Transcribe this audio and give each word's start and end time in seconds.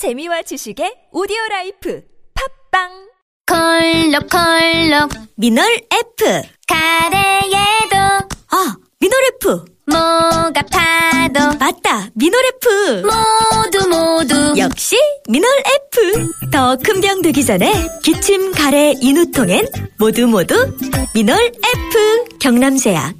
재미와 0.00 0.40
지식의 0.48 1.08
오디오 1.12 1.36
라이프 1.50 2.00
팟빵 2.72 2.88
콜록콜록 3.44 5.10
미놀 5.36 5.66
F. 5.92 6.42
가래에도 6.66 7.96
아, 8.48 8.76
미놀 8.98 9.18
F. 9.36 9.62
목 9.84 10.62
아파도 10.72 11.58
맞다, 11.58 12.08
미놀 12.14 12.40
F. 12.46 13.02
모두 13.04 13.88
모두 13.90 14.54
역시 14.56 14.96
미놀 15.28 15.50
F. 15.92 16.50
더 16.50 16.76
큰 16.82 17.02
병 17.02 17.20
되기 17.20 17.44
전에 17.44 17.70
기침, 18.02 18.52
가래, 18.52 18.94
인후통엔 19.02 19.66
모두 19.98 20.26
모두 20.26 20.54
미놀 21.14 21.36
F. 21.44 22.38
경남제약. 22.38 23.14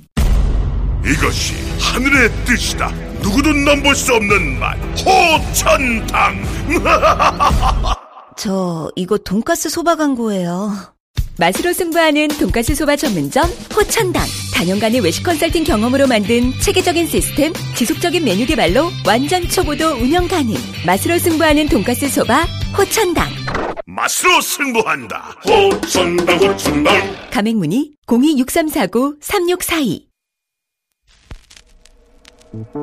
이것이 1.05 1.53
하늘의 1.79 2.31
뜻이다. 2.47 3.10
누구도 3.23 3.53
넘볼 3.53 3.95
수 3.95 4.15
없는 4.15 4.59
맛. 4.59 4.77
호천당. 5.05 6.43
저 8.37 8.91
이거 8.97 9.19
돈가스 9.19 9.69
소바 9.69 9.97
광고예요. 9.97 10.73
맛으로 11.39 11.73
승부하는 11.73 12.29
돈가스 12.29 12.75
소바 12.75 12.97
전문점 12.97 13.45
호천당 13.75 14.23
단연간의 14.55 15.01
외식 15.01 15.23
컨설팅 15.23 15.65
경험으로 15.65 16.07
만든 16.07 16.53
체계적인 16.61 17.07
시스템 17.07 17.53
지속적인 17.75 18.23
메뉴 18.25 18.45
개발로 18.45 18.91
완전 19.07 19.47
초보도 19.49 19.95
운영 19.95 20.29
가능 20.29 20.55
맛으로 20.85 21.19
승부하는 21.19 21.69
돈가스 21.69 22.09
소바 22.09 22.47
호천당 22.77 23.27
맛으로 23.87 24.41
승부한다. 24.41 25.35
호천당 25.47 26.39
호천당. 26.39 27.17
가맹문의 27.31 27.93
0263493642 28.07 30.10
Thank 32.53 32.75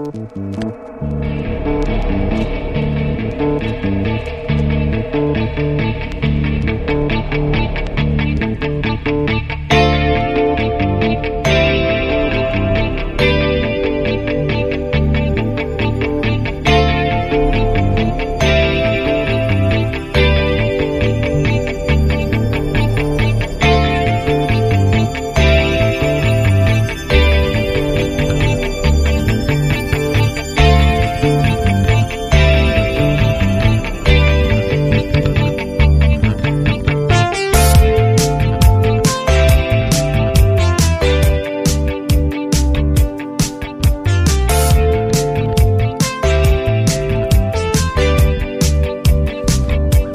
you. 3.86 4.07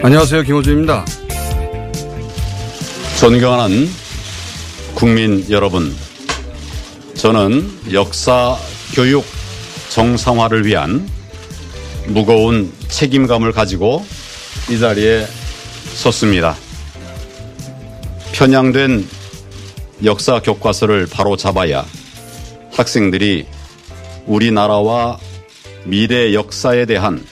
안녕하세요. 0.04 0.42
김호준입니다. 0.42 1.04
존경하는 3.20 3.88
국민 4.96 5.48
여러분, 5.48 5.94
저는 7.14 7.92
역사 7.92 8.58
교육 8.94 9.24
정상화를 9.90 10.66
위한 10.66 11.08
무거운 12.08 12.72
책임감을 12.88 13.52
가지고 13.52 14.04
이 14.68 14.80
자리에 14.80 15.24
섰습니다. 15.94 16.56
편향된 18.32 19.06
역사 20.04 20.42
교과서를 20.42 21.06
바로 21.12 21.36
잡아야 21.36 21.86
학생들이 22.72 23.46
우리나라와 24.26 25.20
미래 25.84 26.34
역사에 26.34 26.86
대한 26.86 27.24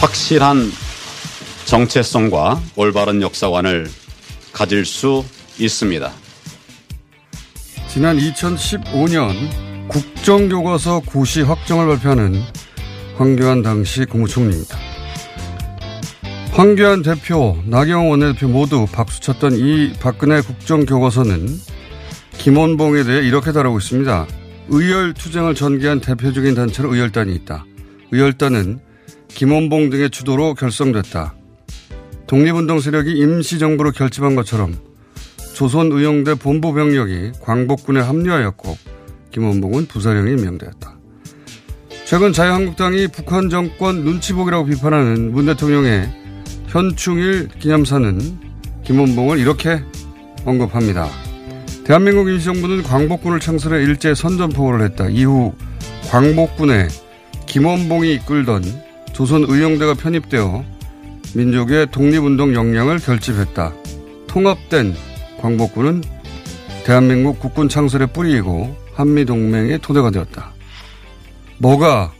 확실한 0.00 0.70
정체성과 1.70 2.60
올바른 2.74 3.22
역사관을 3.22 3.88
가질 4.52 4.84
수 4.84 5.24
있습니다. 5.56 6.10
지난 7.86 8.18
2015년 8.18 9.36
국정교과서 9.86 10.98
고시 11.06 11.42
확정을 11.42 11.86
발표하는 11.86 12.42
황교안 13.16 13.62
당시 13.62 14.04
국무총리입니다. 14.04 14.76
황교안 16.50 17.02
대표, 17.02 17.56
나경원 17.66 18.10
원내대표 18.10 18.48
모두 18.48 18.86
박수쳤던 18.90 19.52
이 19.54 19.92
박근혜 20.00 20.40
국정교과서는 20.40 21.46
김원봉에 22.32 23.04
대해 23.04 23.24
이렇게 23.24 23.52
다루고 23.52 23.78
있습니다. 23.78 24.26
의열 24.70 25.14
투쟁을 25.14 25.54
전개한 25.54 26.00
대표적인 26.00 26.56
단체로 26.56 26.92
의열단이 26.92 27.32
있다. 27.36 27.64
의열단은 28.10 28.80
김원봉 29.28 29.90
등의 29.90 30.10
주도로 30.10 30.54
결성됐다. 30.54 31.34
독립운동 32.30 32.78
세력이 32.78 33.10
임시정부로 33.10 33.90
결집한 33.90 34.36
것처럼 34.36 34.78
조선의용대 35.54 36.36
본부 36.36 36.72
병력이 36.72 37.32
광복군에 37.40 37.98
합류하였고 37.98 38.78
김원봉은 39.32 39.86
부사령에 39.86 40.30
임명되었다. 40.30 40.96
최근 42.04 42.32
자유한국당이 42.32 43.08
북한 43.08 43.50
정권 43.50 44.04
눈치보기라고 44.04 44.66
비판하는 44.66 45.32
문 45.32 45.46
대통령의 45.46 46.08
현충일 46.68 47.48
기념사는 47.58 48.20
김원봉을 48.84 49.40
이렇게 49.40 49.82
언급합니다. 50.44 51.08
대한민국 51.82 52.28
임시정부는 52.28 52.84
광복군을 52.84 53.40
창설해 53.40 53.82
일제 53.82 54.14
선전포고를 54.14 54.84
했다. 54.84 55.08
이후 55.08 55.52
광복군에 56.08 56.86
김원봉이 57.46 58.14
이끌던 58.14 58.62
조선의용대가 59.14 59.94
편입되어 59.94 60.79
민족의 61.34 61.90
독립운동 61.90 62.54
역량을 62.54 62.98
결집했다. 62.98 63.72
통합된 64.26 64.94
광복군은 65.40 66.02
대한민국 66.84 67.38
국군 67.38 67.68
창설의 67.68 68.12
뿌리이고 68.12 68.76
한미동맹의 68.94 69.80
토대가 69.80 70.10
되었다. 70.10 70.52
뭐가 71.58 72.12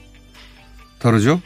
다르죠? 0.98 1.40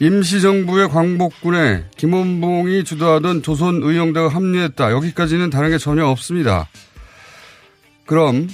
임시정부의 0.00 0.88
광복군에 0.88 1.84
김원봉이 1.96 2.84
주도하던 2.84 3.42
조선의용대가 3.42 4.28
합류했다. 4.28 4.92
여기까지는 4.92 5.50
다른 5.50 5.70
게 5.70 5.78
전혀 5.78 6.06
없습니다. 6.06 6.68
그럼 8.06 8.48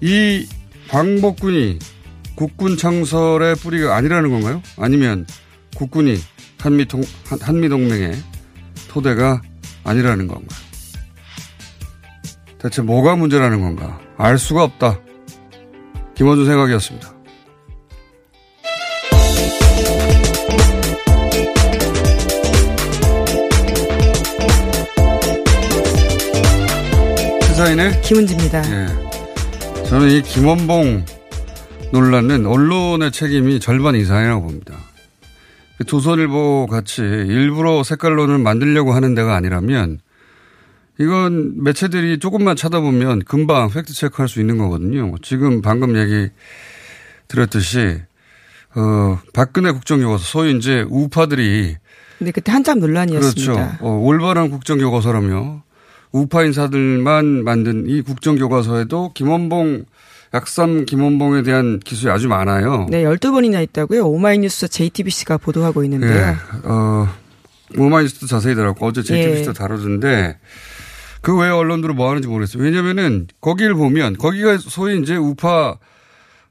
이 0.00 0.46
광복군이 0.88 1.78
국군 2.34 2.76
창설의 2.76 3.56
뿌리가 3.56 3.96
아니라는 3.96 4.30
건가요? 4.30 4.62
아니면 4.76 5.26
국군이 5.76 6.18
한미 6.62 6.86
동, 6.86 7.02
한미 7.40 7.68
동맹의 7.68 8.14
토대가 8.88 9.42
아니라는 9.82 10.28
건가? 10.28 10.54
대체 12.58 12.82
뭐가 12.82 13.16
문제라는 13.16 13.60
건가? 13.60 14.00
알 14.16 14.38
수가 14.38 14.62
없다. 14.62 15.00
김원준 16.14 16.46
생각이었습니다. 16.46 17.12
시사인의 27.42 28.02
김은지입니다. 28.02 28.62
예. 28.70 29.84
저는 29.88 30.10
이 30.12 30.22
김원봉 30.22 31.06
논란은 31.90 32.46
언론의 32.46 33.10
책임이 33.10 33.58
절반 33.58 33.96
이상이라고 33.96 34.42
봅니다. 34.42 34.91
조선일보 35.84 36.68
같이 36.70 37.02
일부러 37.02 37.82
색깔론을 37.82 38.38
만들려고 38.38 38.92
하는 38.92 39.14
데가 39.14 39.34
아니라면 39.34 40.00
이건 40.98 41.62
매체들이 41.62 42.18
조금만 42.18 42.56
찾아보면 42.56 43.24
금방 43.24 43.70
팩트 43.70 43.92
체크할 43.92 44.28
수 44.28 44.40
있는 44.40 44.58
거거든요. 44.58 45.14
지금 45.22 45.62
방금 45.62 45.96
얘기 45.96 46.30
드렸듯이 47.28 48.00
어 48.74 49.18
박근혜 49.32 49.70
국정교과서 49.72 50.24
소위 50.24 50.56
이제 50.56 50.84
우파들이 50.88 51.76
근데 52.18 52.30
그때 52.30 52.52
한참 52.52 52.78
논란이었습니다. 52.78 53.52
그렇죠. 53.52 53.76
어, 53.80 53.98
올바른 53.98 54.50
국정교과서라며 54.50 55.62
우파 56.12 56.44
인사들만 56.44 57.42
만든 57.42 57.88
이 57.88 58.02
국정교과서에도 58.02 59.12
김원봉 59.14 59.86
약삼 60.34 60.86
김원봉에 60.86 61.42
대한 61.42 61.78
기술이 61.80 62.10
아주 62.10 62.28
많아요. 62.28 62.86
네, 62.90 63.04
12번이나 63.04 63.62
있다고요. 63.64 64.06
오마이뉴스 64.06 64.68
JTBC가 64.68 65.36
보도하고 65.36 65.84
있는데요. 65.84 66.12
네, 66.14 66.34
어, 66.64 67.08
오마이뉴스도 67.76 68.26
자세히 68.26 68.54
다뤘고 68.54 68.86
어제 68.86 69.02
JTBC도 69.02 69.50
예. 69.50 69.52
다루던데 69.52 70.38
그 71.20 71.36
외 71.38 71.48
언론들은 71.50 71.94
뭐 71.96 72.08
하는지 72.10 72.28
모르겠어요. 72.28 72.62
왜냐면은 72.62 73.28
거기를 73.40 73.74
보면 73.74 74.16
거기가 74.16 74.58
소위 74.58 74.98
이제 75.00 75.16
우파 75.16 75.76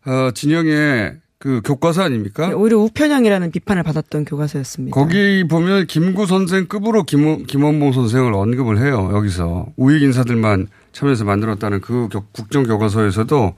어, 0.06 0.32
진영의 0.34 1.18
그 1.40 1.62
교과서 1.66 2.04
아닙니까? 2.04 2.48
네, 2.50 2.54
오히려 2.54 2.78
우편형이라는 2.78 3.52
비판을 3.52 3.82
받았던 3.84 4.26
교과서였습니다. 4.26 4.94
거기 4.94 5.44
보면 5.48 5.88
김구 5.88 6.28
선생 6.28 6.68
급으로 6.68 7.04
김, 7.04 7.46
김원봉 7.48 7.94
선생을 7.94 8.34
언급을 8.34 8.78
해요. 8.78 9.10
여기서 9.14 9.66
우익 9.76 10.04
인사들만 10.04 10.68
참여해서 10.92 11.26
만들었다는 11.26 11.82
그 11.82 12.08
교- 12.12 12.26
국정교과서에서도 12.32 13.56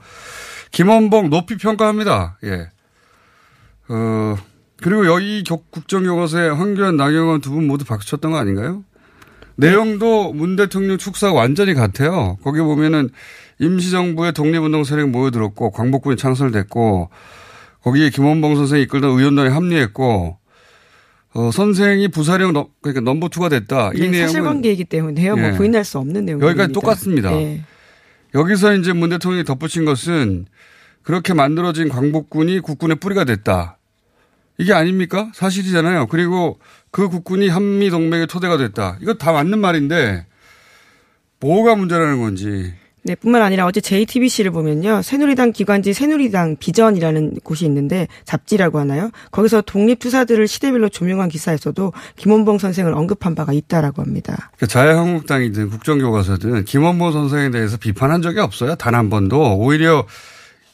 김원봉 0.70 1.30
높이 1.30 1.56
평가합니다. 1.56 2.38
예. 2.44 2.68
어 3.88 4.36
그리고 4.82 5.06
여기 5.06 5.42
교- 5.44 5.62
국정교과서에 5.70 6.48
황교안, 6.48 6.96
나경원 6.96 7.40
두 7.40 7.50
분 7.52 7.66
모두 7.66 7.84
박수 7.84 8.08
쳤던 8.10 8.32
거 8.32 8.38
아닌가요? 8.38 8.82
내용도 9.56 10.32
문 10.32 10.56
대통령 10.56 10.98
축사 10.98 11.32
완전히 11.32 11.74
같아요. 11.74 12.38
거기 12.42 12.60
보면은 12.60 13.10
임시정부의 13.60 14.32
독립운동 14.32 14.82
세력이 14.82 15.10
모여들었고 15.10 15.70
광복군이 15.70 16.16
창설됐고 16.16 17.10
거기에 17.82 18.10
김원봉 18.10 18.56
선생이 18.56 18.82
이끌던 18.82 19.10
의원단이 19.18 19.50
합류했고 19.50 20.38
어, 21.34 21.50
선생이 21.50 22.08
부사령 22.08 22.52
넘, 22.52 22.66
그러니까 22.80 23.00
넘버 23.00 23.28
투가 23.28 23.48
됐다. 23.48 23.90
이 23.94 24.00
네, 24.00 24.08
내용은 24.08 24.28
사실관계이기 24.28 24.84
때문에요. 24.84 25.36
뭐 25.36 25.48
예. 25.48 25.52
부인할 25.52 25.84
수 25.84 25.98
없는 25.98 26.24
내용입니다. 26.24 26.46
여기까지 26.48 26.72
똑같습니다. 26.72 27.30
네. 27.30 27.62
여기서 28.34 28.74
이제 28.74 28.92
문 28.92 29.10
대통령이 29.10 29.44
덧붙인 29.44 29.84
것은 29.84 30.46
그렇게 31.02 31.34
만들어진 31.34 31.88
광복군이 31.88 32.60
국군의 32.60 32.96
뿌리가 32.96 33.24
됐다. 33.24 33.78
이게 34.58 34.72
아닙니까? 34.72 35.30
사실이잖아요. 35.34 36.06
그리고 36.06 36.60
그 36.92 37.08
국군이 37.08 37.48
한미 37.48 37.90
동맹의 37.90 38.28
토대가 38.28 38.56
됐다. 38.56 38.98
이거 39.00 39.14
다 39.14 39.32
맞는 39.32 39.58
말인데 39.58 40.26
뭐가 41.40 41.74
문제라는 41.74 42.20
건지. 42.20 42.72
네, 43.06 43.14
뿐만 43.14 43.42
아니라 43.42 43.66
어제 43.66 43.82
JTBC를 43.82 44.50
보면요. 44.50 45.02
새누리당 45.02 45.52
기관지 45.52 45.92
새누리당 45.92 46.56
비전이라는 46.58 47.34
곳이 47.44 47.66
있는데 47.66 48.08
잡지라고 48.24 48.78
하나요? 48.78 49.10
거기서 49.30 49.60
독립투사들을 49.60 50.48
시대별로 50.48 50.88
조명한 50.88 51.28
기사에서도 51.28 51.92
김원봉 52.16 52.56
선생을 52.56 52.94
언급한 52.94 53.34
바가 53.34 53.52
있다라고 53.52 54.00
합니다. 54.00 54.50
그러니까 54.56 54.66
자유한국당이든 54.68 55.68
국정교과서든 55.68 56.64
김원모 56.64 57.12
선생에 57.12 57.50
대해서 57.50 57.76
비판한 57.76 58.22
적이 58.22 58.40
없어요. 58.40 58.74
단 58.76 58.94
한 58.94 59.10
번도. 59.10 59.58
오히려 59.58 60.06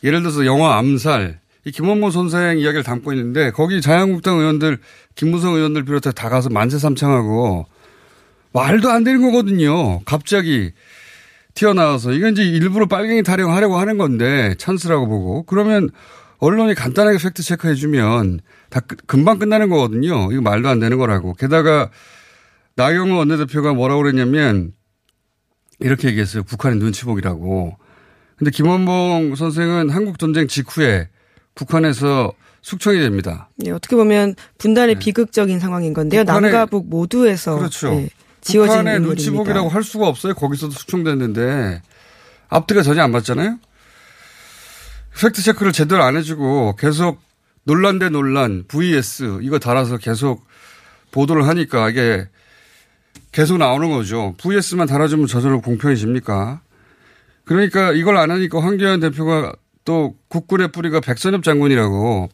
예를 0.05 0.21
들어서 0.21 0.47
영화 0.47 0.79
암살 0.79 1.41
이 1.65 1.71
김원모 1.73 2.11
선생 2.11 2.59
이야기를 2.59 2.85
담고 2.85 3.12
있는데 3.12 3.50
거기 3.50 3.81
자유한국당 3.81 4.38
의원들 4.38 4.79
김무성 5.17 5.55
의원들 5.55 5.85
비롯해 5.85 6.12
다 6.15 6.29
가서 6.29 6.49
만세 6.49 6.79
삼창하고 6.79 7.67
말도 8.53 8.88
안 8.88 9.03
되는 9.03 9.21
거거든요. 9.21 10.00
갑자기 10.05 10.71
튀어나와서 11.65 12.12
이건 12.12 12.33
이제 12.33 12.43
일부러 12.43 12.87
빨갱이 12.87 13.23
타령하려고 13.23 13.77
하는 13.77 13.99
건데 13.99 14.55
찬스라고 14.57 15.07
보고 15.07 15.43
그러면 15.43 15.91
언론이 16.39 16.75
간단하게 16.75 17.19
팩트 17.19 17.43
체크해 17.43 17.75
주면 17.75 18.41
다 18.71 18.81
끝- 18.81 19.07
금방 19.07 19.39
끝나는 19.39 19.69
거거든요. 19.69 20.33
이거 20.33 20.41
말도 20.41 20.71
안 20.71 20.81
되는 20.81 20.97
거라고. 20.97 21.35
게다가 21.35 21.91
나경원 22.77 23.19
원내대표가 23.19 23.75
뭐라고 23.75 24.01
그랬냐면 24.03 24.73
이렇게 25.81 26.09
얘기했어요. 26.09 26.45
북한의 26.45 26.79
눈치 26.79 27.05
보기라고. 27.05 27.77
근데 28.37 28.51
김원봉 28.51 29.35
선생은 29.37 29.91
한국 29.91 30.19
전쟁 30.19 30.47
직후에 30.49 31.11
북한에서 31.55 32.33
숙청이 32.62 32.99
됩니다. 33.01 33.51
네, 33.57 33.71
어떻게 33.71 33.97
보면 33.97 34.35
분단의 34.57 34.95
비극적인 34.99 35.61
상황인 35.61 35.93
건데요. 35.93 36.25
남과 36.25 36.67
북 36.67 36.89
모두에서 36.89 37.59
그렇죠. 37.59 37.91
네, 37.91 38.09
지어진 38.40 38.69
북한의 38.69 38.96
인물입니다. 38.96 39.06
눈치 39.06 39.31
보기라고 39.31 39.69
할 39.69 39.82
수가 39.82 40.06
없어요. 40.08 40.34
거기서도 40.34 40.72
숙청됐는데 40.72 41.82
앞뒤가 42.48 42.82
전혀 42.82 43.02
안 43.02 43.10
맞잖아요. 43.12 43.58
팩트 45.20 45.42
체크를 45.42 45.72
제대로 45.72 46.02
안 46.02 46.16
해주고 46.16 46.76
계속 46.76 47.20
논란 47.64 47.98
대 47.98 48.08
논란, 48.08 48.64
VS 48.69 49.40
이거 49.42 49.58
달아서 49.58 49.98
계속 49.98 50.46
보도를 51.12 51.46
하니까 51.46 51.90
이게 51.90 52.26
계속 53.32 53.58
나오는 53.58 53.90
거죠. 53.90 54.34
VS만 54.38 54.87
달아주면 54.87 55.26
저절로 55.26 55.60
공평해집니까? 55.60 56.60
그러니까 57.44 57.92
이걸 57.92 58.16
안 58.16 58.31
하니까 58.31 58.62
황교안 58.62 59.00
대표가 59.00 59.52
또 59.84 60.14
국군의 60.28 60.72
뿌리가 60.72 61.00
백선엽 61.00 61.42
장군이라고 61.42 62.28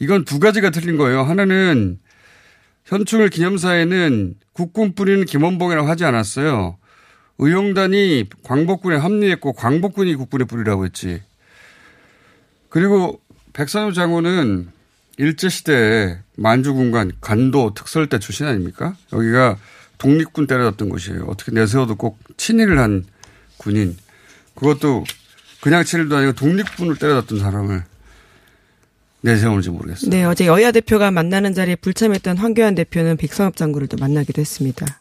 이건 0.00 0.24
두 0.24 0.38
가지가 0.38 0.70
틀린 0.70 0.96
거예요. 0.96 1.22
하나는 1.22 1.98
현충일 2.84 3.30
기념사에는 3.30 4.34
국군 4.52 4.94
뿌리는 4.94 5.24
김원봉이라고 5.24 5.88
하지 5.88 6.04
않았어요. 6.04 6.76
의용단이 7.38 8.28
광복군에 8.42 8.96
합류했고 8.96 9.54
광복군이 9.54 10.14
국군의 10.14 10.46
뿌리라고 10.46 10.84
했지. 10.84 11.22
그리고 12.68 13.20
백선엽 13.52 13.94
장군은 13.94 14.70
일제시대에 15.18 16.18
만주군관 16.36 17.12
간도 17.20 17.74
특설대 17.74 18.18
출신 18.18 18.46
아닙니까? 18.46 18.96
여기가 19.12 19.58
독립군 19.98 20.46
때려잡던 20.46 20.88
곳이에요. 20.88 21.24
어떻게 21.26 21.52
내세워도 21.52 21.96
꼭 21.96 22.18
친일을 22.36 22.78
한 22.78 23.04
군인. 23.56 23.96
그것도 24.54 25.04
그냥 25.60 25.84
친일도 25.84 26.16
아니고 26.16 26.32
독립군을 26.32 26.96
때려잡던 26.96 27.38
사람을 27.38 27.84
내세우는지 29.22 29.70
모르겠어요. 29.70 30.10
네, 30.10 30.24
어제 30.24 30.46
여야 30.46 30.72
대표가 30.72 31.10
만나는 31.10 31.54
자리에 31.54 31.76
불참했던 31.76 32.36
황교안 32.36 32.74
대표는 32.74 33.16
백선엽 33.16 33.56
장군을 33.56 33.86
또 33.86 33.96
만나기도 33.96 34.40
했습니다. 34.40 35.00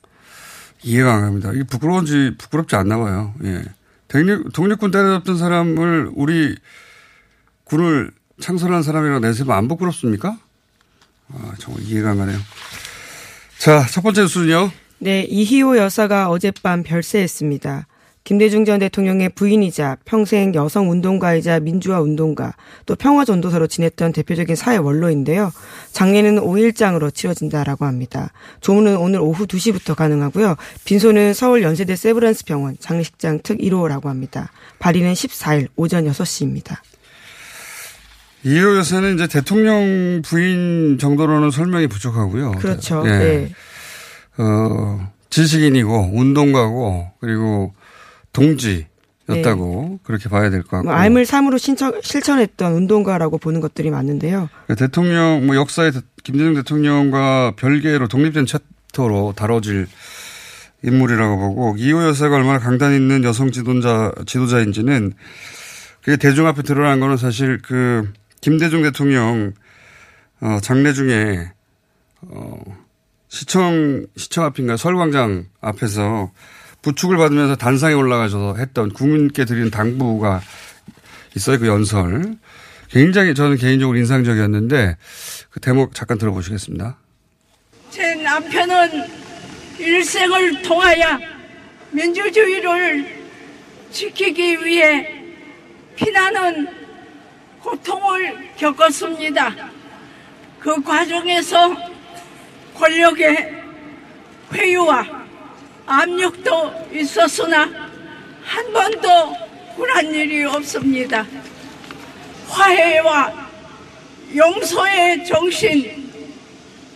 이해가 0.83 1.13
안 1.13 1.21
갑니다. 1.21 1.51
이게 1.53 1.63
부끄러운지 1.63 2.35
부끄럽지 2.37 2.75
않나 2.75 2.97
봐요. 2.97 3.33
예. 3.43 3.63
독립, 4.07 4.53
독립군 4.53 4.91
때려잡던 4.91 5.37
사람을 5.37 6.11
우리 6.15 6.55
군을 7.65 8.11
창설한 8.39 8.83
사람이라고 8.83 9.19
내세우면 9.19 9.55
안 9.55 9.67
부끄럽습니까? 9.67 10.37
아, 11.29 11.53
정말 11.59 11.83
이해가 11.83 12.11
안 12.11 12.17
가네요. 12.17 12.37
자, 13.57 13.85
첫 13.87 14.01
번째 14.01 14.21
뉴스는요. 14.21 14.71
네, 14.99 15.23
이희호 15.23 15.77
여사가 15.77 16.29
어젯밤 16.29 16.83
별세했습니다. 16.83 17.87
김대중 18.23 18.65
전 18.65 18.79
대통령의 18.79 19.29
부인이자 19.29 19.97
평생 20.05 20.53
여성 20.53 20.91
운동가이자 20.91 21.59
민주화 21.59 22.01
운동가, 22.01 22.53
또 22.85 22.95
평화 22.95 23.25
전도사로 23.25 23.67
지냈던 23.67 24.13
대표적인 24.13 24.55
사회 24.55 24.77
원로인데요. 24.77 25.51
장례는 25.91 26.39
5일장으로 26.41 27.13
치러진다라고 27.13 27.85
합니다. 27.85 28.31
조문은 28.61 28.97
오늘 28.97 29.19
오후 29.21 29.47
2시부터 29.47 29.95
가능하고요. 29.95 30.55
빈소는 30.85 31.33
서울 31.33 31.63
연세대 31.63 31.95
세브란스 31.95 32.45
병원 32.45 32.77
장례식장 32.79 33.39
특 33.43 33.57
1호라고 33.57 34.05
합니다. 34.05 34.51
발의는 34.79 35.13
14일 35.13 35.67
오전 35.75 36.05
6시입니다. 36.05 36.77
이호 38.43 38.77
여사는 38.77 39.15
이제 39.15 39.27
대통령 39.27 40.21
부인 40.23 40.97
정도로는 40.99 41.51
설명이 41.51 41.87
부족하고요. 41.87 42.51
그렇죠. 42.53 43.03
예. 43.05 43.09
네. 43.09 43.51
어, 44.37 45.11
지식인이고 45.29 46.11
운동가고 46.13 47.11
그리고 47.19 47.73
동지 48.33 48.87
였다고 49.29 49.99
그렇게 50.03 50.29
봐야 50.29 50.49
될 50.49 50.61
것 50.63 50.71
같고. 50.71 50.85
뭐 50.85 50.93
알물 50.93 51.25
삶으로 51.25 51.57
신청, 51.57 51.93
실천했던 52.01 52.73
운동가라고 52.73 53.37
보는 53.37 53.61
것들이 53.61 53.89
많은데요. 53.89 54.49
대통령 54.77 55.45
뭐 55.45 55.55
역사에 55.55 55.91
대- 55.91 56.01
김대중 56.23 56.53
대통령과 56.55 57.53
별개로 57.55 58.07
독립된 58.07 58.45
챕터로 58.45 59.33
다뤄질 59.35 59.87
인물이라고 60.83 61.37
보고 61.37 61.75
이호 61.77 62.03
여사가 62.07 62.35
얼마나 62.37 62.59
강단 62.59 62.93
있는 62.93 63.23
여성 63.23 63.51
지도자 63.51 64.11
지도자인지는 64.25 65.13
그게 66.01 66.17
대중 66.17 66.47
앞에 66.47 66.63
드러난 66.63 66.99
거는 66.99 67.17
사실 67.17 67.59
그 67.61 68.11
김대중 68.41 68.81
대통령 68.81 69.53
어 70.41 70.57
장례 70.63 70.91
중에 70.93 71.51
어 72.23 72.57
시청 73.29 74.07
시청 74.17 74.43
앞인가 74.45 74.75
서울광장 74.77 75.45
앞에서 75.61 76.31
부축을 76.81 77.17
받으면서 77.17 77.55
단상에 77.55 77.93
올라가서 77.93 78.55
했던 78.57 78.91
국민께 78.91 79.45
드리는 79.45 79.69
당부가 79.69 80.41
있어요 81.35 81.59
그 81.59 81.67
연설 81.67 82.37
굉장히 82.89 83.33
저는 83.33 83.57
개인적으로 83.57 83.97
인상적이었는데 83.97 84.97
그 85.49 85.59
대목 85.59 85.95
잠깐 85.95 86.17
들어보시겠습니다. 86.17 86.97
제 87.89 88.15
남편은 88.15 89.07
일생을 89.79 90.61
통하여 90.61 91.19
민주주의를 91.91 93.21
지키기 93.91 94.65
위해 94.65 95.23
피나는 95.95 96.67
고통을 97.61 98.49
겪었습니다. 98.57 99.55
그 100.59 100.81
과정에서 100.81 101.75
권력의 102.75 103.63
회유와 104.53 105.20
압력도 105.85 106.89
있었으나 106.93 107.69
한 108.43 108.73
번도 108.73 109.35
굴한 109.75 110.13
일이 110.13 110.43
없습니다. 110.45 111.25
화해와 112.47 113.49
용서의 114.35 115.25
정신 115.25 116.11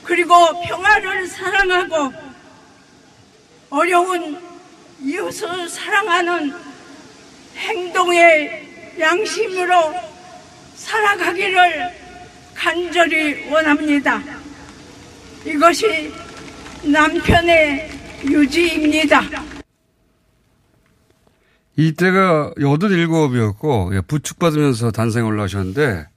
그리고 0.04 0.34
평화를 0.62 1.28
사랑하고 1.28 2.14
어려운 3.70 4.40
이웃을 5.02 5.68
사랑하는 5.68 6.54
행동의 7.58 8.96
양심으로 9.00 9.94
살아가기를 10.76 11.92
간절히 12.54 13.50
원합니다. 13.50 14.22
이것이 15.46 16.14
남편의 16.84 17.95
유지입니다. 18.32 19.22
이때가 21.78 22.54
여든 22.62 22.90
일곱이었고 22.92 23.92
예, 23.96 24.02
부축받으면서 24.02 24.92
단상에 24.92 25.26
올라오셨는데 25.28 26.08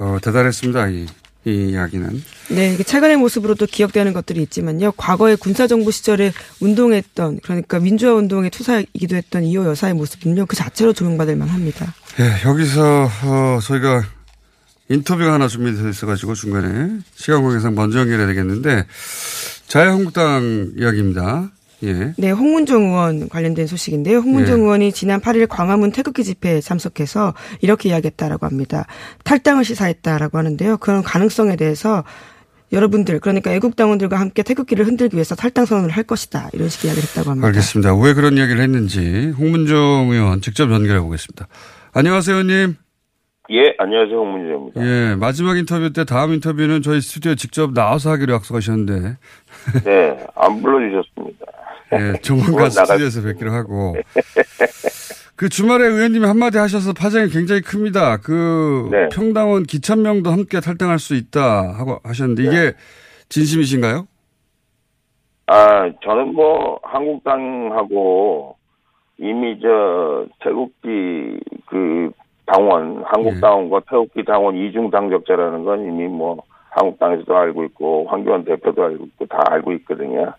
어, 0.00 0.18
대단했습니다. 0.22 0.88
이, 0.88 1.06
이 1.44 1.70
이야기는. 1.70 2.22
네, 2.50 2.76
최근의 2.76 3.16
모습으로도 3.16 3.66
기억되는 3.66 4.12
것들이 4.12 4.42
있지만요. 4.42 4.92
과거에 4.92 5.34
군사정부 5.36 5.90
시절에 5.92 6.32
운동했던 6.60 7.40
그러니까 7.42 7.78
민주화 7.78 8.14
운동의 8.14 8.50
투사이기도 8.50 9.16
했던 9.16 9.44
이호 9.44 9.64
여사의 9.66 9.94
모습은요. 9.94 10.46
그 10.46 10.56
자체로 10.56 10.92
조명받을 10.92 11.36
만합니다. 11.36 11.94
예, 12.20 12.48
여기서 12.48 13.08
어, 13.24 13.58
저희가 13.62 14.02
인터뷰가 14.88 15.34
하나 15.34 15.48
준비되어 15.48 15.88
있어가지고 15.88 16.34
중간에 16.34 16.98
시간 17.14 17.42
관계상 17.42 17.74
먼저 17.74 18.00
연결해야 18.00 18.26
되겠는데 18.26 18.86
자유한국당 19.66 20.72
이야기입니다. 20.78 21.50
예. 21.84 22.12
네, 22.16 22.30
홍문종 22.30 22.86
의원 22.86 23.28
관련된 23.28 23.66
소식인데요. 23.66 24.18
홍문종 24.18 24.58
예. 24.58 24.62
의원이 24.62 24.92
지난 24.92 25.20
8일 25.20 25.46
광화문 25.48 25.92
태극기 25.92 26.24
집회에 26.24 26.60
참석해서 26.60 27.34
이렇게 27.60 27.90
이야기했다라고 27.90 28.46
합니다. 28.46 28.86
탈당을 29.24 29.64
시사했다라고 29.64 30.38
하는데요. 30.38 30.78
그런 30.78 31.02
가능성에 31.02 31.56
대해서 31.56 32.02
여러분들 32.72 33.20
그러니까 33.20 33.52
애국당원들과 33.52 34.18
함께 34.18 34.42
태극기를 34.42 34.86
흔들기 34.86 35.16
위해서 35.16 35.34
탈당 35.34 35.64
선언을 35.66 35.90
할 35.90 36.04
것이다 36.04 36.50
이런 36.52 36.68
식의 36.68 36.88
이야기를 36.88 37.08
했다고 37.08 37.30
합니다. 37.30 37.46
알겠습니다. 37.46 37.94
왜 37.94 38.12
그런 38.12 38.36
이야기를 38.36 38.60
했는지 38.60 39.32
홍문종 39.38 40.10
의원 40.10 40.40
직접 40.40 40.70
연결해 40.70 41.00
보겠습니다. 41.00 41.46
안녕하세요, 41.92 42.36
의원님. 42.36 42.87
예, 43.50 43.74
안녕하세요. 43.78 44.16
홍문재입니다. 44.18 44.80
예, 44.84 45.14
마지막 45.14 45.56
인터뷰 45.56 45.90
때 45.92 46.04
다음 46.04 46.34
인터뷰는 46.34 46.82
저희 46.82 47.00
스튜디오에 47.00 47.34
직접 47.34 47.72
나와서 47.72 48.10
하기로 48.10 48.34
약속하셨는데 48.34 49.16
네, 49.84 50.26
안 50.34 50.60
불러주셨습니다. 50.60 51.46
예, 51.94 52.20
조만간 52.20 52.68
스튜디오에서 52.68 53.22
뵙기로 53.22 53.50
하고. 53.50 53.96
그 55.34 55.48
주말에 55.48 55.86
의원님이 55.86 56.26
한마디 56.26 56.58
하셔서 56.58 56.92
파장이 56.92 57.30
굉장히 57.30 57.62
큽니다. 57.62 58.18
그 58.18 58.88
네. 58.90 59.08
평당원 59.12 59.62
기천명도 59.62 60.30
함께 60.30 60.60
탈당할 60.60 60.98
수 60.98 61.14
있다 61.14 61.74
하고 61.78 62.00
하셨는데 62.02 62.42
네. 62.42 62.48
이게 62.48 62.72
진심이신가요? 63.28 64.08
아, 65.46 65.90
저는 66.02 66.34
뭐, 66.34 66.78
한국당하고 66.82 68.56
이미 69.18 69.58
저, 69.62 70.26
태국기 70.40 71.40
그 71.66 72.10
당원, 72.52 73.02
한국당원과 73.04 73.80
태국기 73.88 74.24
당원 74.24 74.56
이중 74.56 74.90
당적자라는 74.90 75.64
건 75.64 75.84
이미 75.84 76.06
뭐, 76.06 76.38
한국당에서도 76.70 77.36
알고 77.36 77.64
있고, 77.64 78.06
황교안 78.08 78.44
대표도 78.44 78.82
알고 78.82 79.04
있고, 79.04 79.26
다 79.26 79.38
알고 79.50 79.72
있거든요. 79.72 80.32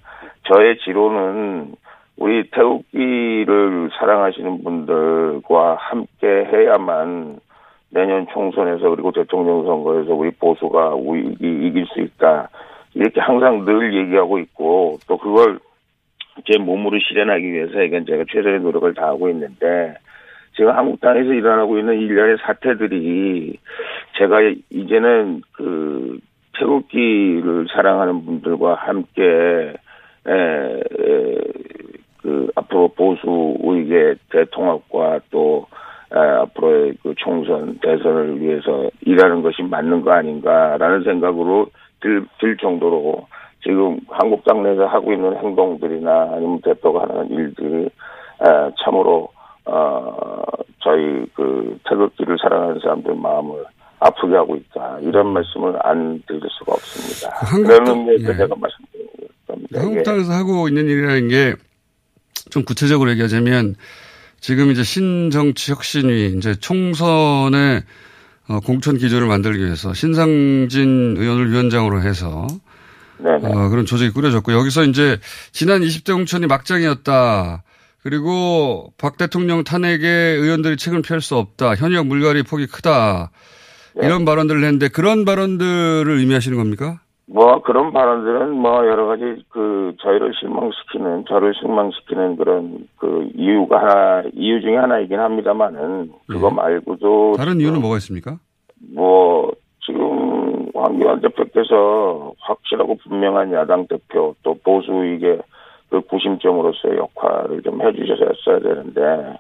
저의 0.52 0.78
지로는 0.80 1.74
우리 2.18 2.50
태국기를 2.52 3.90
사랑하시는 3.98 4.64
분들과 4.64 5.76
함께 5.76 6.28
해야만 6.52 7.40
내년 7.92 8.28
총선에서 8.28 8.90
그리고 8.90 9.12
대통령 9.12 9.66
선거에서 9.66 10.14
우리 10.14 10.32
보수가 10.32 10.96
우리 10.96 11.36
이길 11.40 11.86
수 11.88 12.02
있다. 12.02 12.50
이렇게 12.94 13.22
항상 13.22 13.66
늘 13.66 13.96
얘기하고 13.96 14.40
있고 14.40 14.98
또 15.08 15.18
그걸 15.18 15.60
제 16.46 16.58
몸으로 16.58 17.00
실현하기 17.00 17.52
위해서 17.52 17.82
이건 17.82 18.06
제가 18.06 18.26
최선의 18.30 18.62
노력을 18.62 18.94
다하고 18.94 19.30
있는데 19.30 19.96
지금 20.60 20.76
한국당에서 20.76 21.32
일어나고 21.32 21.78
있는 21.78 21.98
일련의 21.98 22.36
사태들이 22.42 23.58
제가 24.18 24.42
이제는 24.70 25.42
그 25.54 26.20
태극기를 26.60 27.68
사랑하는 27.74 28.26
분들과 28.26 28.74
함께 28.74 29.74
에, 30.28 30.34
에, 30.34 31.40
그 32.22 32.50
앞으로 32.56 32.90
보수 32.90 33.56
우익의 33.62 34.18
대통합과 34.30 35.22
또 35.32 35.66
에, 36.14 36.20
앞으로의 36.20 36.96
그 37.04 37.14
총선 37.16 37.80
대선을 37.82 38.42
위해서 38.42 38.90
일하는 39.06 39.42
것이 39.42 39.64
맞는 39.64 40.02
거 40.02 40.12
아닌가라는 40.12 41.06
생각으로 41.06 41.68
들, 42.02 42.26
들 42.38 42.58
정도로 42.58 43.26
지금 43.64 43.98
한국 44.10 44.44
당 44.44 44.62
내에서 44.64 44.88
하고 44.88 45.14
있는 45.14 45.38
행동들이나 45.38 46.32
아니면 46.34 46.60
대표가 46.60 47.04
하는 47.04 47.30
일들이 47.30 47.86
에, 47.86 48.72
참으로 48.84 49.30
어, 49.72 50.42
저희 50.80 51.26
그 51.36 51.78
태극기를 51.88 52.38
사랑하는 52.42 52.80
사람들 52.82 53.16
마음을 53.16 53.64
아프게 54.00 54.36
하고 54.36 54.56
있다 54.56 55.00
이런 55.02 55.28
말씀을 55.34 55.76
안 55.86 56.22
드릴 56.28 56.42
수가 56.58 56.74
없습니다. 56.74 57.30
그 57.52 57.92
의미에서 57.92 58.34
예. 58.34 58.38
제가 58.38 58.56
말씀드린 58.56 59.08
겁니다. 59.48 59.70
예. 59.76 59.80
한국당에서 59.80 60.32
하고 60.34 60.68
있는 60.68 60.86
일이라는 60.86 61.28
게 61.28 61.56
좀 62.50 62.64
구체적으로 62.64 63.12
얘기하자면 63.12 63.76
지금 64.40 64.72
이제 64.72 64.84
신정치 64.84 65.72
혁신위 65.72 66.38
이제 66.38 66.56
총선에 66.56 67.84
어, 68.48 68.60
공천 68.62 68.98
기조를 68.98 69.28
만들기 69.28 69.64
위해서 69.64 69.94
신상진 69.94 71.16
의원을 71.18 71.52
위원장으로 71.52 72.02
해서 72.02 72.48
네네. 73.20 73.48
어, 73.48 73.70
그런 73.70 73.86
조직이 73.86 74.12
꾸려졌고 74.12 74.54
여기서 74.54 74.86
이제 74.86 75.20
지난 75.52 75.82
20대 75.82 76.14
공천이 76.14 76.48
막장이었다. 76.48 77.64
그리고 78.04 78.94
박 78.98 79.18
대통령 79.18 79.64
탄핵에 79.64 80.08
의원들이 80.08 80.78
책임을 80.78 81.02
피할 81.02 81.22
수 81.22 81.36
없다. 81.36 81.76
현역 81.76 82.08
물갈이 82.08 82.44
폭이 82.44 82.68
크다. 82.68 83.32
네. 83.96 84.06
이런 84.06 84.26
발언들을 84.26 84.64
했는데 84.64 84.88
그런 84.88 85.26
발언들을 85.26 86.06
의미하시는 86.08 86.58
겁니까? 86.58 87.00
뭐 87.32 87.62
그런 87.62 87.94
발언들은 87.94 88.54
뭐 88.54 88.88
여러 88.88 89.06
가지 89.06 89.24
그 89.50 89.94
저희를 90.02 90.34
실망시키는 90.40 91.26
저를 91.28 91.54
실망시키는 91.60 92.38
그런 92.38 92.88
그 92.98 93.30
이유가 93.36 93.80
하나 93.80 94.24
이유 94.34 94.62
중에 94.62 94.76
하나이긴 94.76 95.20
합니다만은 95.20 96.12
그거 96.28 96.50
예. 96.50 96.56
말고도 96.56 97.36
다른 97.38 97.60
이유는 97.60 97.82
뭐가 97.82 97.98
있습니까? 97.98 98.40
뭐 98.96 99.52
지금 99.86 100.70
황교안 100.74 101.22
대표께서 101.22 102.34
확실하고 102.40 102.98
분명한 103.04 103.54
야당 103.54 103.86
대표 103.88 104.34
또 104.42 104.58
보수 104.64 104.92
이게 105.16 105.38
그 105.90 106.02
구심점으로서의 106.02 106.98
역할을 106.98 107.62
좀 107.64 107.82
해주셨어야 107.82 108.60
되는데 108.60 109.38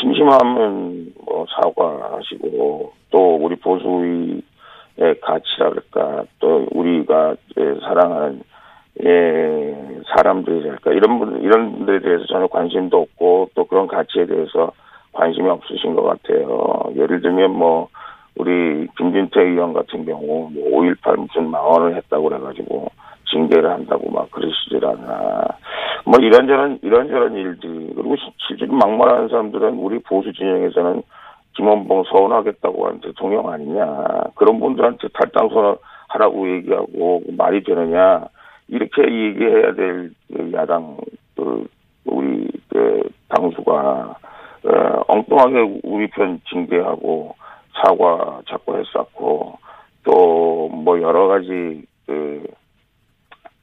심심하면 0.00 1.12
뭐 1.24 1.46
사과하시고 1.48 2.92
또 3.10 3.36
우리 3.36 3.56
보수의 3.56 4.42
가치랄까 5.20 6.24
또 6.38 6.66
우리가 6.72 7.36
예, 7.58 7.74
사랑하는 7.80 8.42
예 9.04 10.00
사람들이랄까 10.14 10.92
이런 10.92 11.18
분 11.18 11.40
이런 11.42 11.72
분들에 11.72 12.00
대해서 12.00 12.24
전혀 12.26 12.46
관심도 12.46 13.00
없고 13.00 13.50
또 13.54 13.64
그런 13.64 13.86
가치에 13.86 14.26
대해서 14.26 14.72
관심이 15.12 15.48
없으신 15.48 15.94
것 15.94 16.02
같아요. 16.02 16.82
예를 16.94 17.20
들면 17.20 17.52
뭐 17.52 17.88
우리 18.36 18.86
김진태 18.96 19.40
의원 19.40 19.72
같은 19.72 20.04
경우 20.04 20.50
뭐5.18 20.50 21.16
무슨 21.16 21.50
망언을 21.50 21.96
했다고 21.96 22.28
그래가지고 22.28 22.88
징계를 23.30 23.70
한다고 23.70 24.10
막 24.10 24.30
그러시질 24.30 24.84
않나. 24.84 25.44
뭐 26.04 26.18
이런저런 26.20 26.78
이런저런 26.82 27.34
일들 27.34 27.92
그리고 27.94 28.16
시- 28.16 28.32
실제로 28.46 28.72
막말하는 28.74 29.28
사람들은 29.28 29.74
우리 29.78 29.98
보수 30.00 30.32
진영에서는 30.32 31.02
김원봉 31.56 32.04
서운하겠다고 32.04 32.86
하는 32.86 33.00
대통령 33.00 33.48
아니냐. 33.50 34.04
그런 34.36 34.60
분들한테 34.60 35.08
탈당 35.14 35.48
선언하라고 35.48 36.48
얘기하고 36.56 37.22
말이 37.36 37.62
되느냐. 37.64 38.24
이렇게 38.68 39.02
얘기해야 39.02 39.74
될그 39.74 40.52
야당 40.54 40.96
그 41.36 41.66
우리 42.04 42.48
그 42.68 43.02
당수가 43.28 44.16
어, 44.64 45.02
엉뚱하게 45.08 45.80
우리 45.84 46.06
편 46.10 46.40
징계하고 46.50 47.34
사과 47.74 48.40
자꾸 48.48 48.76
했었고 48.76 49.58
또 50.04 50.68
뭐 50.70 51.00
여러 51.00 51.26
가지 51.28 51.82
그, 52.06 52.42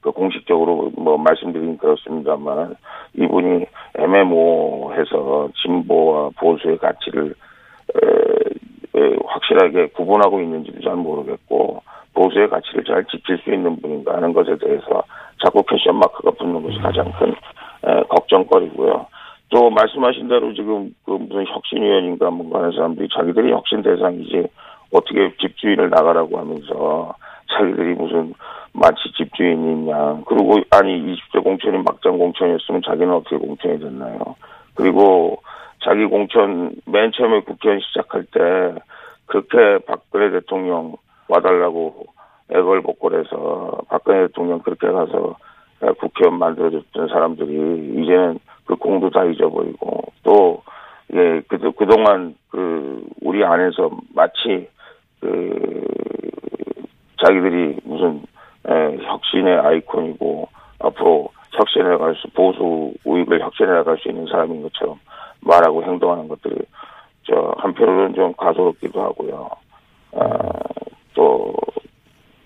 그 0.06 0.12
공식적으로 0.12 0.92
뭐 0.96 1.18
말씀드리긴 1.18 1.78
그렇습니다만 1.78 2.76
이분이 3.14 3.66
애매모호해서 3.98 5.48
진보와 5.60 6.30
보수의 6.38 6.78
가치를 6.78 7.34
에, 7.34 9.00
에, 9.00 9.16
확실하게 9.26 9.88
구분하고 9.88 10.40
있는지도 10.40 10.80
잘 10.82 10.94
모르겠고 10.94 11.82
보수의 12.14 12.48
가치를 12.48 12.84
잘 12.84 13.04
지킬 13.06 13.36
수 13.38 13.52
있는 13.52 13.80
분인가 13.80 14.14
하는 14.14 14.32
것에 14.32 14.56
대해서 14.58 15.02
자꾸 15.44 15.64
패션 15.64 15.96
마크가 15.96 16.30
붙는 16.38 16.62
것이 16.62 16.78
가장 16.78 17.10
큰 17.18 17.30
에, 17.30 18.02
걱정거리고요. 18.04 19.06
또 19.48 19.70
말씀하신 19.70 20.28
대로 20.28 20.54
지금 20.54 20.94
그 21.04 21.10
무슨 21.10 21.44
혁신위원인가 21.46 22.30
뭔가 22.30 22.60
하는 22.60 22.70
사람들이 22.70 23.08
자기들이 23.12 23.50
혁신 23.50 23.82
대상이지 23.82 24.46
어떻게 24.92 25.36
집주인을 25.40 25.90
나가라고 25.90 26.38
하면서 26.38 27.12
자기들이 27.50 27.94
무슨 27.94 28.34
마치 28.72 29.10
집주인이냐 29.16 30.22
그리고 30.26 30.60
아니 30.70 31.14
20대 31.14 31.42
공천이 31.42 31.78
막장 31.78 32.18
공천이었으면 32.18 32.82
자기는 32.82 33.12
어떻게 33.12 33.36
공천이 33.36 33.78
됐나요? 33.78 34.36
그리고 34.74 35.42
자기 35.82 36.04
공천 36.04 36.72
맨 36.84 37.12
처음에 37.12 37.40
국회의원 37.40 37.80
시작할 37.80 38.24
때 38.24 38.80
그렇게 39.26 39.84
박근혜 39.86 40.30
대통령 40.30 40.96
와달라고 41.28 42.06
애걸복걸해서 42.50 43.82
박근혜 43.88 44.26
대통령 44.26 44.60
그렇게 44.60 44.86
가서 44.88 45.36
국회의원 45.98 46.38
만들어줬던 46.38 47.08
사람들이 47.08 48.02
이제는 48.02 48.38
그 48.64 48.76
공도 48.76 49.10
다 49.10 49.24
잊어버리고 49.24 50.04
또 50.22 50.62
예, 51.14 51.40
그, 51.48 51.58
그동안 51.72 52.34
그 52.50 53.04
우리 53.22 53.44
안에서 53.44 53.90
마치 54.14 54.68
그 55.20 55.84
자기들이 57.24 57.80
무슨 57.84 58.22
에, 58.68 58.98
혁신의 59.02 59.58
아이콘이고 59.58 60.48
앞으로 60.80 61.28
혁신해 61.52 61.88
나갈 61.88 62.14
수, 62.16 62.28
보수 62.30 62.92
우익을 63.04 63.40
혁신해 63.40 63.70
나갈 63.70 63.96
수 63.98 64.08
있는 64.08 64.26
사람인 64.26 64.62
것처럼 64.62 64.98
말하고 65.40 65.82
행동하는 65.84 66.28
것들이 66.28 66.56
저 67.24 67.54
한편으로는 67.58 68.14
좀 68.14 68.32
가소롭기도 68.34 69.02
하고요. 69.02 69.50
아, 70.12 70.28
또, 71.14 71.54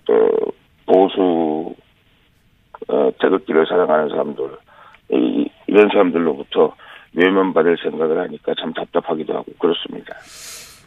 또 0.05 0.29
보수 0.85 1.75
어, 2.87 3.11
태극기를 3.19 3.65
사랑하는 3.67 4.09
사람들 4.09 4.49
이, 5.13 5.49
이런 5.67 5.87
사람들로부터 5.89 6.73
외면받을 7.13 7.77
생각을 7.83 8.19
하니까 8.19 8.53
참 8.59 8.73
답답하기도 8.73 9.33
하고 9.33 9.45
그렇습니다. 9.59 10.15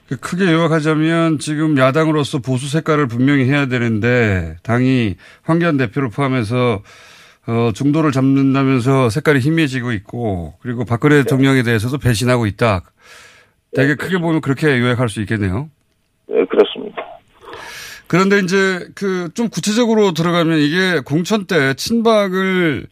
그 0.08 0.16
크게 0.16 0.44
요약하자면 0.44 1.38
지금 1.38 1.78
야당으로서 1.78 2.38
보수 2.38 2.68
색깔을 2.68 3.06
분명히 3.06 3.44
해야 3.44 3.66
되는데 3.66 4.56
당이 4.62 5.16
황교안 5.42 5.76
대표를 5.76 6.11
포함해서 6.11 6.82
어, 7.46 7.70
중도를 7.75 8.12
잡는다면서 8.12 9.11
색깔이 9.11 9.40
희미해지고 9.40 9.92
있고 9.92 10.54
그리고 10.61 10.84
박근혜 10.84 11.16
대통령에 11.23 11.62
대해서도 11.62 11.99
배신하고 11.99 12.46
있다. 12.46 12.82
되게 13.75 13.94
크게 13.96 14.18
보면 14.18 14.40
그렇게 14.40 14.78
요약할 14.78 15.08
수 15.08 15.20
있겠네요. 15.23 15.68
네, 16.28 16.44
그렇습니다. 16.46 17.02
그런데 18.06 18.38
이제 18.40 18.88
그 18.94 19.28
좀 19.34 19.49
구체적으로 19.49 20.12
들어가면 20.12 20.58
이게 20.58 21.00
공천 21.00 21.46
때 21.46 21.75
친박을 21.75 22.87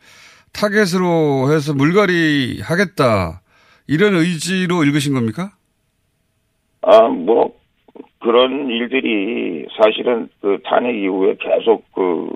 타겟으로 0.52 1.52
해서 1.52 1.72
물갈이 1.74 2.60
하겠다. 2.62 3.40
이런 3.86 4.14
의지로 4.14 4.84
읽으신 4.84 5.14
겁니까? 5.14 5.52
아, 6.82 7.08
뭐, 7.08 7.52
그런 8.20 8.68
일들이 8.68 9.66
사실은 9.76 10.28
그 10.40 10.58
탄핵 10.64 10.96
이후에 10.96 11.36
계속 11.40 11.84
그 11.92 12.30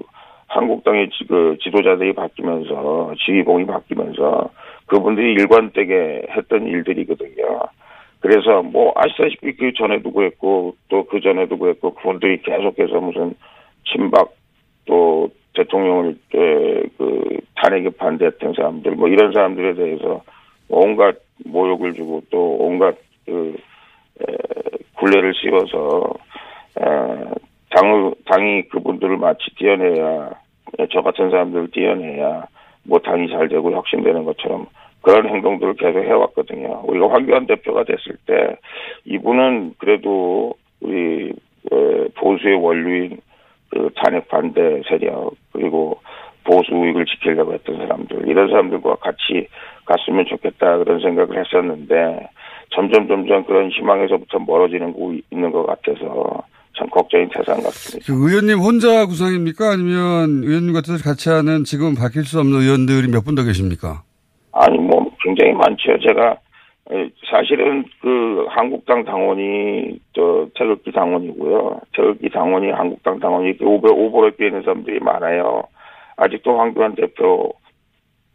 한국당의 0.48 1.10
지, 1.10 1.24
그 1.26 1.56
지도자들이 1.62 2.12
바뀌면서 2.14 3.14
지휘봉이 3.24 3.66
바뀌면서 3.66 4.50
그분들이 4.86 5.32
일관되게 5.32 6.26
했던 6.30 6.66
일들이거든요. 6.66 7.60
그래서 8.20 8.62
뭐 8.62 8.92
아시다시피 8.96 9.56
그 9.56 9.72
전에도 9.74 10.10
그랬고 10.10 10.74
또 10.88 11.04
그 11.04 11.20
전에도 11.20 11.58
그랬고 11.58 11.94
그분들이 11.94 12.42
계속해서 12.42 13.00
무슨 13.00 13.34
친박 13.84 14.32
또 14.86 15.28
대통령을 15.54 16.16
그 16.30 16.88
탄핵에 17.56 17.90
반대했던 17.90 18.54
사람들 18.54 18.92
뭐 18.92 19.08
이런 19.08 19.32
사람들에 19.32 19.74
대해서 19.74 20.22
온갖 20.68 21.16
모욕을 21.44 21.94
주고 21.94 22.22
또 22.30 22.56
온갖 22.58 22.96
그 23.24 23.54
에, 23.54 23.65
굴레를 24.94 25.34
씌워서 25.34 26.14
에, 26.80 26.84
당 27.70 28.14
당이 28.26 28.68
그분들을 28.68 29.16
마치 29.18 29.44
띄어내야 29.56 30.30
저 30.92 31.02
같은 31.02 31.30
사람들을 31.30 31.70
띄어내야 31.70 32.46
뭐 32.84 32.98
당이 33.00 33.28
잘 33.28 33.48
되고 33.48 33.72
혁신되는 33.72 34.24
것처럼 34.24 34.66
그런 35.02 35.28
행동들을 35.28 35.74
계속 35.74 36.00
해왔거든요. 36.00 36.82
우리가 36.84 37.10
황교안 37.10 37.46
대표가 37.46 37.84
됐을 37.84 38.16
때 38.26 38.56
이분은 39.04 39.74
그래도 39.78 40.54
우리 40.80 41.32
보수의 42.16 42.56
원류인 42.56 43.18
그 43.70 43.90
탄핵 43.96 44.28
반대 44.28 44.82
세력 44.88 45.34
그리고 45.52 46.00
보수 46.44 46.72
우익을 46.74 47.04
지키려고 47.06 47.52
했던 47.52 47.76
사람들 47.78 48.28
이런 48.28 48.48
사람들과 48.48 48.96
같이 48.96 49.48
갔으면 49.84 50.26
좋겠다 50.26 50.78
그런 50.78 51.00
생각을 51.00 51.38
했었는데 51.38 52.28
점점 52.70 53.06
점점 53.08 53.44
그런 53.44 53.70
희망에서부터 53.70 54.38
멀어지는 54.40 54.92
거 54.92 55.14
있는 55.30 55.50
것 55.50 55.64
같아서 55.66 56.42
참 56.78 56.88
걱정이 56.90 57.26
대상 57.30 57.62
같습니다. 57.62 58.04
그 58.12 58.28
의원님 58.28 58.58
혼자 58.58 59.06
구성입니까? 59.06 59.70
아니면 59.72 60.42
의원님과 60.44 60.82
같이 61.02 61.30
하는 61.30 61.64
지금 61.64 61.94
바뀔 61.94 62.24
수 62.24 62.38
없는 62.40 62.60
의원들이 62.60 63.08
몇 63.08 63.24
분 63.24 63.34
더 63.34 63.44
계십니까? 63.44 64.02
아니 64.52 64.78
뭐 64.78 65.10
굉장히 65.22 65.52
많죠. 65.52 65.98
제가 66.06 66.36
사실은 67.30 67.84
그 68.00 68.46
한국당 68.50 69.04
당원이 69.04 69.98
저 70.14 70.46
태극기 70.54 70.92
당원이고요. 70.92 71.80
태극기 71.94 72.28
당원이 72.30 72.70
한국당 72.70 73.18
당원이 73.18 73.56
오버 73.62 73.88
오버랩 73.88 74.36
되는 74.36 74.62
사람들이 74.62 75.00
많아요. 75.00 75.64
아직도 76.16 76.58
황교안 76.58 76.94
대표 76.94 77.52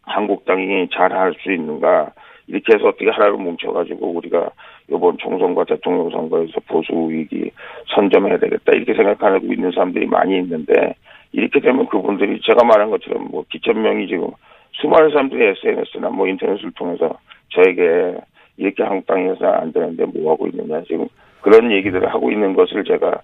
한국당이 0.02 0.88
잘 0.92 1.12
할 1.12 1.32
수 1.42 1.52
있는가 1.52 2.12
이렇게 2.46 2.74
해서 2.74 2.88
어떻게 2.88 3.10
하나로 3.10 3.38
뭉쳐가지고 3.38 4.06
우리가 4.14 4.50
이번 4.88 5.16
총선과 5.18 5.64
대통령 5.64 6.10
선거에서 6.10 6.60
보수 6.68 6.92
우익이 6.92 7.50
선점해야 7.94 8.38
되겠다 8.38 8.72
이렇게 8.72 8.94
생각하고 8.94 9.46
있는 9.46 9.70
사람들이 9.70 10.06
많이 10.06 10.38
있는데 10.38 10.94
이렇게 11.32 11.60
되면 11.60 11.86
그분들이 11.86 12.40
제가 12.42 12.64
말한 12.64 12.90
것처럼 12.90 13.28
뭐 13.30 13.44
기천 13.50 13.80
명이 13.80 14.08
지금 14.08 14.28
수많은 14.72 15.10
사람들이 15.10 15.44
SNS나 15.44 16.10
뭐 16.10 16.26
인터넷을 16.26 16.72
통해서 16.72 17.18
저에게 17.50 18.16
이렇게 18.56 18.82
한국당에서 18.82 19.46
안 19.46 19.72
되는데 19.72 20.04
뭐 20.06 20.32
하고 20.32 20.46
있느냐 20.48 20.82
지금 20.82 21.08
그런 21.40 21.70
얘기들을 21.72 22.12
하고 22.12 22.30
있는 22.30 22.54
것을 22.54 22.84
제가 22.84 23.20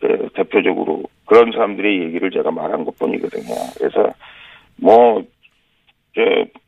그 0.00 0.28
대표적으로 0.34 1.02
그런 1.26 1.52
사람들의 1.52 2.02
얘기를 2.02 2.30
제가 2.30 2.50
말한 2.50 2.84
것 2.84 2.98
뿐이거든요. 2.98 3.54
그래서 3.78 4.10
뭐, 4.76 5.22
저, 6.14 6.20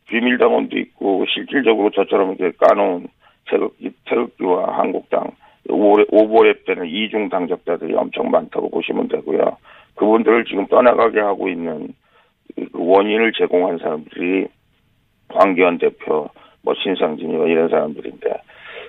비밀당원도 0.09 0.78
있고, 0.78 1.24
실질적으로 1.33 1.90
저처럼 1.90 2.37
이렇게 2.38 2.57
까놓은 2.59 3.09
태극기, 3.50 3.90
태극기와 4.07 4.78
한국당, 4.78 5.31
오버랩 5.68 6.66
되는 6.66 6.87
이중 6.87 7.28
당적자들이 7.28 7.94
엄청 7.94 8.31
많다고 8.31 8.70
보시면 8.70 9.09
되고요. 9.09 9.57
그분들을 9.94 10.44
지금 10.44 10.66
떠나가게 10.66 11.20
하고 11.20 11.48
있는 11.48 11.94
그 12.55 12.68
원인을 12.72 13.33
제공한 13.33 13.78
사람들이 13.78 14.46
황교안 15.28 15.78
대표, 15.78 16.28
뭐 16.62 16.74
신상진이와 16.83 17.46
이런 17.46 17.68
사람들인데 17.68 18.28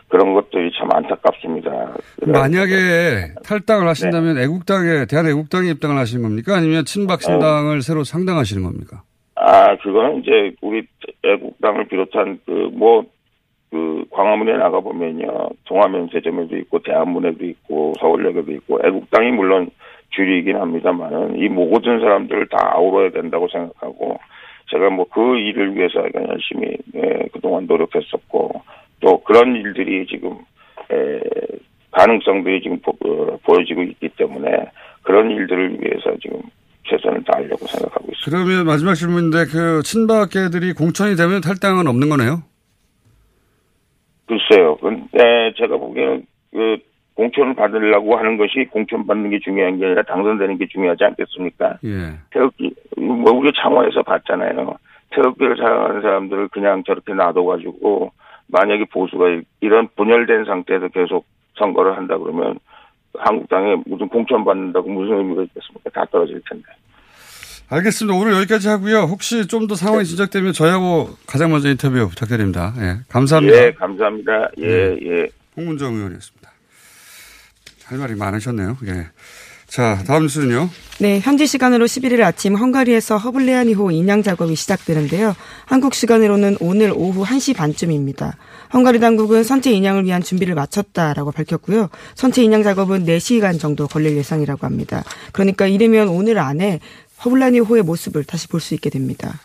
그런 0.10 0.34
것들이 0.34 0.72
참 0.78 0.90
안타깝습니다. 0.92 1.96
만약에 2.28 3.34
탈당을 3.44 3.88
하신다면 3.88 4.36
네. 4.36 4.44
애국당에 4.44 5.06
대한 5.06 5.28
애국당에 5.28 5.70
입당을 5.72 5.98
하시는 5.98 6.22
겁니까? 6.22 6.56
아니면 6.56 6.86
친박 6.86 7.22
신당을 7.22 7.78
어. 7.78 7.82
새로 7.82 8.04
상당하시는 8.04 8.62
겁니까? 8.64 9.04
아 9.46 9.76
그거는 9.78 10.22
이제 10.22 10.54
우리 10.62 10.88
애국당을 11.24 11.86
비롯한 11.88 12.40
그 12.46 12.70
뭐 12.74 13.06
그 13.74 14.06
광화문에 14.12 14.56
나가 14.58 14.80
보면요. 14.82 15.50
동화면세점에도 15.66 16.56
있고 16.58 16.78
대한문에도 16.84 17.44
있고 17.44 17.94
서울역에도 18.00 18.52
있고 18.52 18.80
애국당이 18.86 19.32
물론 19.32 19.72
주류이긴 20.12 20.58
합니다만은 20.58 21.40
이 21.40 21.50
모든 21.50 22.00
사람들을 22.00 22.50
다 22.50 22.74
아우러야 22.76 23.10
된다고 23.10 23.48
생각하고 23.48 24.20
제가 24.70 24.92
뭐 24.92 25.06
그 25.06 25.40
일을 25.40 25.76
위해서 25.76 26.04
열심히 26.30 26.78
예, 26.94 27.26
그동안 27.34 27.66
노력했었고 27.66 28.62
또 29.00 29.18
그런 29.24 29.56
일들이 29.56 30.06
지금 30.06 30.38
에, 30.92 31.20
가능성들이 31.90 32.62
지금 32.62 32.80
보, 32.80 32.92
어, 32.92 33.40
보여지고 33.44 33.82
있기 33.82 34.10
때문에 34.10 34.68
그런 35.02 35.32
일들을 35.32 35.82
위해서 35.82 36.16
지금 36.22 36.42
최선을 36.84 37.24
다하려고 37.24 37.66
생각하고 37.66 38.08
있습니다. 38.12 38.30
그러면 38.30 38.66
마지막 38.66 38.94
질문인데 38.96 39.46
그 39.46 39.82
친박계들이 39.84 40.74
공천이 40.74 41.16
되면 41.16 41.42
탈당은 41.42 41.88
없는 41.88 42.10
거네요? 42.10 42.44
글쎄요. 44.26 44.78
근데 44.78 45.54
제가 45.58 45.78
보기에는 45.78 46.26
그 46.52 46.78
공천을 47.16 47.56
받으려고 47.56 48.18
하는 48.18 48.38
것이 48.38 48.68
공천 48.72 49.06
받는 49.06 49.30
게 49.30 49.40
중요한 49.40 49.78
게 49.78 49.86
아니라 49.86 50.04
당선되는 50.04 50.58
게 50.58 50.68
중요하지 50.68 51.04
않겠습니까? 51.04 51.78
예. 51.84 52.14
태극기, 52.32 52.74
뭐, 52.98 53.32
우리 53.34 53.52
창원에서 53.54 54.02
봤잖아요. 54.04 54.76
태극기를 55.12 55.58
사랑하는 55.58 56.02
사람들을 56.02 56.48
그냥 56.50 56.84
저렇게 56.86 57.14
놔둬가지고, 57.14 58.12
만약에 58.48 58.86
보수가 58.86 59.42
이런 59.62 59.88
분열된 59.96 60.46
상태에서 60.46 60.88
계속 60.88 61.26
선거를 61.56 61.96
한다 61.96 62.18
그러면, 62.18 62.58
한국당에 63.20 63.76
무슨 63.86 64.08
공천 64.10 64.44
받는다고 64.44 64.90
무슨 64.90 65.18
의미가 65.18 65.44
있겠습니까? 65.44 65.90
다 65.94 66.06
떨어질 66.12 66.42
텐데. 66.50 66.66
알겠습니다. 67.70 68.18
오늘 68.18 68.34
여기까지 68.34 68.68
하고요. 68.68 69.02
혹시 69.04 69.48
좀 69.48 69.68
더 69.68 69.76
상황이 69.76 70.04
네. 70.04 70.10
진작되면 70.10 70.54
저희하고 70.54 71.10
가장 71.26 71.50
먼저 71.52 71.70
인터뷰 71.70 72.08
부탁드립니다. 72.10 72.74
예. 72.80 72.98
감사합니다. 73.10 73.58
예, 73.58 73.72
감사합니다. 73.74 74.50
예, 74.58 74.68
네. 74.68 74.98
예. 75.06 75.28
홍문정 75.58 75.96
의원이었습니다. 75.96 76.52
할 77.86 77.98
말이 77.98 78.16
많으셨네요. 78.16 78.78
예. 78.88 79.08
자, 79.68 79.98
다음 80.06 80.24
뉴스는요. 80.24 80.70
네, 81.00 81.20
현지 81.20 81.48
시간으로 81.48 81.86
11일 81.86 82.22
아침 82.22 82.56
헝가리에서 82.56 83.18
허블레아니호 83.18 83.90
인양 83.92 84.22
작업이 84.22 84.56
시작되는데요. 84.56 85.36
한국 85.66 85.96
시간으로는 85.96 86.58
오늘 86.60 86.92
오후 86.96 87.24
1시 87.26 87.56
반쯤입니다. 87.56 88.38
헝가리 88.74 89.00
당국은 89.00 89.44
선체 89.44 89.72
인양을 89.72 90.06
위한 90.06 90.24
준비를 90.24 90.56
마쳤다라고 90.56 91.32
밝혔고요. 91.32 91.90
선체 92.16 92.44
인양 92.44 92.64
작업은 92.64 93.06
4시간 93.06 93.60
정도 93.60 93.88
걸릴 93.88 94.18
예상이라고 94.18 94.66
합니다. 94.66 95.04
그러니까 95.32 95.68
이르면 95.68 96.08
오늘 96.08 96.40
안에 96.40 96.80
허블라니 97.24 97.60
호의 97.60 97.84
모습을 97.84 98.24
다시 98.24 98.48
볼 98.48 98.60
수 98.60 98.74
있게 98.74 98.90
됩니다. 98.90 99.40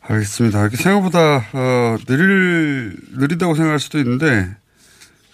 알겠습니다. 0.00 0.68
생각보다 0.70 1.46
어, 1.52 1.96
느릴 2.08 2.96
느리다고 3.18 3.54
생각할 3.54 3.78
수도 3.78 3.98
있는데 3.98 4.48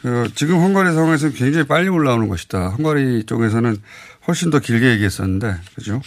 그 0.03 0.31
지금 0.35 0.57
헝가리 0.57 0.93
상황에서는 0.93 1.35
굉장히 1.35 1.67
빨리 1.67 1.89
올라오는 1.89 2.29
것이다. 2.29 2.69
헝가리 2.69 3.25
쪽에서는 3.25 3.77
훨씬 4.27 4.51
더 4.51 4.59
길게 4.59 4.91
얘기했었는데 4.91 5.55
그죠? 5.75 6.03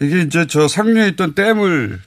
이게 0.00 0.20
이제 0.20 0.46
저 0.46 0.68
상류에 0.68 1.08
있던 1.08 1.34
댐을 1.34 1.98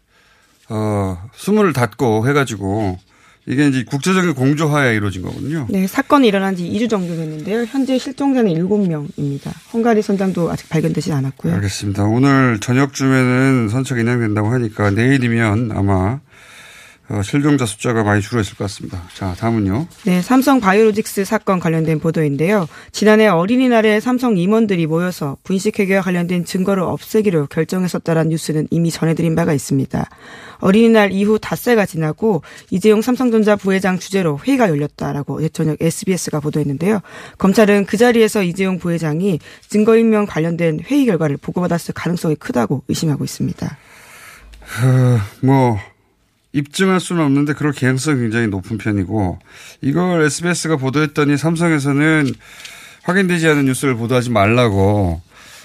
어 0.69 1.29
수문을 1.33 1.73
닫고 1.73 2.27
해가지고 2.27 2.99
이게 3.47 3.67
이제 3.67 3.83
국제적인 3.83 4.33
공조하에 4.33 4.95
이루어진 4.95 5.21
거거든요. 5.21 5.67
네, 5.69 5.85
사건이 5.85 6.27
일어난 6.27 6.55
지 6.55 6.63
2주 6.63 6.89
정도 6.89 7.15
됐는데요. 7.15 7.65
현재 7.65 7.97
실종자는 7.97 8.51
7명입니다. 8.53 9.51
헝가리 9.73 10.01
선장도 10.01 10.49
아직 10.51 10.67
발견되지 10.69 11.11
않았고요. 11.11 11.53
알겠습니다. 11.53 12.05
오늘 12.05 12.59
저녁쯤에는 12.59 13.69
선착 13.69 13.99
인양된다고 13.99 14.49
하니까 14.49 14.89
내일이면 14.89 15.71
아마 15.73 15.93
어, 15.93 16.19
실종자 17.23 17.65
숫자가 17.65 18.03
많이 18.03 18.21
줄어있을 18.21 18.57
것 18.57 18.63
같습니다. 18.65 19.03
자, 19.13 19.33
다음은요. 19.35 19.87
네, 20.05 20.21
삼성 20.21 20.59
바이오로직스 20.59 21.23
사건 21.23 21.59
관련된 21.59 21.99
보도인데요. 21.99 22.67
지난해 22.91 23.27
어린이날에 23.27 23.99
삼성 23.99 24.37
임원들이 24.37 24.87
모여서 24.87 25.37
분식회계와 25.43 26.01
관련된 26.01 26.45
증거를 26.45 26.81
없애기로 26.83 27.47
결정했었다는 27.47 28.29
뉴스는 28.29 28.67
이미 28.71 28.89
전해드린 28.89 29.35
바가 29.35 29.53
있습니다. 29.53 30.09
어린이날 30.59 31.11
이후 31.11 31.37
닷새가 31.39 31.85
지나고 31.85 32.41
이재용 32.71 33.01
삼성전자 33.01 33.55
부회장 33.55 33.99
주재로 33.99 34.39
회의가 34.39 34.69
열렸다라고 34.69 35.47
저녁 35.49 35.77
SBS가 35.79 36.39
보도했는데요. 36.39 37.01
검찰은 37.37 37.85
그 37.85 37.97
자리에서 37.97 38.41
이재용 38.41 38.79
부회장이 38.79 39.39
증거인명 39.69 40.25
관련된 40.25 40.79
회의 40.85 41.05
결과를 41.05 41.37
보고받았을 41.37 41.93
가능성이 41.93 42.35
크다고 42.35 42.83
의심하고 42.87 43.23
있습니다. 43.23 43.77
어, 44.83 45.19
뭐 45.41 45.77
입증할 46.55 47.01
수는 47.01 47.21
없는데 47.21 47.53
그럴 47.53 47.73
개연성이 47.73 48.21
굉장히 48.21 48.47
높은 48.47 48.77
편이고 48.77 49.39
이걸 49.81 50.21
SBS가 50.21 50.77
보도했더니 50.77 51.37
삼성에서는 51.37 52.33
확인되지 53.03 53.47
않은 53.49 53.65
뉴스를 53.65 53.95
보도하지 53.95 54.29
말라고 54.29 55.21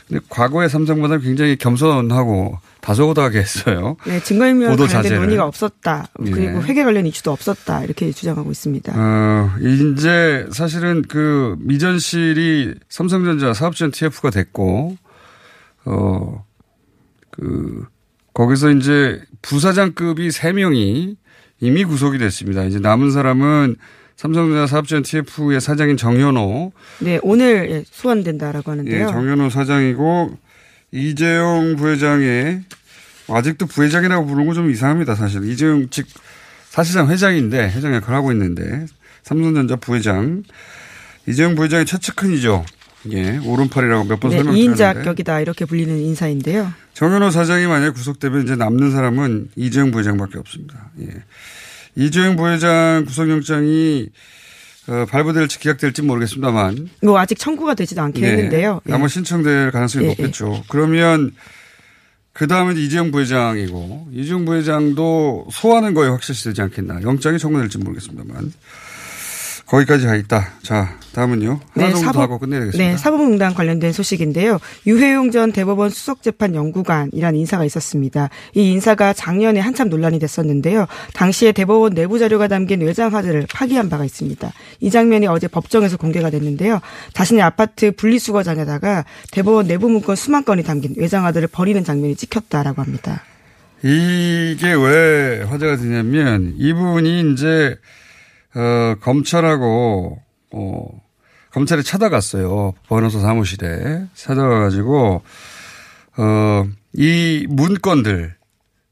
근데 0.09 0.25
과거의 0.29 0.69
삼성보다 0.69 1.19
굉장히 1.19 1.55
겸손하고 1.55 2.59
다소곳하게 2.81 3.39
했어요. 3.39 3.97
네, 4.05 4.21
증거인명 4.21 4.71
보도 4.71 4.87
관련된 4.87 5.03
자제를. 5.03 5.19
논의가 5.23 5.47
없었다. 5.47 6.09
그리고 6.17 6.59
네. 6.59 6.61
회계 6.63 6.83
관련 6.83 7.07
이슈도 7.07 7.31
없었다. 7.31 7.85
이렇게 7.85 8.11
주장하고 8.11 8.51
있습니다. 8.51 8.93
어, 8.97 9.51
이제 9.61 10.49
사실은 10.51 11.03
그 11.03 11.57
미전실이 11.61 12.75
삼성전자 12.89 13.53
사업지원 13.53 13.93
TF가 13.93 14.31
됐고, 14.31 14.97
어, 15.85 16.45
그, 17.31 17.87
거기서 18.35 18.71
이제 18.73 19.21
부사장급이 19.43 20.29
3명이 20.29 21.17
이미 21.61 21.85
구속이 21.85 22.19
됐습니다. 22.19 22.65
이제 22.65 22.79
남은 22.79 23.11
사람은 23.11 23.77
삼성전자 24.17 24.67
사업지원 24.67 25.03
TF의 25.03 25.61
사장인 25.61 25.97
정현호, 25.97 26.73
네, 27.01 27.19
오늘 27.23 27.71
예, 27.71 27.85
소환된다라고 27.91 28.71
예, 28.71 28.71
하는데요. 28.71 29.09
정현호 29.09 29.49
사장이고 29.49 30.37
이재용 30.93 31.77
부회장의 31.77 32.63
아직도 33.29 33.67
부회장이라고 33.67 34.27
부르는 34.27 34.47
건좀 34.47 34.71
이상합니다. 34.71 35.15
사실 35.15 35.49
이재용 35.49 35.89
즉 35.89 36.07
사실상 36.69 37.09
회장인데 37.09 37.71
회장 37.71 37.95
역할을 37.95 38.15
하고 38.15 38.33
있는데 38.33 38.87
삼성전자 39.23 39.77
부회장 39.77 40.43
이재용 41.27 41.55
부회장의 41.55 41.87
최측근이죠. 41.87 42.65
예, 43.13 43.39
오른팔이라고 43.39 44.05
몇번 44.05 44.31
네, 44.31 44.37
설명드렸는데 44.39 44.85
2인자 44.85 45.05
격이다 45.05 45.41
이렇게 45.41 45.65
불리는 45.65 45.97
인사인데요. 45.99 46.73
정현호 46.95 47.31
사장이 47.31 47.67
만약 47.67 47.95
구속되면 47.95 48.43
이제 48.45 48.57
남는 48.57 48.91
사람은 48.93 49.51
이재용 49.57 49.91
부회장밖에 49.91 50.39
없습니다. 50.39 50.91
예. 51.01 51.07
이재용 51.97 52.37
부회장 52.37 53.05
구속영장이 53.07 54.09
어, 54.89 55.07
발부될지 55.09 55.59
기각될지 55.61 56.03
모르겠습니다만 56.03 56.89
뭐 57.03 57.19
아직 57.19 57.39
청구가 57.39 57.75
되지도 57.75 58.03
않게 58.03 58.23
했는데요. 58.23 58.81
예. 58.89 58.93
아마 58.93 59.09
신청될 59.09 59.71
가능성이 59.71 60.05
예, 60.05 60.09
높겠죠. 60.11 60.65
그러면 60.69 61.33
그 62.33 62.47
다음에 62.47 62.75
이재용 62.81 63.11
부회장이고 63.11 64.09
이재용 64.13 64.45
부회장도 64.45 65.49
소환은 65.53 65.95
거의 65.95 66.11
확실시 66.11 66.45
되지 66.45 66.63
않겠나. 66.63 67.03
영장이 67.03 67.39
청구될지 67.39 67.79
모르겠습니다만 67.79 68.53
거기까지 69.71 70.07
가 70.07 70.17
있다. 70.17 70.49
자 70.63 70.99
다음은요. 71.13 71.61
하나 71.71 71.91
정도 71.91 72.13
더 72.13 72.23
하고 72.23 72.39
끝내야 72.41 72.61
되겠습니다. 72.61 72.91
네, 72.91 72.97
사법농단 72.97 73.55
관련된 73.55 73.93
소식인데요. 73.93 74.59
유해용 74.87 75.31
전 75.31 75.53
대법원 75.53 75.91
수석재판 75.91 76.57
연구관이라는 76.57 77.39
인사가 77.39 77.65
있었습니다. 77.65 78.31
이 78.55 78.73
인사가 78.73 79.13
작년에 79.13 79.61
한참 79.61 79.89
논란이 79.89 80.19
됐었는데요. 80.19 80.87
당시에 81.15 81.53
대법원 81.53 81.95
내부 81.95 82.19
자료가 82.19 82.49
담긴 82.49 82.81
외장 82.81 83.15
하드를 83.15 83.47
파기한 83.53 83.89
바가 83.89 84.05
있습니다. 84.05 84.53
이 84.81 84.91
장면이 84.91 85.29
어제 85.29 85.47
법정에서 85.47 85.97
공개가 85.97 86.31
됐는데요. 86.31 86.81
자신의 87.13 87.43
아파트 87.43 87.93
분리수거장에다가 87.93 89.05
대법원 89.31 89.69
내부 89.69 89.89
문건 89.89 90.17
수만 90.17 90.45
건이 90.45 90.65
담긴 90.65 90.95
외장 90.97 91.25
하드를 91.27 91.47
버리는 91.47 91.83
장면이 91.85 92.17
찍혔다라고 92.17 92.83
합니다. 92.83 93.23
이게 93.83 94.75
왜 94.75 95.43
화제가 95.43 95.77
되냐면 95.77 96.55
이분이 96.59 97.33
이제 97.33 97.79
어, 98.55 98.95
검찰하고 99.01 100.19
어, 100.53 101.01
검찰이 101.53 101.83
찾아갔어요. 101.83 102.75
변호사 102.89 103.21
사무실에 103.21 104.07
찾아가가지고 104.15 105.23
어, 106.17 106.65
이 106.95 107.47
문건들 107.49 108.35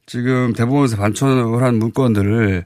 지금 0.07 0.53
대법원에서 0.55 0.97
반천을 0.97 1.63
한 1.63 1.77
문건들을 1.77 2.65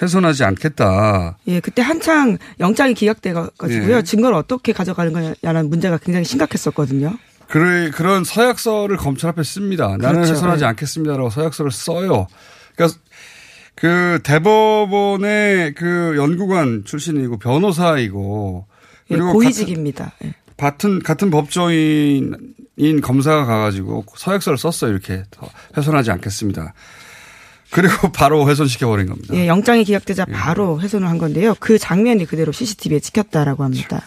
훼손하지 0.00 0.44
않겠다. 0.44 1.38
예, 1.48 1.60
그때 1.60 1.82
한창 1.82 2.38
영장이 2.60 2.94
기각돼가지고요. 2.94 3.96
예. 3.96 4.02
증거를 4.02 4.36
어떻게 4.36 4.72
가져가는 4.72 5.12
거냐라는 5.12 5.70
문제가 5.70 5.98
굉장히 5.98 6.24
심각했었거든요. 6.24 7.16
그, 7.48 7.90
그런 7.94 8.24
서약서를 8.24 8.96
검찰 8.96 9.30
앞에 9.30 9.42
씁니다. 9.42 9.96
나는 9.98 10.14
그렇죠. 10.22 10.32
훼손하지 10.32 10.60
네. 10.60 10.66
않겠습니다라고 10.66 11.30
서약서를 11.30 11.70
써요. 11.70 12.26
그 13.74 14.20
대법원의 14.22 15.74
그 15.74 16.14
연구관 16.16 16.84
출신이고 16.84 17.38
변호사이고 17.38 18.66
예, 19.10 19.14
그리고 19.16 19.32
고위직입니다. 19.32 20.12
예. 20.24 20.34
같은 20.56 21.00
같은 21.00 21.30
법조인인 21.30 23.00
검사가 23.02 23.44
가가지고 23.44 24.04
서약서를 24.16 24.56
썼어요. 24.56 24.92
이렇게 24.92 25.24
훼손하지 25.76 26.10
않겠습니다. 26.12 26.74
그리고 27.70 28.10
바로 28.14 28.48
훼손시켜 28.48 28.86
버린 28.86 29.06
겁니다. 29.08 29.34
예, 29.34 29.48
영장이 29.48 29.84
기각되자 29.84 30.26
바로 30.26 30.80
훼손을 30.80 31.08
한 31.08 31.18
건데요. 31.18 31.54
그 31.58 31.78
장면이 31.78 32.26
그대로 32.26 32.52
CCTV에 32.52 33.00
찍혔다라고 33.00 33.64
합니다. 33.64 34.06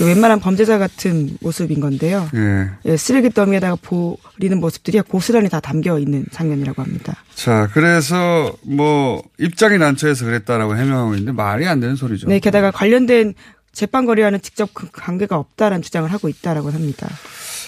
웬만한 0.00 0.40
범죄자 0.40 0.78
같은 0.78 1.36
모습인 1.40 1.80
건데요. 1.80 2.28
예. 2.34 2.70
예, 2.84 2.96
쓰레기 2.96 3.30
더미에다가 3.30 3.76
버리는 3.76 4.60
모습들이 4.60 5.00
고스란히 5.00 5.48
다 5.48 5.60
담겨 5.60 5.98
있는 5.98 6.26
장면이라고 6.32 6.82
합니다. 6.82 7.14
자, 7.34 7.68
그래서 7.72 8.54
뭐 8.62 9.22
입장이 9.38 9.78
난처해서 9.78 10.26
그랬다라고 10.26 10.76
해명하고 10.76 11.14
있는데 11.14 11.32
말이 11.32 11.66
안 11.66 11.80
되는 11.80 11.96
소리죠. 11.96 12.28
네, 12.28 12.38
게다가 12.40 12.70
관련된 12.70 13.34
재판 13.72 14.06
거래와는 14.06 14.40
직접 14.42 14.72
그 14.72 14.88
관계가 14.90 15.36
없다라는 15.36 15.82
주장을 15.82 16.10
하고 16.10 16.28
있다라고 16.28 16.70
합니다. 16.70 17.08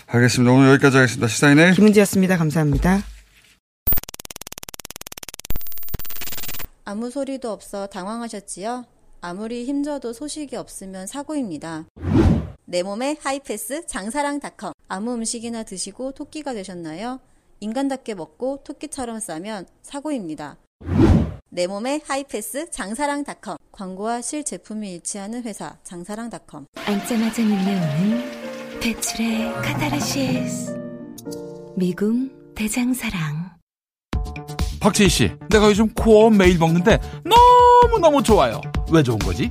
알겠습니다. 0.07 0.53
오늘 0.53 0.71
여기까지 0.71 0.97
하겠습니다. 0.97 1.29
시사인의 1.29 1.75
김은지였습니다. 1.75 2.37
감사합니다. 2.39 3.03
아무 6.85 7.11
소리도 7.11 7.51
없어 7.51 7.87
당황하셨지요? 7.89 8.87
아무리 9.21 9.65
힘줘도 9.65 10.13
소식이 10.13 10.57
없으면 10.57 11.07
사고입니다. 11.07 11.85
내 12.71 12.83
몸의 12.83 13.17
하이패스 13.23 13.87
장사랑닷컴 13.87 14.75
아무 14.89 15.15
음식이나 15.15 15.63
드시고 15.63 16.13
토끼가 16.13 16.53
되셨나요? 16.53 17.19
인간답게 17.61 18.15
먹고 18.15 18.61
토끼처럼 18.63 19.21
싸면 19.21 19.65
사고입니다. 19.81 20.59
내 21.49 21.67
몸의 21.67 22.03
하이패스 22.05 22.71
장사랑닷컴 22.71 23.57
광고와 23.73 24.21
실제품이 24.21 24.93
일치하는 24.93 25.45
회사 25.45 25.79
장사랑닷컴 25.83 26.67
앉자마자 26.85 27.41
밀려오는 27.41 28.81
배출의 28.81 29.51
카타르시스 29.63 30.77
미궁 31.75 32.53
대장사랑 32.55 33.57
박재희 34.79 35.09
씨, 35.09 35.31
내가 35.49 35.69
요즘 35.69 35.89
코어 35.95 36.29
매일 36.29 36.59
먹는데 36.59 37.01
너무너무 37.25 38.23
좋아요. 38.23 38.61
왜 38.93 39.03
좋은 39.03 39.19
거지? 39.21 39.51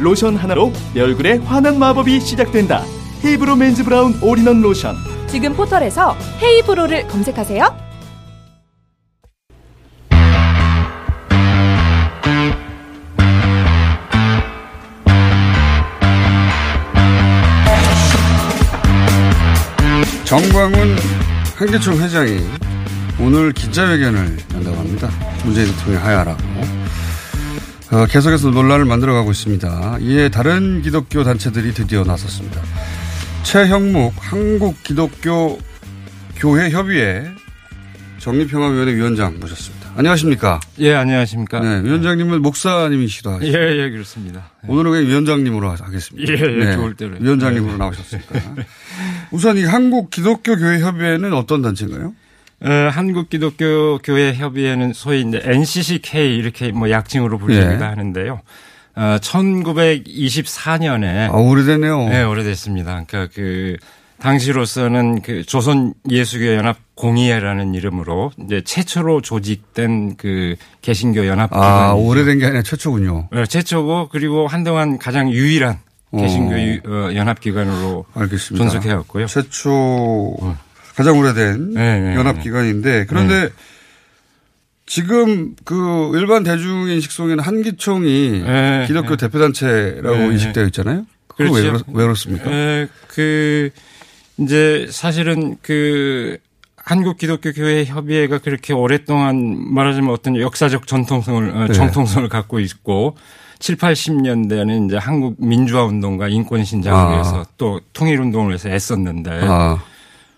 로션 0.00 0.36
하나로 0.36 0.72
내 0.94 1.00
얼굴에 1.00 1.38
환한 1.38 1.78
마법이 1.78 2.20
시작된다. 2.20 2.82
헤이브로 3.24 3.56
맨즈 3.56 3.84
브라운 3.84 4.14
올인원 4.22 4.60
로션. 4.60 4.96
지금 5.26 5.54
포털에서 5.54 6.16
헤이브로를 6.42 7.08
검색하세요. 7.08 7.84
전광훈 20.24 20.96
한기총 21.56 22.00
회장이 22.00 22.40
오늘 23.20 23.52
기자회견을 23.52 24.38
연다고 24.54 24.76
합니다. 24.76 25.08
문재인 25.44 25.68
대통령 25.68 26.04
하야라고. 26.04 26.42
어, 27.92 28.06
계속해서 28.06 28.50
논란을 28.50 28.84
만들어가고 28.86 29.30
있습니다. 29.30 29.98
이에 30.00 30.28
다른 30.28 30.82
기독교 30.82 31.22
단체들이 31.22 31.74
드디어 31.74 32.02
나섰습니다. 32.04 32.60
최형묵 33.42 34.14
한국기독교 34.18 35.58
교회 36.36 36.70
협의회 36.70 37.30
정리평화위원회 38.18 38.94
위원장 38.94 39.38
모셨습니다. 39.38 39.92
안녕하십니까? 39.96 40.58
예, 40.80 40.94
안녕하십니까? 40.94 41.60
네, 41.60 41.84
위원장님은 41.84 42.42
목사님이시기도 42.42 43.30
하죠. 43.32 43.46
예, 43.46 43.52
예, 43.52 43.90
그렇습니다. 43.90 44.50
오늘은 44.66 44.90
그냥 44.90 45.06
위원장님으로 45.06 45.70
하겠습니다. 45.70 46.32
예, 46.32 46.36
예, 46.70 46.72
좋을 46.74 46.94
대로. 46.94 47.16
위원장님으로 47.20 47.74
예. 47.74 47.76
나오셨으니까. 47.76 48.40
우선 49.30 49.56
이 49.58 49.62
한국 49.64 50.10
기독교 50.10 50.56
교회 50.56 50.80
협의회는 50.80 51.32
어떤 51.34 51.62
단체인가요? 51.62 52.12
어, 52.64 52.88
한국 52.90 53.28
기독교 53.28 53.98
교회 53.98 54.32
협의회는 54.34 54.92
소위 54.94 55.20
이제 55.22 55.40
NCCK 55.44 56.36
이렇게 56.36 56.72
뭐 56.72 56.90
약칭으로 56.90 57.38
불리기도 57.38 57.84
예. 57.84 57.88
하는데요. 57.88 58.40
어, 58.96 59.16
1924년에 59.20 61.30
아, 61.30 61.36
오래됐네요. 61.36 62.08
네, 62.08 62.22
오래됐습니다. 62.22 63.04
그러니까 63.06 63.32
그 63.34 63.76
당시로서는 64.20 65.20
그 65.20 65.44
조선 65.44 65.92
예수교 66.08 66.54
연합 66.54 66.78
공의회라는 66.94 67.74
이름으로 67.74 68.32
이제 68.44 68.62
최초로 68.64 69.20
조직된 69.20 70.16
그 70.16 70.54
개신교 70.80 71.26
연합 71.26 71.50
기관. 71.50 71.62
아, 71.68 71.92
오래된 71.94 72.38
게 72.38 72.46
아니라 72.46 72.62
최초군요. 72.62 73.28
네, 73.32 73.44
최초고 73.46 74.08
그리고 74.10 74.46
한동안 74.46 74.98
가장 74.98 75.30
유일한 75.30 75.78
개신교 76.16 76.54
어. 76.54 76.58
유- 76.58 76.80
어, 76.86 77.14
연합 77.14 77.40
기관으로 77.40 78.06
알겠습니다. 78.14 78.64
존속해 78.70 78.94
왔고요. 78.94 79.26
최초 79.26 80.56
가장 80.94 81.18
오래된 81.18 81.74
네, 81.74 82.00
네, 82.00 82.14
연합 82.14 82.36
네. 82.36 82.42
기관인데 82.42 83.06
그런데 83.08 83.50
지금 84.86 85.54
그 85.64 86.12
일반 86.14 86.44
대중 86.44 86.88
인식 86.88 87.10
속에는 87.10 87.40
한기총이 87.40 88.42
네, 88.44 88.84
기독교 88.86 89.16
네. 89.16 89.26
대표단체라고 89.26 90.16
네, 90.16 90.26
인식되어 90.26 90.64
있잖아요. 90.66 91.06
그거 91.26 91.52
왜, 91.52 91.62
그렇, 91.62 91.80
왜 91.88 92.04
그렇습니까? 92.04 92.50
에, 92.50 92.86
그 93.08 93.70
이제 94.38 94.86
사실은 94.90 95.56
그 95.62 96.38
한국 96.76 97.16
기독교 97.16 97.52
교회 97.52 97.84
협의회가 97.84 98.38
그렇게 98.38 98.72
오랫동안 98.74 99.56
말하자면 99.72 100.10
어떤 100.10 100.36
역사적 100.38 100.86
전통성을 100.86 101.50
어, 101.50 101.66
네. 101.66 101.72
정통성을 101.72 102.28
갖고 102.28 102.60
있고 102.60 103.16
7, 103.58 103.76
80년대에는 103.76 104.86
이제 104.86 104.96
한국 104.98 105.36
민주화 105.38 105.84
운동과 105.84 106.28
인권 106.28 106.62
신장을 106.62 106.98
아. 106.98 107.10
위해서 107.12 107.46
또 107.56 107.80
통일 107.94 108.20
운동을 108.20 108.50
위해서 108.50 108.68
애썼는데 108.68 109.30
아. 109.44 109.82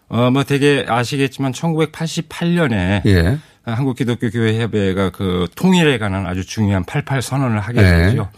어 0.09 0.31
뭐 0.31 0.45
되게 0.45 0.85
아시겠지만 0.89 1.53
1988년에 1.53 3.05
예. 3.07 3.39
한국 3.65 3.97
기독교 3.97 4.31
교회 4.31 4.61
협의회가 4.61 5.11
그 5.11 5.49
통일에 5.57 5.99
관한 5.99 6.27
아주 6.27 6.45
중요한 6.47 6.85
88 6.85 7.23
선언을 7.23 7.59
하게 7.59 7.83
네. 7.83 8.03
되죠. 8.11 8.29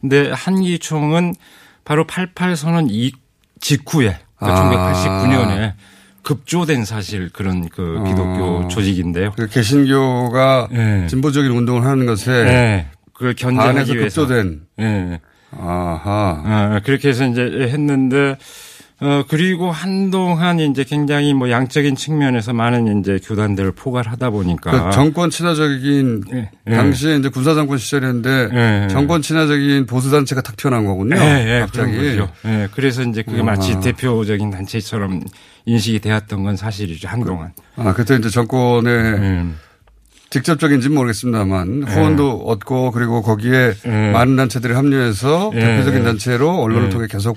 근데 0.00 0.30
한기총은 0.30 1.34
바로 1.84 2.06
88 2.06 2.56
선언 2.56 2.86
이 2.88 3.12
직후에 3.60 4.16
그러니까 4.38 4.60
아. 4.68 4.92
1989년에 4.92 5.72
급조된 6.22 6.84
사실 6.84 7.30
그런 7.30 7.68
그 7.68 8.02
기독교 8.06 8.58
어. 8.64 8.68
조직인데요. 8.68 9.32
그 9.36 9.48
개신교가 9.48 10.68
네. 10.70 11.06
진보적인 11.08 11.50
운동을 11.50 11.84
하는 11.84 12.06
것에 12.06 12.44
네. 12.44 12.86
그걸 13.12 13.34
견제하기 13.34 13.96
위해서 13.96 14.22
급조된 14.22 14.60
네. 14.76 15.20
아하. 15.58 16.42
아, 16.44 16.80
그렇게 16.84 17.08
해서 17.08 17.26
이제 17.26 17.42
했는데 17.42 18.36
어 18.98 19.24
그리고 19.28 19.70
한동안 19.70 20.58
이제 20.58 20.82
굉장히 20.82 21.34
뭐 21.34 21.50
양적인 21.50 21.96
측면에서 21.96 22.54
많은 22.54 23.00
이제 23.00 23.20
교단들을 23.22 23.72
포괄하다 23.72 24.30
보니까 24.30 24.70
그 24.88 24.94
정권 24.94 25.28
친화적인 25.28 26.24
예. 26.32 26.74
당시에 26.74 27.16
이제 27.16 27.28
군사 27.28 27.52
정권 27.54 27.76
시절이었는데 27.76 28.48
예. 28.54 28.88
정권 28.88 29.20
친화적인 29.20 29.84
보수 29.84 30.10
단체가 30.10 30.40
탁 30.40 30.56
튀어나온 30.56 30.86
거군요. 30.86 31.16
예, 31.16 31.56
예, 31.56 31.60
갑자기. 31.60 32.18
예, 32.46 32.68
그래서 32.74 33.02
이제 33.02 33.22
그게 33.22 33.42
마치 33.42 33.72
아하. 33.72 33.80
대표적인 33.80 34.50
단체처럼 34.50 35.20
인식이 35.66 36.00
되었던 36.00 36.42
건 36.42 36.56
사실이죠 36.56 37.06
한동안. 37.08 37.52
아 37.76 37.92
그때 37.92 38.16
이제 38.16 38.30
정권의 38.30 38.92
음. 38.94 39.58
직접적인지는 40.30 40.94
모르겠습니다만 40.96 41.84
예. 41.86 41.92
후원도 41.92 42.44
얻고 42.46 42.92
그리고 42.92 43.20
거기에 43.20 43.72
예. 43.84 44.10
많은 44.12 44.36
단체들이 44.36 44.72
합류해서 44.72 45.50
예, 45.54 45.60
대표적인 45.60 46.00
예. 46.00 46.04
단체로 46.04 46.62
언론을 46.62 46.86
예. 46.86 46.90
통해 46.90 47.06
계속 47.10 47.36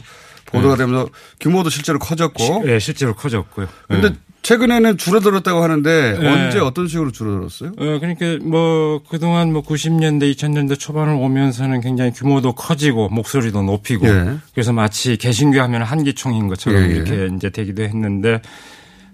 보도가 0.51 0.75
되면서 0.75 1.09
규모도 1.39 1.69
실제로 1.69 1.99
커졌고. 1.99 2.63
예, 2.67 2.79
실제로 2.79 3.13
커졌고요. 3.15 3.67
근데 3.87 4.07
예. 4.09 4.13
최근에는 4.41 4.97
줄어들었다고 4.97 5.61
하는데 5.61 6.17
예. 6.21 6.27
언제 6.27 6.59
어떤 6.59 6.87
식으로 6.87 7.11
줄어들었어요? 7.11 7.71
어, 7.77 7.99
그러니까 7.99 8.37
뭐 8.43 9.01
그동안 9.09 9.51
뭐 9.51 9.61
90년대, 9.61 10.33
2000년대 10.33 10.79
초반을 10.79 11.13
오면서는 11.13 11.81
굉장히 11.81 12.11
규모도 12.11 12.53
커지고 12.53 13.09
목소리도 13.09 13.61
높이고 13.63 14.07
예. 14.07 14.37
그래서 14.53 14.71
마치 14.73 15.17
개신교 15.17 15.59
하면 15.61 15.83
한기총인 15.83 16.47
것처럼 16.47 16.83
예, 16.83 16.89
예. 16.89 16.95
이렇게 16.95 17.29
이제 17.35 17.49
되기도 17.49 17.83
했는데 17.83 18.41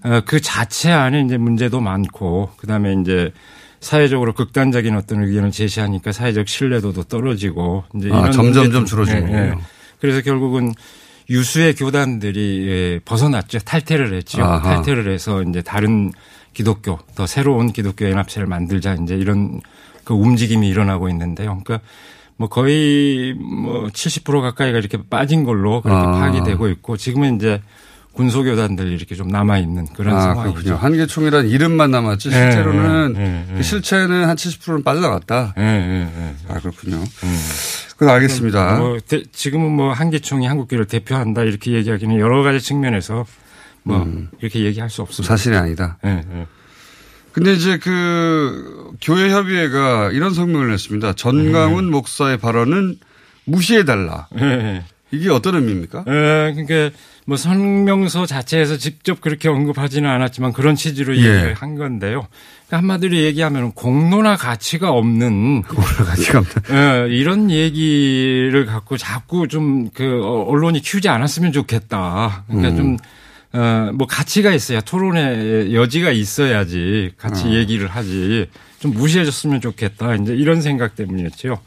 어, 0.03 0.21
그 0.25 0.39
자체 0.39 0.91
안에 0.91 1.21
이제 1.21 1.37
문제도 1.37 1.81
많고 1.81 2.51
그다음에 2.57 2.95
이제 3.01 3.31
사회적으로 3.81 4.33
극단적인 4.33 4.95
어떤 4.95 5.23
의견을 5.23 5.51
제시하니까 5.51 6.11
사회적 6.11 6.47
신뢰도도 6.47 7.03
떨어지고 7.03 7.83
이제 7.95 8.09
아, 8.11 8.19
이런 8.19 8.31
점점점 8.31 8.83
문제들- 8.83 8.87
줄어지는군요. 8.87 9.59
그래서 9.99 10.21
결국은 10.21 10.73
유수의 11.29 11.75
교단들이 11.75 12.67
예, 12.67 12.99
벗어났죠. 13.03 13.59
탈퇴를 13.59 14.13
했죠. 14.13 14.43
아하. 14.43 14.61
탈퇴를 14.61 15.11
해서 15.11 15.41
이제 15.43 15.61
다른 15.61 16.11
기독교, 16.53 16.99
더 17.15 17.25
새로운 17.25 17.73
기독교 17.73 18.09
연합체를 18.09 18.47
만들자 18.47 18.95
이제 18.95 19.15
이런 19.15 19.61
그 20.03 20.13
움직임이 20.13 20.69
일어나고 20.69 21.09
있는데요. 21.09 21.59
그러니까 21.63 21.85
뭐 22.37 22.47
거의 22.47 23.33
뭐 23.33 23.87
70% 23.87 24.41
가까이가 24.41 24.77
이렇게 24.77 24.97
빠진 25.09 25.43
걸로 25.43 25.81
그렇게 25.81 26.07
아. 26.07 26.11
파악이 26.11 26.43
되고 26.43 26.67
있고 26.69 26.97
지금은 26.97 27.37
이제 27.37 27.61
군소교단들이 28.15 28.93
이렇게 28.95 29.13
좀 29.15 29.27
남아 29.27 29.57
있는 29.59 29.85
그런 29.93 30.15
아, 30.15 30.21
상황이죠. 30.21 30.53
그렇군요. 30.53 30.75
한계총이란 30.77 31.47
이름만 31.49 31.91
남았지 31.91 32.29
네, 32.29 32.35
실제로는 32.51 33.13
네, 33.13 33.45
네, 33.55 33.61
실체는 33.61 34.25
한 34.25 34.35
70%는 34.35 34.83
빠져나갔다. 34.83 35.53
아 35.57 36.59
그렇군요. 36.59 37.03
그건 37.97 38.09
알겠습니다. 38.15 38.77
뭐 38.77 38.97
대- 39.05 39.23
지금은 39.31 39.71
뭐 39.71 39.91
한계총이 39.93 40.47
한국교를 40.47 40.85
대표한다 40.85 41.43
이렇게 41.43 41.71
얘기하기는 41.73 42.17
여러 42.19 42.41
가지 42.43 42.59
측면에서 42.61 43.25
뭐 43.83 44.01
음. 44.03 44.29
이렇게 44.41 44.61
얘기할 44.61 44.89
수 44.89 45.01
없습니다. 45.01 45.33
사실이 45.35 45.55
아니다. 45.55 45.97
근데 47.33 47.51
이제 47.53 47.77
그 47.77 48.91
교회 49.01 49.29
협의회가 49.29 50.11
이런 50.11 50.33
성명을 50.33 50.69
냈습니다. 50.71 51.13
전강훈 51.13 51.91
목사의 51.91 52.37
발언은 52.37 52.97
무시해달라. 53.43 54.27
이게 55.11 55.29
어떤 55.29 55.55
의미입니까? 55.55 56.05
예, 56.07 56.53
그러니까 56.55 56.97
뭐 57.27 57.37
성명서 57.37 58.25
자체에서 58.27 58.77
직접 58.77 59.19
그렇게 59.19 59.49
언급하지는 59.49 60.07
않았지만 60.07 60.53
그런 60.53 60.75
취지로 60.75 61.15
예. 61.15 61.19
얘기를 61.19 61.53
한 61.55 61.75
건데요. 61.75 62.27
그러니까 62.67 62.77
한마디로 62.77 63.17
얘기하면 63.17 63.71
공론화 63.71 64.35
가치가 64.37 64.91
없는 64.91 65.63
공론화 65.63 66.03
가치가 66.03 66.39
없는 66.39 66.53
예, 66.71 67.15
이런 67.15 67.49
얘기를 67.49 68.65
갖고 68.67 68.97
자꾸 68.97 69.47
좀 69.47 69.89
그 69.93 70.23
언론이 70.23 70.81
키우지 70.81 71.09
않았으면 71.09 71.51
좋겠다. 71.51 72.43
그러니까 72.47 72.69
음. 72.69 72.75
좀 72.77 72.97
어, 73.53 73.91
뭐 73.93 74.05
가치가 74.05 74.53
있어야 74.53 74.81
토론의 74.81 75.73
여지가 75.73 76.11
있어야지 76.11 77.11
같이 77.17 77.47
어. 77.47 77.53
얘기를 77.53 77.87
하지. 77.87 78.49
좀 78.79 78.91
무시해줬으면 78.91 79.61
좋겠다. 79.61 80.15
이제 80.15 80.35
이런 80.35 80.61
생각 80.61 80.95
때문이었죠. 80.95 81.59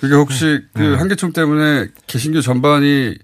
그게 0.00 0.14
혹시 0.14 0.60
그 0.72 0.82
네. 0.82 0.94
한계총 0.94 1.32
때문에 1.32 1.88
개신교 2.06 2.40
전반이 2.40 3.16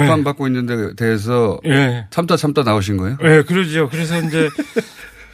비판받고 0.00 0.46
있는 0.46 0.66
데 0.66 0.94
대해서 0.94 1.60
예. 1.66 2.06
참다 2.10 2.36
참다 2.36 2.62
나오신 2.62 2.96
거예요? 2.96 3.16
예, 3.22 3.42
그러죠. 3.42 3.88
그래서 3.88 4.20
이제 4.20 4.48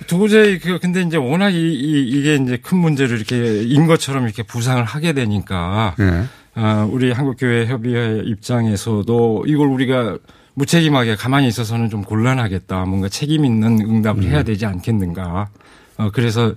도저히 0.07 0.59
그 0.59 0.79
근데 0.79 1.03
이제 1.03 1.17
워낙 1.17 1.51
이, 1.51 1.73
이, 1.75 2.23
게 2.23 2.37
이제 2.37 2.57
큰 2.57 2.79
문제를 2.79 3.17
이렇게 3.17 3.63
인 3.63 3.87
것처럼 3.87 4.25
이렇게 4.25 4.43
부상을 4.43 4.83
하게 4.85 5.13
되니까 5.13 5.95
예. 6.01 6.25
아, 6.55 6.89
우리 6.91 7.13
한국교회 7.13 7.67
협의회 7.67 8.21
입장에서도 8.25 9.45
이걸 9.47 9.69
우리가 9.69 10.19
무책임하게 10.55 11.15
가만히 11.15 11.47
있어서는 11.47 11.89
좀 11.89 12.03
곤란하겠다. 12.03 12.85
뭔가 12.85 13.09
책임 13.09 13.45
있는 13.45 13.81
응답을 13.81 14.25
음. 14.25 14.29
해야 14.29 14.43
되지 14.43 14.67
않겠는가. 14.67 15.51
어, 15.99 16.11
그래서 16.13 16.55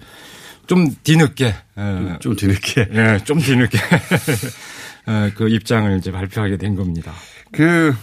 좀 0.65 0.87
뒤늦게. 1.03 1.53
어, 1.75 2.17
좀 2.19 2.35
뒤늦게. 2.35 2.89
예, 2.93 3.19
좀 3.23 3.39
뒤늦게. 3.39 3.77
어, 5.05 5.29
그 5.35 5.49
입장을 5.49 5.95
이제 5.97 6.11
발표하게 6.11 6.57
된 6.57 6.75
겁니다. 6.75 7.13
그 7.51 7.93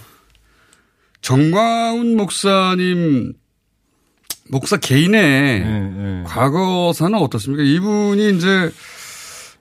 정광훈 1.21 2.15
목사님 2.15 3.33
목사 4.49 4.77
개인의 4.77 5.21
예, 5.21 6.23
과거사는 6.25 7.17
어떻습니까? 7.17 7.63
이분이 7.63 8.35
이제 8.35 8.71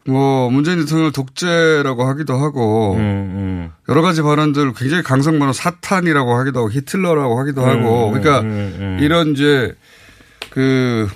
뭐 0.07 0.51
문재인 0.51 0.79
대통령을 0.79 1.13
독재라고 1.13 2.05
하기도 2.05 2.35
하고 2.35 2.95
음, 2.95 3.71
여러 3.89 4.01
가지 4.01 4.23
발언들 4.23 4.73
굉장히 4.73 5.03
강성 5.03 5.39
발언 5.39 5.53
사탄이라고 5.53 6.35
하기도 6.39 6.61
하고 6.61 6.71
히틀러라고 6.71 7.39
하기도 7.39 7.63
음, 7.63 7.69
하고 7.69 8.11
그러니까 8.11 8.41
음, 8.41 8.77
음. 8.79 8.99
이런 9.01 9.33
이제 9.33 9.75
그 10.51 11.09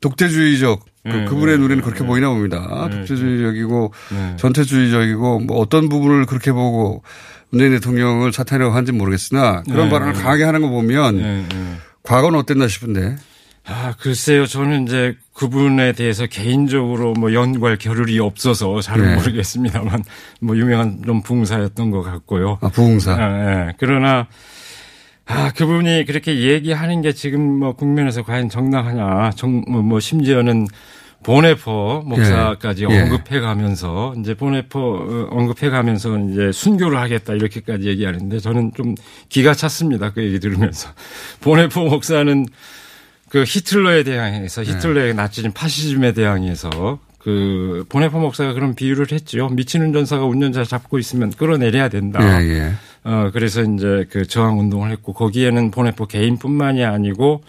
독재주의적 0.00 0.84
그, 1.04 1.08
음, 1.08 1.24
그분의 1.26 1.56
음, 1.56 1.60
눈에는 1.62 1.82
그렇게 1.84 2.04
보이나 2.04 2.28
봅니다. 2.30 2.86
음, 2.86 2.90
독재주의적이고 2.90 3.92
네. 4.12 4.36
전체주의적이고 4.36 5.40
뭐 5.40 5.58
어떤 5.58 5.88
부분을 5.88 6.26
그렇게 6.26 6.52
보고 6.52 7.02
문재인 7.52 7.72
대통령을 7.72 8.32
사탄이라고 8.32 8.74
하는지 8.74 8.92
모르겠으나 8.92 9.62
그런 9.62 9.84
네, 9.84 9.90
발언을 9.90 10.14
네. 10.14 10.22
강하게 10.22 10.44
하는 10.44 10.62
거 10.62 10.70
보면 10.70 11.16
네, 11.18 11.46
네. 11.48 11.76
과거는 12.02 12.38
어땠나 12.38 12.66
싶은데. 12.66 13.16
아, 13.64 13.94
글쎄요. 14.00 14.46
저는 14.46 14.88
이제 14.88 15.14
그분에 15.34 15.92
대해서 15.92 16.26
개인적으로 16.26 17.12
뭐 17.12 17.32
연관 17.32 17.78
겨를이 17.78 18.18
없어서 18.18 18.80
잘 18.80 19.00
네. 19.00 19.14
모르겠습니다만 19.14 20.02
뭐 20.40 20.56
유명한 20.56 21.02
좀 21.04 21.22
부흥사였던 21.22 21.90
것 21.90 22.02
같고요. 22.02 22.58
아, 22.60 22.68
부흥사. 22.68 23.12
아, 23.12 23.68
예. 23.68 23.74
그러나 23.78 24.26
아, 25.26 25.52
그분이 25.52 26.06
그렇게 26.06 26.40
얘기하는 26.40 27.02
게 27.02 27.12
지금 27.12 27.40
뭐 27.40 27.74
국면에서 27.74 28.22
과연 28.22 28.48
정당하냐. 28.48 29.30
정, 29.36 29.62
뭐, 29.68 29.82
뭐 29.82 30.00
심지어는 30.00 30.66
보네포 31.22 32.02
목사까지 32.06 32.86
예. 32.90 33.00
언급해 33.00 33.40
가면서 33.40 34.14
이제 34.18 34.34
보네포 34.34 34.78
어, 34.80 35.28
언급해 35.30 35.70
가면서 35.70 36.18
이제 36.18 36.50
순교를 36.52 36.98
하겠다 36.98 37.34
이렇게까지 37.34 37.88
얘기하는데 37.88 38.38
저는 38.38 38.72
좀 38.76 38.94
기가 39.28 39.54
찼습니다. 39.54 40.12
그 40.12 40.22
얘기 40.22 40.40
들으면서. 40.40 40.90
보네포 41.40 41.84
목사는 41.84 42.46
그 43.28 43.44
히틀러에 43.46 44.02
대항해서 44.02 44.62
네. 44.62 44.72
히틀러의 44.72 45.14
나치즘 45.14 45.52
파시즘에 45.52 46.12
대항해서 46.12 46.98
그 47.18 47.84
보네포 47.88 48.18
목사가 48.18 48.52
그런 48.52 48.74
비유를 48.74 49.12
했죠. 49.12 49.48
미친 49.48 49.80
운전사가 49.82 50.24
운전자 50.24 50.64
잡고 50.64 50.98
있으면 50.98 51.30
끌어내려야 51.30 51.88
된다. 51.88 52.20
예, 52.42 52.48
예. 52.48 52.72
어 53.04 53.30
그래서 53.32 53.62
이제 53.62 54.06
그 54.10 54.26
저항 54.26 54.58
운동을 54.58 54.90
했고 54.90 55.12
거기에는 55.12 55.70
보네포 55.70 56.06
개인뿐만이 56.06 56.84
아니고 56.84 57.42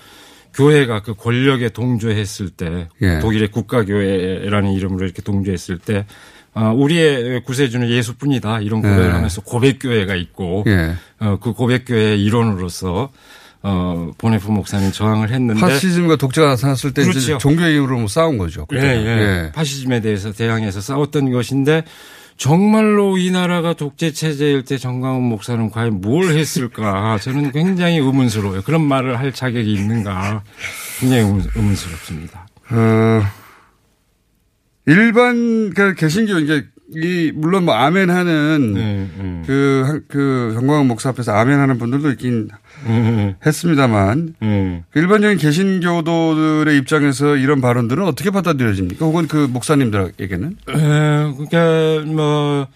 교회가 0.54 1.02
그 1.02 1.14
권력에 1.14 1.70
동조했을 1.70 2.50
때 2.50 2.88
예. 3.02 3.20
독일의 3.20 3.50
국가교회라는 3.50 4.72
이름으로 4.74 5.06
이렇게 5.06 5.22
동조했을 5.22 5.80
때 5.80 6.06
어, 6.54 6.72
우리의 6.76 7.44
구세주는 7.44 7.90
예수뿐이다 7.90 8.62
이런 8.62 8.82
고백을 8.82 9.06
예. 9.06 9.10
하면서 9.10 9.42
고백교회가 9.42 10.16
있고 10.16 10.64
예. 10.68 10.94
어, 11.20 11.38
그 11.42 11.54
고백교회의 11.54 12.24
일원으로서 12.24 13.10
어, 13.64 14.12
보네포 14.18 14.52
목사님 14.52 14.92
저항을 14.92 15.32
했는데 15.32 15.60
파시즘과 15.60 16.18
독재가 16.18 16.48
나타났을 16.50 16.94
때 16.94 17.04
그렇죠. 17.04 17.38
종교의 17.38 17.72
이름으로 17.74 17.98
뭐 17.98 18.08
싸운 18.08 18.38
거죠. 18.38 18.68
예, 18.74 18.76
그때는. 18.76 19.06
예. 19.06 19.52
파시즘에 19.54 20.02
대해서 20.02 20.32
대항해서 20.34 20.82
싸웠던 20.82 21.32
것인데 21.32 21.84
정말로 22.38 23.18
이 23.18 23.32
나라가 23.32 23.74
독재 23.74 24.12
체제일 24.12 24.64
때 24.64 24.78
정광훈 24.78 25.24
목사는 25.24 25.70
과연 25.70 26.02
뭘 26.02 26.30
했을까? 26.30 27.18
저는 27.20 27.52
굉장히 27.52 27.98
의문스러워요. 27.98 28.64
그런 28.64 28.86
말을 28.86 29.20
할 29.20 29.32
자격이 29.34 29.72
있는가? 29.72 30.44
굉장히 31.00 31.24
의문, 31.24 31.44
의문스럽습니다. 31.56 32.48
어, 32.72 33.22
일반 34.86 35.70
그 35.74 35.96
개신교 35.96 36.40
이제 36.40 36.68
이 36.96 37.32
물론 37.34 37.66
뭐 37.66 37.74
아멘 37.76 38.10
하는 38.10 38.74
네, 38.74 39.08
그, 39.46 39.84
한- 39.86 40.04
그 40.08 40.52
정광훈 40.56 40.88
목사 40.88 41.10
앞에서 41.10 41.32
아멘 41.34 41.60
하는 41.60 41.78
분들도 41.78 42.12
있긴 42.12 42.50
음, 42.86 43.36
했습니다만 43.46 44.36
그 44.40 45.00
일반적인 45.00 45.38
개신교도들의 45.38 46.78
입장에서 46.78 47.36
이런 47.38 47.62
발언들은 47.62 48.04
어떻게 48.06 48.30
받아들여집니까? 48.30 49.06
혹은 49.06 49.28
그 49.28 49.48
목사님들에게는? 49.52 50.58
에, 50.70 50.74
그러니까 50.74 52.12
뭐 52.12 52.68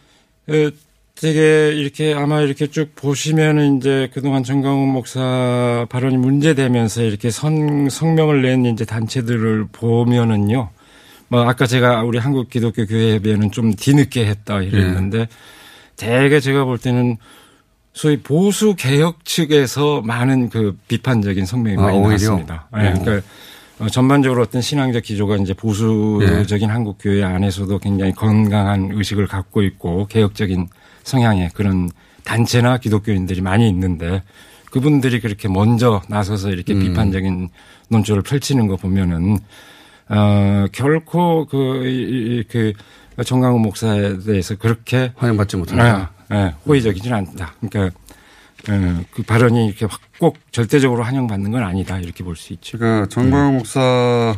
에, 0.50 0.72
되게 1.20 1.74
이렇게 1.76 2.14
아마 2.14 2.42
이렇게 2.42 2.68
쭉 2.68 2.92
보시면은 2.96 3.78
이제 3.78 4.10
그동안 4.14 4.44
정강훈 4.44 4.90
목사 4.90 5.88
발언이 5.90 6.16
문제되면서 6.18 7.02
이렇게 7.02 7.32
선 7.32 7.90
성명을 7.90 8.44
낸 8.44 8.66
이제 8.66 8.86
단체들을 8.86 9.66
보면은요. 9.72 10.70
뭐 11.30 11.48
아까 11.48 11.66
제가 11.66 12.04
우리 12.04 12.18
한국 12.18 12.50
기독교 12.50 12.86
교회 12.86 13.16
협의회는 13.16 13.52
좀 13.52 13.74
뒤늦게 13.74 14.26
했다 14.26 14.62
이랬는데 14.62 15.28
대개 15.96 16.40
제가 16.40 16.64
볼 16.64 16.78
때는 16.78 17.18
소위 17.94 18.18
보수 18.18 18.76
개혁 18.76 19.26
측에서 19.26 20.02
많은 20.02 20.50
그 20.50 20.78
비판적인 20.88 21.46
성명이 21.46 21.78
아, 21.78 21.82
많이? 21.82 22.00
나왔습니다. 22.00 22.68
예, 22.76 22.88
어. 22.88 22.94
그러니까 22.94 23.28
어, 23.80 23.90
전반적으로 23.90 24.42
어떤 24.44 24.62
신앙적 24.62 25.04
기조가 25.04 25.38
이제 25.38 25.54
보수적인 25.54 26.70
한국 26.70 26.98
교회 27.00 27.24
안에서도 27.24 27.78
굉장히 27.80 28.12
건강한 28.12 28.92
의식을 28.94 29.28
갖고 29.28 29.64
있고 29.64 30.08
개혁적인 30.08 30.68
성향의 31.04 31.52
그런 31.54 31.90
단체나 32.24 32.78
기독교인들이 32.78 33.42
많이 33.42 33.68
있는데 33.70 34.24
그분들이 34.72 35.20
그렇게 35.20 35.48
먼저 35.48 36.02
나서서 36.08 36.50
이렇게 36.50 36.74
음. 36.74 36.80
비판적인 36.80 37.50
논조를 37.90 38.22
펼치는 38.24 38.68
거 38.68 38.76
보면은 38.76 39.38
어 40.10 40.66
결코 40.72 41.46
그, 41.48 41.86
이- 41.86 42.40
이- 42.40 42.44
그 42.50 42.74
정강훈 43.24 43.62
목사에 43.62 44.20
대해서 44.20 44.56
그렇게 44.56 45.12
환영받지 45.16 45.58
못한다. 45.58 46.12
예, 46.32 46.36
예, 46.36 46.54
호의적이지는 46.66 47.18
않다. 47.18 47.54
그러니까 47.62 47.98
예, 48.70 49.06
그 49.12 49.24
발언이 49.24 49.68
이렇게 49.68 49.86
확 49.86 50.00
꼭 50.20 50.38
절대적으로 50.52 51.04
환영받는 51.04 51.52
건 51.52 51.62
아니다 51.62 52.00
이렇게 52.00 52.24
볼 52.24 52.36
수 52.36 52.52
있죠. 52.54 52.80
그러니까 52.80 53.08
정광훈 53.10 53.54
목사의 53.58 54.36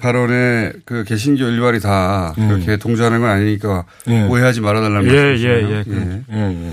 발언에 0.00 0.72
그 0.84 1.04
개신교 1.04 1.44
일발이 1.44 1.78
다 1.80 2.34
예. 2.38 2.46
그렇게 2.48 2.76
동조하는 2.76 3.20
건 3.20 3.30
아니니까 3.30 3.84
예. 4.08 4.22
오해하지 4.24 4.62
말아달라는 4.62 5.08
예, 5.08 5.14
말씀이시네요. 5.14 5.68
예, 5.70 5.78
예, 5.78 5.84
그- 5.84 6.24
예, 6.32 6.36
예. 6.68 6.72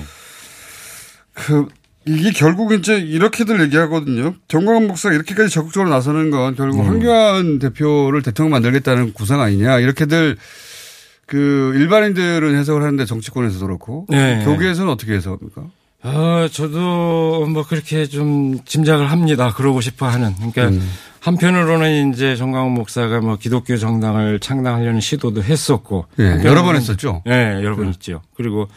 그 1.36 1.68
이게 2.06 2.32
결국 2.32 2.74
이제 2.74 2.98
이렇게들 2.98 3.62
얘기하거든요. 3.62 4.36
정광훈 4.48 4.88
목사가 4.88 5.16
이렇게까지 5.16 5.50
적극적으로 5.50 5.90
나서는 5.90 6.32
건 6.32 6.56
결국 6.56 6.82
음. 6.82 6.88
황교안 6.88 7.60
대표를 7.60 8.22
대통령 8.22 8.52
만들겠다는 8.52 9.14
구상 9.14 9.42
아니냐. 9.42 9.80
이렇게들 9.80 10.38
그 11.26 11.74
일반인들은 11.76 12.56
해석을 12.56 12.82
하는데 12.82 13.06
정치권에서도 13.06 13.66
그렇고 13.66 14.06
네. 14.10 14.44
교계에서는 14.44 14.92
어떻게 14.92 15.14
해석합니까? 15.14 15.64
어, 16.04 16.48
저도 16.52 17.46
뭐 17.48 17.66
그렇게 17.66 18.06
좀 18.06 18.60
짐작을 18.66 19.10
합니다. 19.10 19.54
그러고 19.56 19.80
싶어 19.80 20.08
하는. 20.08 20.36
그러니까 20.36 20.68
음. 20.68 20.90
한편으로는 21.22 22.12
이제 22.14 22.36
정광훈 22.36 22.74
목사가 22.74 23.22
뭐 23.22 23.38
기독교 23.38 23.78
정당을 23.78 24.40
창당하려는 24.40 25.00
시도도 25.00 25.42
했었고. 25.42 26.08
예, 26.20 26.42
여러 26.44 26.64
번 26.64 26.76
했었죠. 26.76 27.24
예, 27.28 27.62
여러 27.64 27.78
번 27.78 27.90
있죠. 27.92 28.22
그리고 28.36 28.68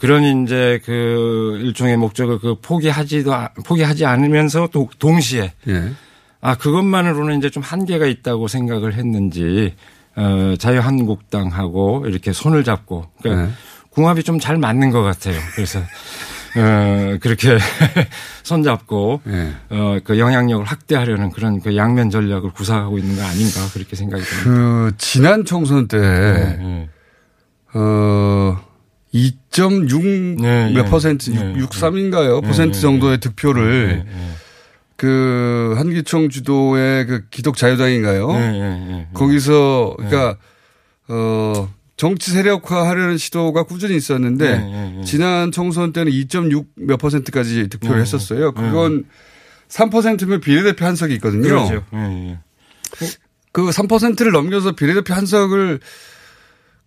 그런 0.00 0.44
이제 0.44 0.80
그 0.84 1.58
일종의 1.62 1.96
목적을 1.98 2.38
그 2.38 2.56
포기하지도, 2.60 3.34
아- 3.34 3.50
포기하지 3.64 4.06
않으면서 4.06 4.68
또 4.72 4.88
동시에 4.98 5.52
예. 5.68 5.92
아, 6.40 6.54
그것만으로는 6.56 7.38
이제 7.38 7.50
좀 7.50 7.62
한계가 7.62 8.06
있다고 8.06 8.48
생각을 8.48 8.94
했는지, 8.94 9.74
어, 10.16 10.54
자유한국당하고 10.58 12.04
이렇게 12.08 12.32
손을 12.32 12.64
잡고, 12.64 13.06
그러니까 13.20 13.46
네. 13.46 13.52
궁합이 13.90 14.22
좀 14.22 14.40
잘 14.40 14.56
맞는 14.56 14.90
것 14.90 15.02
같아요. 15.02 15.38
그래서, 15.54 15.80
어, 15.80 17.18
그렇게 17.20 17.58
손 18.42 18.62
잡고, 18.62 19.20
예. 19.28 19.52
어, 19.68 19.98
그 20.02 20.18
영향력을 20.18 20.64
확대하려는 20.64 21.30
그런 21.30 21.60
그 21.60 21.76
양면 21.76 22.08
전략을 22.08 22.52
구사하고 22.52 22.96
있는 22.98 23.16
거 23.16 23.22
아닌가 23.22 23.60
그렇게 23.74 23.94
생각이 23.96 24.22
듭니다. 24.24 24.50
그 24.50 24.92
지난 24.96 25.44
총선 25.44 25.88
때 25.88 25.98
네, 25.98 26.88
어, 27.74 28.56
2.6 29.12 30.40
네, 30.40 30.72
몇 30.72 30.84
네. 30.84 30.90
퍼센트, 30.90 31.30
네, 31.30 31.54
6, 31.56 31.70
3인가요? 31.70 32.40
네, 32.40 32.46
퍼센트 32.46 32.76
네, 32.76 32.80
정도의 32.80 33.18
득표를 33.18 34.04
그 34.96 35.74
한기총 35.76 36.28
주도의 36.28 37.06
그 37.06 37.28
기독 37.30 37.56
자유당인가요? 37.56 39.08
거기서 39.14 39.94
그러니까 39.96 40.36
어 41.08 41.68
정치 41.96 42.30
세력화 42.30 42.88
하려는 42.88 43.18
시도가 43.18 43.64
꾸준히 43.64 43.96
있었는데. 43.96 45.02
지난 45.04 45.50
총선 45.50 45.92
때는 45.92 46.12
2.6 46.12 46.66
몇 46.76 46.96
퍼센트까지 46.98 47.68
득표를 47.68 47.96
네, 47.96 48.02
했었어요. 48.02 48.52
그건 48.52 49.04
3%면 49.68 50.40
비례대표 50.40 50.84
한 50.84 50.96
석이 50.96 51.14
있거든요. 51.14 51.42
그렇죠. 51.42 51.84
예, 51.94 52.30
예. 52.30 52.38
그 53.52 53.70
3%를 53.70 54.32
넘겨서 54.32 54.72
비례대표 54.72 55.14
한 55.14 55.26
석을 55.26 55.80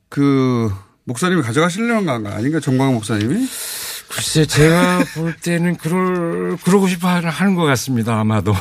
그 0.10 0.72
목사님이 1.06 1.42
가져가시려는 1.42 2.06
거 2.24 2.30
아닌가 2.30 2.60
정광훈 2.60 2.96
목사님이? 2.96 3.48
글쎄, 4.10 4.46
제가 4.46 5.04
볼 5.16 5.34
때는 5.36 5.76
그럴, 5.78 6.56
그러고 6.64 6.88
싶어 6.88 7.08
하는 7.08 7.56
것 7.56 7.64
같습니다, 7.64 8.20
아마도. 8.20 8.54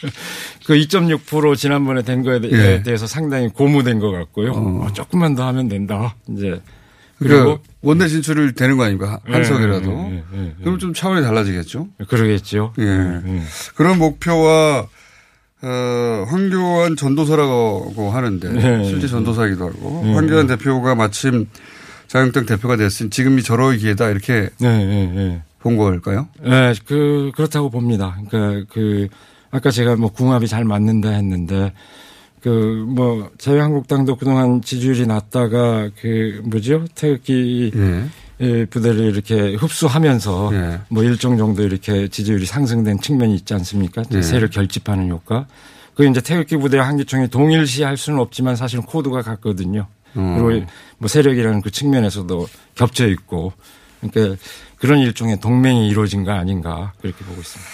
그 0.64 0.74
2.6% 0.74 1.56
지난번에 1.56 2.02
된 2.02 2.22
거에 2.22 2.40
대- 2.40 2.48
예. 2.50 2.82
대해서 2.82 3.06
상당히 3.06 3.48
고무된 3.48 3.98
것 3.98 4.10
같고요. 4.10 4.52
어, 4.52 4.88
조금만 4.94 5.34
더 5.34 5.46
하면 5.48 5.68
된다. 5.68 6.16
이제. 6.30 6.60
그리고 7.18 7.34
그리고. 7.44 7.60
원내 7.82 8.08
진출을 8.08 8.54
되는 8.54 8.78
거 8.78 8.84
아닙니까? 8.84 9.20
예, 9.28 9.32
한석이라도. 9.34 9.90
예, 9.90 10.24
예, 10.34 10.46
예. 10.46 10.54
그럼 10.64 10.78
좀 10.78 10.94
차원이 10.94 11.20
달라지겠죠? 11.22 11.88
그러겠죠. 12.08 12.72
예. 12.78 12.84
그런 13.74 13.98
목표와 13.98 14.88
어, 15.62 16.24
황교안 16.28 16.96
전도사라고 16.96 18.10
하는데 18.10 18.48
네. 18.52 18.84
실제 18.84 19.06
전도사이기도 19.08 19.66
하고 19.66 20.02
네. 20.04 20.14
황교안 20.14 20.46
대표가 20.46 20.94
마침 20.94 21.46
자유한국당 22.06 22.46
대표가 22.46 22.76
됐으니 22.76 23.10
지금이 23.10 23.42
절호의 23.42 23.78
기회다 23.78 24.08
이렇게 24.08 24.48
네, 24.58 24.84
네, 24.84 25.06
네. 25.06 25.42
본 25.60 25.76
걸까요? 25.76 26.28
네, 26.42 26.72
그, 26.86 27.30
그렇다고 27.36 27.70
봅니다. 27.70 28.18
그러니까 28.28 28.66
그, 28.72 29.08
아까 29.50 29.70
제가 29.70 29.96
뭐 29.96 30.10
궁합이 30.10 30.48
잘 30.48 30.64
맞는다 30.64 31.10
했는데, 31.10 31.72
그, 32.40 32.48
뭐, 32.48 33.30
자유한국당도 33.38 34.16
그동안 34.16 34.62
지지율이 34.62 35.06
낮다가 35.06 35.90
그, 36.00 36.40
뭐죠? 36.44 36.86
태극기 36.94 37.70
예, 37.76 38.04
부대를 38.70 39.00
이렇게 39.12 39.54
흡수하면서 39.54 40.50
예. 40.54 40.80
뭐 40.88 41.04
일정 41.04 41.36
정도 41.36 41.62
이렇게 41.62 42.08
지지율이 42.08 42.46
상승된 42.46 43.00
측면이 43.00 43.34
있지 43.34 43.52
않습니까? 43.54 44.02
예. 44.12 44.22
세를 44.22 44.48
결집하는 44.48 45.10
효과. 45.10 45.46
그 45.94 46.06
이제 46.06 46.20
태극기 46.22 46.56
부대와 46.56 46.86
한기총이 46.88 47.28
동일시 47.28 47.82
할 47.82 47.98
수는 47.98 48.18
없지만 48.18 48.56
사실은 48.56 48.84
코드가 48.84 49.20
같거든요. 49.22 49.86
음. 50.16 50.42
그리고 50.42 50.66
뭐 50.96 51.08
세력이라는 51.08 51.60
그 51.60 51.70
측면에서도 51.70 52.48
겹쳐 52.74 53.06
있고 53.08 53.52
그러니까 54.00 54.42
그런 54.76 55.00
일종의 55.00 55.40
동맹이 55.40 55.88
이루어진 55.88 56.24
거 56.24 56.32
아닌가 56.32 56.92
그렇게 57.02 57.22
보고 57.24 57.40
있습니다. 57.40 57.70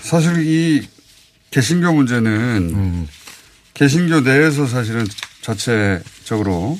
사실 0.00 0.44
이 0.46 0.88
개신교 1.50 1.92
문제는 1.92 2.30
음. 2.74 3.08
개신교 3.74 4.20
내에서 4.20 4.66
사실은 4.66 5.06
자체적으로 5.40 6.78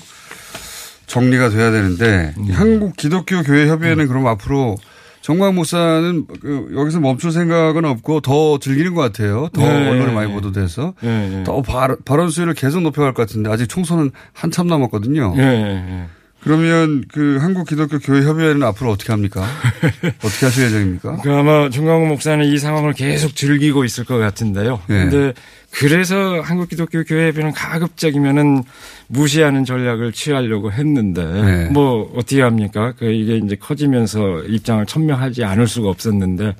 정리가 1.11 1.49
돼야 1.49 1.73
되는데 1.73 2.33
음. 2.39 2.49
한국 2.53 2.97
기독교 2.97 3.43
교회 3.43 3.69
협의회는 3.69 4.07
그럼 4.07 4.29
앞으로 4.29 4.77
정광 5.23 5.57
목사는 5.57 6.25
그 6.41 6.73
여기서 6.75 7.01
멈출 7.01 7.33
생각은 7.33 7.85
없고 7.85 8.21
더 8.21 8.59
즐기는 8.59 8.95
것 8.95 9.03
같아요. 9.03 9.49
더 9.53 9.61
네, 9.61 9.89
언론에 9.89 10.13
많이 10.13 10.29
네. 10.29 10.35
보도돼서 10.35 10.95
네, 11.03 11.29
네. 11.29 11.45
더 11.45 11.61
발, 11.63 11.97
발언 12.05 12.31
수위를 12.31 12.55
계속 12.55 12.81
높여갈 12.83 13.13
것 13.13 13.27
같은데 13.27 13.51
아직 13.51 13.69
총선은 13.69 14.13
한참 14.33 14.69
남았거든요. 14.69 15.35
예, 15.37 15.43
예. 15.43 16.07
그러면 16.43 17.05
그 17.13 17.39
한국 17.39 17.69
기독교 17.69 17.99
교회 17.99 18.23
협의회는 18.23 18.63
앞으로 18.63 18.91
어떻게 18.91 19.13
합니까? 19.13 19.45
어떻게 20.25 20.47
하실 20.47 20.65
예정입니까? 20.67 21.19
그 21.23 21.33
아마 21.33 21.69
중광훈 21.69 22.09
목사는 22.09 22.43
이 22.47 22.57
상황을 22.57 22.95
계속 22.95 23.37
즐기고 23.37 23.85
있을 23.85 24.05
것 24.05 24.17
같은데요. 24.17 24.81
예. 24.89 24.95
근데 24.95 25.33
그래서 25.71 26.41
한국 26.41 26.71
기독교 26.71 27.05
교회비는 27.05 27.53
가급적이면은 27.53 28.65
무시하는 29.13 29.65
전략을 29.65 30.13
취하려고 30.13 30.71
했는데 30.71 31.25
네. 31.25 31.69
뭐 31.71 32.13
어떻게 32.15 32.43
합니까? 32.43 32.93
그 32.97 33.11
이게 33.11 33.39
이제 33.39 33.57
커지면서 33.57 34.45
입장을 34.45 34.87
천명하지 34.87 35.45
않을 35.45 35.67
수가 35.67 35.89
없었는데 35.89 36.55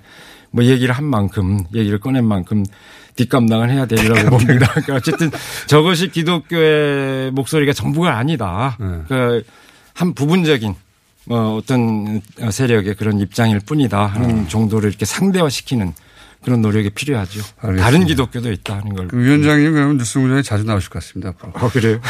뭐 0.51 0.65
얘기를 0.65 0.93
한 0.93 1.05
만큼 1.05 1.61
얘기를 1.73 2.01
꺼낸 2.01 2.25
만큼 2.25 2.65
뒷감당을 3.15 3.71
해야 3.71 3.87
되리라고 3.87 4.31
봅니다. 4.31 4.67
그러니까 4.75 4.97
어쨌든 4.97 5.31
저것이 5.69 6.11
기독교의 6.11 7.31
목소리가 7.31 7.73
전부가 7.73 8.17
아니다. 8.19 8.77
그러니까 8.79 9.49
한 9.95 10.15
부분적인 10.15 10.75
뭐 11.27 11.55
어떤 11.55 12.21
세력의 12.51 12.97
그런 12.97 13.21
입장일 13.21 13.61
뿐이다 13.61 14.07
하는 14.07 14.49
정도를 14.49 14.89
이렇게 14.89 15.05
상대화시키는 15.05 15.93
그런 16.45 16.63
노력이 16.63 16.91
필요하죠. 16.91 17.41
알겠습니다. 17.59 17.85
다른 17.85 18.07
기독교도 18.07 18.51
있다 18.53 18.79
하는 18.79 18.95
걸. 18.95 19.09
그 19.09 19.19
위원장님 19.19 19.73
그러면 19.73 19.97
뉴스공장에 19.99 20.43
자주 20.43 20.65
나오실 20.65 20.91
것 20.91 21.01
같습니다. 21.01 21.31
앞으로. 21.31 21.53
아, 21.55 21.69
그래요? 21.69 22.01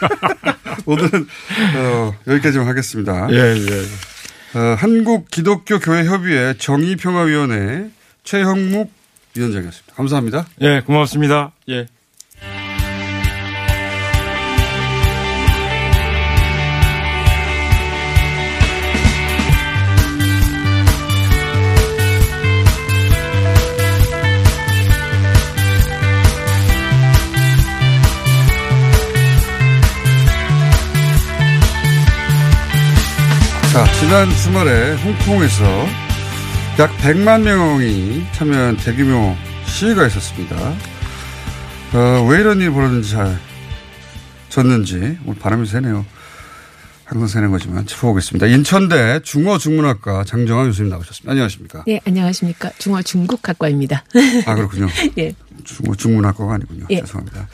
오늘은 0.86 1.26
어, 1.76 2.14
여기까지만 2.26 2.66
하겠습니다. 2.66 3.28
예, 3.30 3.36
예. 3.36 4.58
어, 4.58 4.74
한국 4.78 5.30
기독교 5.30 5.78
교회 5.78 6.04
협의회 6.04 6.54
정의평화위원회 6.54 7.90
최형묵 8.24 8.90
위원장이었습니다. 9.36 9.94
감사합니다. 9.94 10.46
예, 10.62 10.80
고맙습니다. 10.84 11.52
예. 11.68 11.86
자, 33.80 33.90
지난 33.98 34.28
주말에 34.28 34.94
홍콩에서 34.96 35.64
약 36.78 36.94
100만 36.98 37.40
명이 37.40 38.26
참여한 38.32 38.76
대규모 38.76 39.34
시위가 39.64 40.06
있었습니다. 40.06 40.54
어, 41.94 42.26
왜 42.28 42.40
이런 42.40 42.60
일이 42.60 42.68
벌어졌는지 42.68 43.10
잘 43.10 43.38
졌는지 44.50 45.18
오늘 45.24 45.38
바람이 45.40 45.66
세네요. 45.66 46.04
항상 47.06 47.26
새는 47.26 47.50
거지만 47.52 47.86
짚어보겠습니다. 47.86 48.48
인천대 48.48 49.20
중어중문학과 49.22 50.24
장정환 50.24 50.66
교수님 50.66 50.90
나오셨습니다. 50.90 51.30
안녕하십니까? 51.30 51.84
네, 51.86 52.02
안녕하십니까. 52.06 52.72
중어 52.76 53.00
중국학과입니다. 53.00 54.04
아, 54.44 54.54
그렇군요. 54.56 54.88
예. 55.16 55.32
중어 55.64 55.94
중문학과가 55.94 56.52
아니군요. 56.52 56.84
예. 56.90 57.00
죄송합니다. 57.00 57.48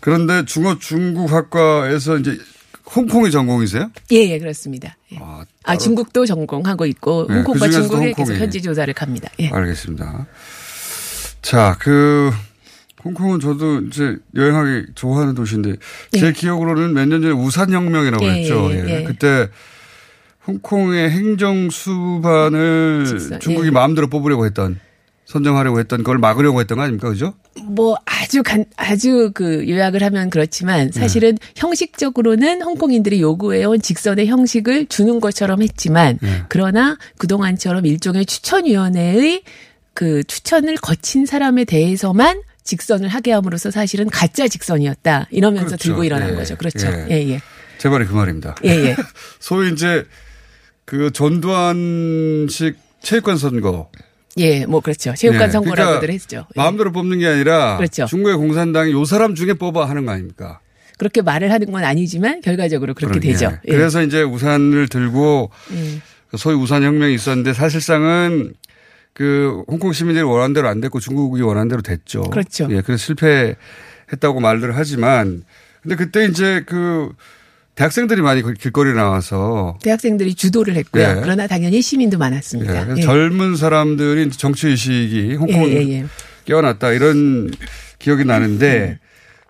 그런데 0.00 0.44
중어 0.44 0.76
중국학과에서 0.80 2.18
이제 2.18 2.36
홍콩이 2.94 3.30
전공이세요? 3.30 3.90
예, 4.12 4.16
예, 4.30 4.38
그렇습니다. 4.38 4.96
예. 5.12 5.18
아, 5.20 5.44
따로- 5.64 5.78
중국도 5.78 6.26
전공하고 6.26 6.86
있고 6.86 7.26
네, 7.28 7.36
홍콩과 7.36 7.66
그중에서도 7.66 7.88
중국에 7.88 8.06
계속 8.12 8.20
홍콩이. 8.20 8.38
현지 8.40 8.60
조사를 8.62 8.92
갑니다. 8.94 9.30
예. 9.40 9.48
알겠습니다. 9.48 10.26
자, 11.42 11.76
그 11.80 12.30
홍콩은 13.04 13.40
저도 13.40 13.80
이제 13.82 14.16
여행하기 14.34 14.86
좋아하는 14.94 15.34
도시인데 15.34 15.76
제 16.12 16.26
예. 16.26 16.32
기억으로는 16.32 16.92
몇 16.94 17.06
년 17.08 17.20
전에 17.22 17.32
우산 17.32 17.72
혁명이라고 17.72 18.24
예, 18.24 18.30
했죠. 18.42 18.68
예, 18.72 18.84
예. 18.86 19.00
예. 19.00 19.02
그때 19.04 19.48
홍콩의 20.46 21.10
행정 21.10 21.70
수반을 21.70 23.06
중국이 23.40 23.68
예. 23.68 23.70
마음대로 23.70 24.08
뽑으려고 24.08 24.44
했던 24.44 24.78
선정하려고 25.26 25.80
했던 25.80 26.02
걸 26.02 26.18
막으려고 26.18 26.60
했던 26.60 26.76
거 26.76 26.84
아닙니까? 26.84 27.08
그죠? 27.08 27.34
뭐 27.62 27.96
아주 28.04 28.42
간 28.42 28.64
아주 28.76 29.30
그 29.34 29.68
요약을 29.68 30.02
하면 30.02 30.28
그렇지만 30.30 30.92
사실은 30.92 31.38
형식적으로는 31.56 32.62
홍콩인들이 32.62 33.20
요구해온 33.20 33.80
직선의 33.80 34.26
형식을 34.26 34.86
주는 34.86 35.20
것처럼 35.20 35.62
했지만 35.62 36.18
그러나 36.48 36.98
그동안처럼 37.18 37.86
일종의 37.86 38.26
추천위원회의 38.26 39.42
그 39.94 40.24
추천을 40.24 40.76
거친 40.76 41.24
사람에 41.24 41.64
대해서만 41.64 42.42
직선을 42.64 43.08
하게 43.08 43.32
함으로써 43.32 43.70
사실은 43.70 44.10
가짜 44.10 44.48
직선이었다 44.48 45.28
이러면서 45.30 45.68
그렇죠. 45.68 45.84
들고 45.84 46.04
일어난 46.04 46.30
예. 46.30 46.34
거죠. 46.34 46.56
그렇죠. 46.56 46.88
예. 46.88 47.06
예, 47.10 47.28
예. 47.30 47.40
제 47.78 47.88
말이 47.88 48.06
그 48.06 48.14
말입니다. 48.14 48.56
예, 48.64 48.70
예. 48.70 48.96
소위 49.38 49.72
이제 49.72 50.04
그 50.84 51.10
전두환식 51.12 52.76
체육관 53.02 53.36
선거. 53.36 53.90
예, 54.38 54.66
뭐 54.66 54.80
그렇죠. 54.80 55.14
체육관 55.14 55.48
예. 55.48 55.52
선거라고들 55.52 56.00
그러니까 56.00 56.12
했죠. 56.12 56.46
마음대로 56.56 56.92
뽑는 56.92 57.18
게 57.20 57.26
아니라 57.26 57.76
그렇죠. 57.76 58.06
중국의 58.06 58.36
공산당이 58.36 58.92
요 58.92 59.04
사람 59.04 59.34
중에 59.34 59.54
뽑아 59.54 59.88
하는 59.88 60.04
거 60.06 60.12
아닙니까? 60.12 60.60
그렇게 60.98 61.22
말을 61.22 61.50
하는 61.52 61.70
건 61.72 61.84
아니지만 61.84 62.40
결과적으로 62.40 62.94
그렇게 62.94 63.12
그러게. 63.20 63.32
되죠. 63.32 63.56
예. 63.66 63.72
그래서 63.72 64.02
이제 64.02 64.22
우산을 64.22 64.88
들고 64.88 65.50
예. 65.72 66.36
소위 66.36 66.56
우산 66.56 66.82
혁명이 66.82 67.14
있었는데 67.14 67.52
사실상은 67.52 68.54
그 69.12 69.62
홍콩 69.68 69.92
시민들이 69.92 70.24
원하는 70.24 70.52
대로 70.54 70.68
안 70.68 70.80
됐고 70.80 70.98
중국이 70.98 71.42
원하는 71.42 71.68
대로 71.68 71.82
됐죠. 71.82 72.22
그렇죠. 72.22 72.66
예, 72.70 72.80
그래서 72.80 73.04
실패했다고 73.04 74.40
말들을 74.40 74.76
하지만 74.76 75.44
근데 75.82 75.94
그때 75.96 76.24
이제 76.24 76.64
그 76.66 77.12
대학생들이 77.74 78.22
많이 78.22 78.42
그 78.42 78.54
길거리에 78.54 78.92
나와서 78.92 79.78
대학생들이 79.82 80.34
주도를 80.34 80.76
했고요. 80.76 81.02
예. 81.02 81.20
그러나 81.20 81.46
당연히 81.46 81.82
시민도 81.82 82.16
예, 82.16 82.18
많았습니다. 82.18 82.84
그래서 82.84 82.98
예. 82.98 83.02
젊은 83.02 83.56
사람들이 83.56 84.30
정치 84.30 84.68
의식이 84.68 85.34
홍콩 85.34 85.68
예, 85.68 85.74
예, 85.74 85.92
예. 85.92 86.04
깨어났다 86.44 86.92
이런 86.92 87.50
기억이 87.98 88.24
나는데 88.24 88.98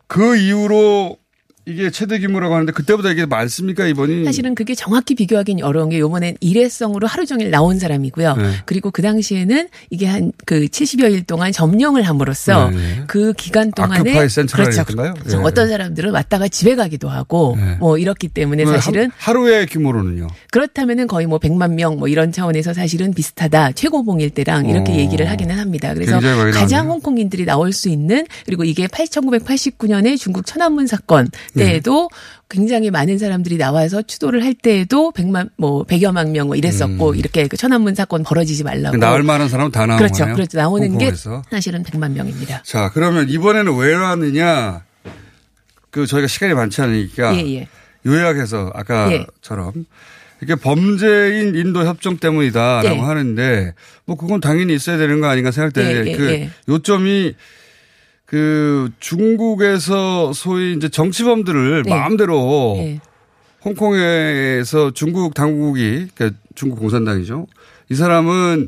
그 0.07 0.37
이후로 0.37 1.18
이게 1.67 1.91
최대 1.91 2.19
규모라고 2.19 2.55
하는데 2.55 2.73
그때보다 2.73 3.11
이게 3.11 3.25
많습니까 3.25 3.87
이번이? 3.87 4.25
사실은 4.27 4.55
그게 4.55 4.75
정확히 4.75 5.15
비교하기는 5.15 5.65
어려운 5.65 5.89
게 5.89 5.99
요번엔 5.99 6.37
일회성으로 6.41 7.07
하루 7.07 7.25
종일 7.25 7.51
나온 7.51 7.79
사람이고요. 7.79 8.37
네. 8.37 8.51
그리고 8.67 8.91
그 8.91 9.01
당시에는 9.01 9.69
이게 9.91 10.07
한 10.07 10.33
그 10.47 10.67
70여 10.67 11.11
일 11.12 11.23
동안 11.25 11.53
점령을 11.53 12.03
함으로써 12.03 12.69
네. 12.71 13.05
그 13.07 13.33
기간 13.35 13.71
동안에 13.71 14.03
그렇죠. 14.83 14.85
그렇죠. 14.85 15.39
예. 15.39 15.43
어떤 15.43 15.69
사람들은 15.69 16.11
왔다가 16.12 16.49
집에 16.49 16.75
가기도 16.77 17.09
하고 17.09 17.57
뭐 17.79 17.97
이렇기 17.97 18.29
때문에 18.29 18.67
사실은 18.67 19.11
하- 19.17 19.31
하루의 19.31 19.67
규모로는요. 19.69 20.27
그렇다면은 20.51 21.07
거의 21.07 21.27
뭐 21.27 21.39
100만 21.39 21.75
명 21.75 21.95
뭐 21.99 22.09
이런 22.09 22.31
차원에서 22.33 22.75
사실은 22.75 23.15
비슷하다. 23.15 23.73
최고봉일 23.73 24.31
때랑 24.31 24.67
이렇게 24.67 24.93
어. 24.93 24.97
얘기를 24.97 25.31
하기는 25.31 25.57
합니다. 25.59 25.95
그래서 25.95 26.19
가장 26.53 26.87
나오네요. 26.87 26.93
홍콩인들이 26.93 27.45
나올 27.47 27.73
수 27.73 27.89
있는 27.89 28.27
그리고 28.45 28.65
이게 28.65 28.87
8 28.89 29.07
1989년에 29.07 30.19
중국 30.19 30.45
천안문 30.45 30.87
사건 30.87 31.29
때에도 31.55 32.09
굉장히 32.48 32.90
많은 32.90 33.18
사람들이 33.18 33.57
나와서 33.57 34.02
추도를 34.02 34.44
할 34.44 34.55
때에도 34.55 35.12
100만 35.12 35.50
뭐 35.57 35.84
100여만 35.84 36.30
명 36.30 36.44
뭐 36.46 36.57
이랬었고 36.57 37.14
이렇게 37.14 37.46
그 37.48 37.57
천안문 37.57 37.94
사건 37.94 38.22
벌어지지 38.22 38.64
말라고 38.64 38.96
음. 38.96 39.00
나올 39.00 39.22
만한 39.22 39.48
사람은 39.48 39.72
다 39.72 39.86
나온 39.86 39.98
그렇죠. 39.98 40.26
그렇죠. 40.26 40.59
나오는 40.59 40.90
홍콩에서. 40.90 41.42
게 41.42 41.48
사실은 41.50 41.82
100만 41.82 42.12
명입니다. 42.12 42.62
자, 42.64 42.90
그러면 42.92 43.28
이번에는 43.28 43.76
왜 43.78 43.94
나왔느냐? 43.96 44.84
그 45.90 46.07
저희가 46.07 46.26
시간이 46.26 46.55
많지 46.55 46.82
않으니까 46.82 47.36
예, 47.36 47.55
예. 47.55 47.68
요약해서 48.05 48.70
아까처럼 48.74 49.86
이게 50.42 50.55
범죄인 50.57 51.55
인도 51.55 51.84
협정 51.86 52.18
때문이다라고 52.18 52.96
예. 52.96 53.00
하는데 53.00 53.74
뭐 54.05 54.16
그건 54.16 54.40
당연히 54.40 54.74
있어야 54.74 54.98
되는 54.98 55.20
거 55.20 55.28
아닌가 55.28 55.50
생각되는데 55.50 56.11
예, 56.11 56.12
예, 56.12 56.16
그 56.16 56.30
예. 56.30 56.50
요점이 56.68 57.34
그 58.35 58.91
중국에서 58.99 60.32
소위 60.32 60.74
이제 60.74 60.89
정치범들을 60.89 61.85
네. 61.85 61.89
마음대로 61.89 62.74
예. 62.78 63.01
홍콩에서 63.64 64.91
중국 64.91 65.35
당국이 65.35 66.09
그러니까 66.12 66.37
중국 66.57 66.80
공산당이죠. 66.80 67.47
이 67.91 67.95
사람은 67.95 68.66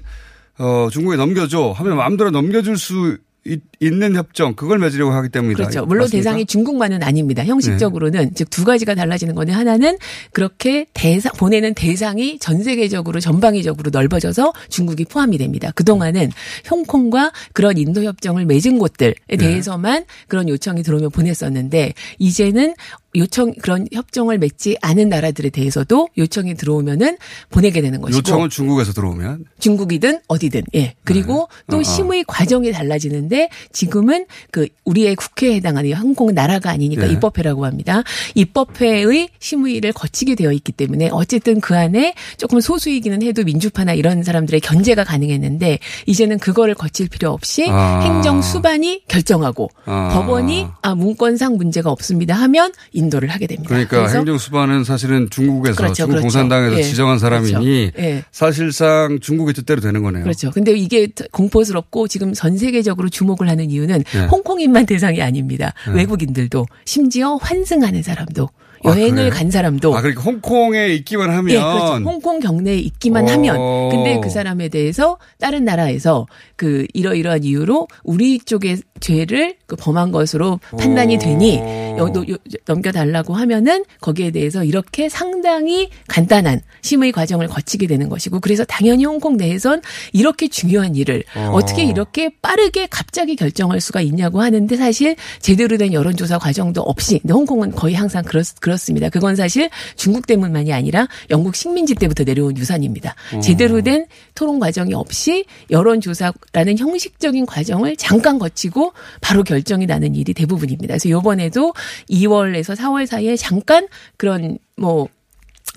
어 0.58 0.88
중국에 0.92 1.16
넘겨줘 1.16 1.72
하면 1.72 1.96
마음대로 1.96 2.30
넘겨줄 2.30 2.78
수 2.78 3.18
있, 3.44 3.60
는 3.80 4.16
협정 4.16 4.54
그걸 4.54 4.78
맺으려고 4.78 5.12
하기 5.12 5.28
때문이다. 5.28 5.56
그렇죠. 5.58 5.84
물론 5.84 6.04
맞습니까? 6.04 6.30
대상이 6.30 6.46
중국만은 6.46 7.02
아닙니다. 7.02 7.44
형식적으로는 7.44 8.28
네. 8.28 8.30
즉두 8.34 8.64
가지가 8.64 8.94
달라지는 8.94 9.34
건데 9.34 9.52
하나는 9.52 9.98
그렇게 10.32 10.86
대상 10.94 11.32
보내는 11.36 11.74
대상이 11.74 12.38
전 12.38 12.62
세계적으로 12.62 13.20
전방위적으로 13.20 13.90
넓어져서 13.90 14.54
중국이 14.70 15.04
포함이 15.04 15.36
됩니다. 15.36 15.72
그동안은 15.74 16.32
홍콩과 16.70 17.32
그런 17.52 17.76
인도 17.76 18.02
협정을 18.02 18.46
맺은 18.46 18.78
곳들에 18.78 19.14
네. 19.28 19.36
대해서만 19.36 20.06
그런 20.26 20.48
요청이 20.48 20.82
들어오면 20.82 21.10
보냈었는데 21.10 21.92
이제는 22.18 22.74
요청 23.16 23.54
그런 23.62 23.86
협정을 23.92 24.38
맺지 24.38 24.76
않은 24.82 25.08
나라들에 25.08 25.50
대해서도 25.50 26.08
요청이 26.18 26.54
들어오면은 26.54 27.16
보내게 27.50 27.80
되는 27.80 28.00
것이고 28.00 28.18
요청은 28.18 28.50
중국에서 28.50 28.92
들어오면 28.92 29.46
중국이든 29.58 30.20
어디든 30.28 30.62
예 30.74 30.94
그리고 31.04 31.48
또 31.70 31.78
어, 31.78 31.80
어. 31.80 31.82
심의 31.82 32.24
과정이 32.26 32.72
달라지는데 32.72 33.48
지금은 33.72 34.26
그 34.50 34.68
우리의 34.84 35.16
국회에 35.16 35.56
해당하는 35.56 35.92
홍콩은 35.92 36.34
나라가 36.34 36.70
아니니까 36.70 37.06
네. 37.06 37.12
입법회라고 37.12 37.64
합니다 37.66 38.02
입법회의 38.34 39.28
심의를 39.38 39.92
거치게 39.92 40.34
되어 40.34 40.52
있기 40.52 40.72
때문에 40.72 41.10
어쨌든 41.12 41.60
그 41.60 41.76
안에 41.76 42.14
조금 42.36 42.60
소수이기는 42.60 43.22
해도 43.22 43.44
민주파나 43.44 43.92
이런 43.94 44.22
사람들의 44.22 44.60
견제가 44.60 45.04
가능했는데 45.04 45.78
이제는 46.06 46.38
그거를 46.38 46.74
거칠 46.74 47.08
필요 47.08 47.30
없이 47.30 47.66
아. 47.68 48.00
행정 48.00 48.42
수반이 48.42 49.02
결정하고 49.08 49.70
아. 49.84 50.10
법원이 50.14 50.66
아 50.82 50.94
문건상 50.94 51.56
문제가 51.56 51.90
없습니다 51.90 52.34
하면 52.34 52.72
인도를 52.92 53.28
하게 53.28 53.46
됩니다. 53.46 53.68
그러니까 53.68 54.08
행정 54.08 54.38
수반은 54.38 54.84
사실은 54.84 55.28
중국에서 55.30 55.76
그렇죠, 55.76 55.94
중국 55.94 56.10
그렇죠. 56.12 56.22
공산당에서 56.22 56.78
예. 56.78 56.82
지정한 56.82 57.18
사람이니 57.18 57.92
그렇죠. 57.92 58.08
예. 58.08 58.24
사실상 58.32 59.18
중국의 59.20 59.54
뜻대로 59.54 59.80
되는 59.80 60.02
거네요. 60.02 60.22
그렇죠. 60.22 60.50
근데 60.50 60.72
이게 60.72 61.08
공포스럽고 61.30 62.08
지금 62.08 62.32
전 62.32 62.56
세계적으로 62.56 63.08
주목을 63.08 63.48
하는 63.56 63.70
이유는 63.70 64.04
네. 64.04 64.26
홍콩인만 64.26 64.86
대상이 64.86 65.22
아닙니다. 65.22 65.72
네. 65.88 65.94
외국인들도 65.94 66.66
심지어 66.84 67.36
환승하는 67.36 68.02
사람도 68.02 68.48
아, 68.84 68.90
여행을 68.90 69.14
그래요? 69.14 69.30
간 69.30 69.50
사람도 69.50 69.96
아 69.96 70.00
그러니까 70.02 70.22
홍콩에 70.22 70.88
있기만 70.88 71.30
하면 71.30 71.50
예, 71.50 71.58
그렇죠. 71.58 72.04
홍콩 72.04 72.40
경내에 72.40 72.76
있기만 72.76 73.24
어. 73.24 73.32
하면 73.32 73.88
근데 73.90 74.20
그 74.22 74.28
사람에 74.28 74.68
대해서 74.68 75.18
다른 75.40 75.64
나라에서 75.64 76.26
그 76.56 76.86
이러이러한 76.92 77.42
이유로 77.44 77.88
우리 78.04 78.38
쪽의 78.38 78.78
죄를 79.00 79.56
그 79.66 79.76
범한 79.76 80.12
것으로 80.12 80.60
판단이 80.78 81.18
되니 81.18 81.58
어. 81.58 81.96
여- 81.98 82.36
넘겨달라고 82.66 83.34
하면은 83.34 83.84
거기에 84.00 84.30
대해서 84.30 84.64
이렇게 84.64 85.08
상당히 85.08 85.88
간단한 86.08 86.60
심의 86.82 87.12
과정을 87.12 87.48
거치게 87.48 87.86
되는 87.86 88.08
것이고 88.08 88.40
그래서 88.40 88.64
당연히 88.64 89.04
홍콩 89.04 89.36
내에선 89.36 89.82
이렇게 90.12 90.48
중요한 90.48 90.94
일을 90.94 91.24
어. 91.34 91.50
어. 91.54 91.60
떻게 91.64 91.84
이렇게 91.84 92.30
빠르게 92.42 92.86
갑자기 92.90 93.34
결정할 93.36 93.80
수가 93.80 94.00
있냐고 94.02 94.40
하는데 94.42 94.76
사실 94.76 95.16
제대로 95.40 95.76
된 95.76 95.92
여론조사 95.92 96.38
과정도 96.38 96.82
없이 96.82 97.18
근데 97.20 97.32
홍콩은 97.34 97.72
거의 97.72 97.94
항상 97.94 98.22
그렇, 98.24 98.42
그렇습니다. 98.60 99.08
그건 99.08 99.36
사실 99.36 99.70
중국 99.96 100.26
때문만이 100.26 100.72
아니라 100.72 101.08
영국 101.30 101.56
식민지 101.56 101.94
때부터 101.94 102.24
내려온 102.24 102.56
유산입니다. 102.56 103.14
어. 103.34 103.40
제대로 103.40 103.80
된 103.80 104.06
토론 104.34 104.58
과정이 104.58 104.94
없이 104.94 105.44
여론조사라는 105.70 106.78
형식적인 106.78 107.46
과정을 107.46 107.96
잠깐 107.96 108.38
거치고 108.38 108.85
바로 109.20 109.42
결정이 109.42 109.86
나는 109.86 110.14
일이 110.14 110.34
대부분입니다. 110.34 110.92
그래서 110.92 111.08
요번에도 111.08 111.74
2월에서 112.10 112.76
4월 112.76 113.06
사이에 113.06 113.36
잠깐 113.36 113.88
그런 114.16 114.58
뭐 114.76 115.08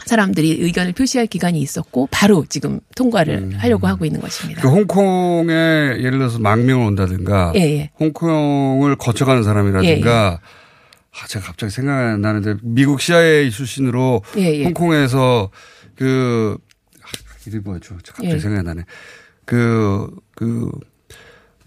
사람들이 0.05 0.59
의견을 0.61 0.93
표시할 0.93 1.27
기간이 1.27 1.59
있었고 1.59 2.07
바로 2.11 2.45
지금 2.47 2.79
통과를 2.95 3.57
하려고 3.57 3.87
하고 3.87 4.05
있는 4.05 4.21
것입니다. 4.21 4.61
그 4.61 4.69
홍콩에 4.69 5.53
예를 5.53 6.11
들어서 6.11 6.39
망명을 6.39 6.85
온다든가 6.85 7.53
예, 7.55 7.59
예. 7.59 7.91
홍콩을 7.99 8.95
거쳐가는 8.95 9.43
사람이라든가 9.43 10.39
아, 11.11 11.27
제가 11.27 11.45
갑자기 11.45 11.71
생각이 11.71 12.13
안 12.13 12.21
나는데 12.21 12.55
미국 12.61 13.01
CIA 13.01 13.51
출신으로 13.51 14.21
예, 14.37 14.59
예. 14.59 14.63
홍콩에서 14.63 15.49
그 15.95 16.57
아, 17.01 17.07
이름이 17.45 17.63
뭐였죠? 17.63 17.97
저 18.03 18.13
갑자기 18.13 18.35
예. 18.35 18.39
생각이 18.39 18.59
안 18.59 18.65
나네. 18.65 18.83
그, 19.45 20.09
그, 20.35 20.69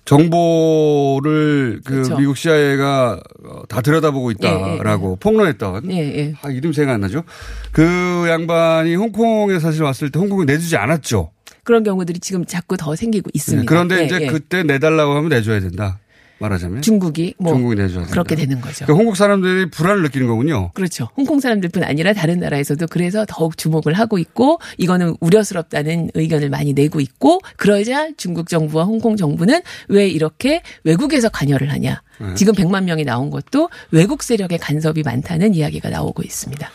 정보를 0.04 1.80
그 1.84 1.94
그렇죠. 1.94 2.16
미국 2.16 2.36
CIA가 2.36 3.20
다 3.68 3.80
들여다보고 3.80 4.30
있다라고 4.32 5.16
폭로했던 5.16 5.90
예, 5.92 5.96
예. 5.96 6.34
아, 6.42 6.50
이름 6.50 6.72
생각 6.72 6.94
안 6.94 7.00
나죠? 7.00 7.22
그 7.70 8.26
양반이 8.28 8.94
홍콩에 8.96 9.58
사실 9.58 9.82
왔을 9.84 10.10
때 10.10 10.18
홍콩에 10.18 10.44
내주지 10.44 10.76
않았죠. 10.76 11.30
그런 11.64 11.84
경우들이 11.84 12.18
지금 12.18 12.44
자꾸 12.44 12.76
더 12.76 12.96
생기고 12.96 13.30
있습니다. 13.32 13.62
네, 13.62 13.66
그런데 13.66 14.00
예, 14.00 14.04
이제 14.06 14.18
예. 14.22 14.26
그때 14.26 14.64
내달라고 14.64 15.12
하면 15.12 15.28
내줘야 15.28 15.60
된다. 15.60 15.98
말하자면 16.42 16.82
중국이 16.82 17.34
뭐 17.38 17.52
중국이 17.52 17.76
내줘야. 17.76 18.06
그렇게 18.06 18.34
되는 18.34 18.60
거죠. 18.60 18.84
그러니까 18.84 18.94
홍콩 18.94 19.14
사람들이 19.14 19.70
불안을 19.70 20.02
느끼는 20.02 20.26
거군요. 20.26 20.72
그렇죠. 20.74 21.08
홍콩 21.16 21.40
사람들뿐 21.40 21.84
아니라 21.84 22.12
다른 22.12 22.40
나라에서도 22.40 22.86
그래서 22.88 23.24
더욱 23.28 23.56
주목을 23.56 23.94
하고 23.94 24.18
있고 24.18 24.58
이거는 24.76 25.14
우려스럽다는 25.20 26.10
의견을 26.14 26.50
많이 26.50 26.72
내고 26.72 27.00
있고 27.00 27.40
그러자 27.56 28.08
중국 28.16 28.48
정부와 28.48 28.84
홍콩 28.84 29.16
정부는 29.16 29.62
왜 29.88 30.08
이렇게 30.08 30.62
외국에서 30.84 31.28
관여를 31.28 31.70
하냐. 31.72 32.02
네. 32.18 32.34
지금 32.34 32.54
100만 32.54 32.84
명이 32.84 33.04
나온 33.04 33.30
것도 33.30 33.70
외국 33.90 34.22
세력의 34.22 34.58
간섭이 34.58 35.02
많다는 35.04 35.54
이야기가 35.54 35.90
나오고 35.90 36.22
있습니다. 36.22 36.68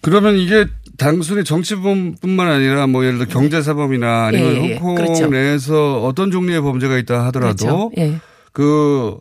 그러면 0.00 0.36
이게 0.36 0.66
단순히 0.96 1.44
정치범뿐만 1.44 2.48
아니라 2.48 2.86
뭐 2.88 3.04
예를 3.04 3.18
들어 3.18 3.28
경제사범이나 3.28 4.26
아니면 4.26 4.56
예, 4.56 4.60
예, 4.60 4.70
예. 4.70 4.76
홍콩 4.76 4.96
그렇죠. 4.96 5.28
내에서 5.28 6.02
어떤 6.02 6.30
종류의 6.30 6.60
범죄가 6.60 6.98
있다 6.98 7.24
하더라도 7.26 7.56
그렇죠. 7.56 7.90
예. 7.98 8.18
그, 8.58 9.20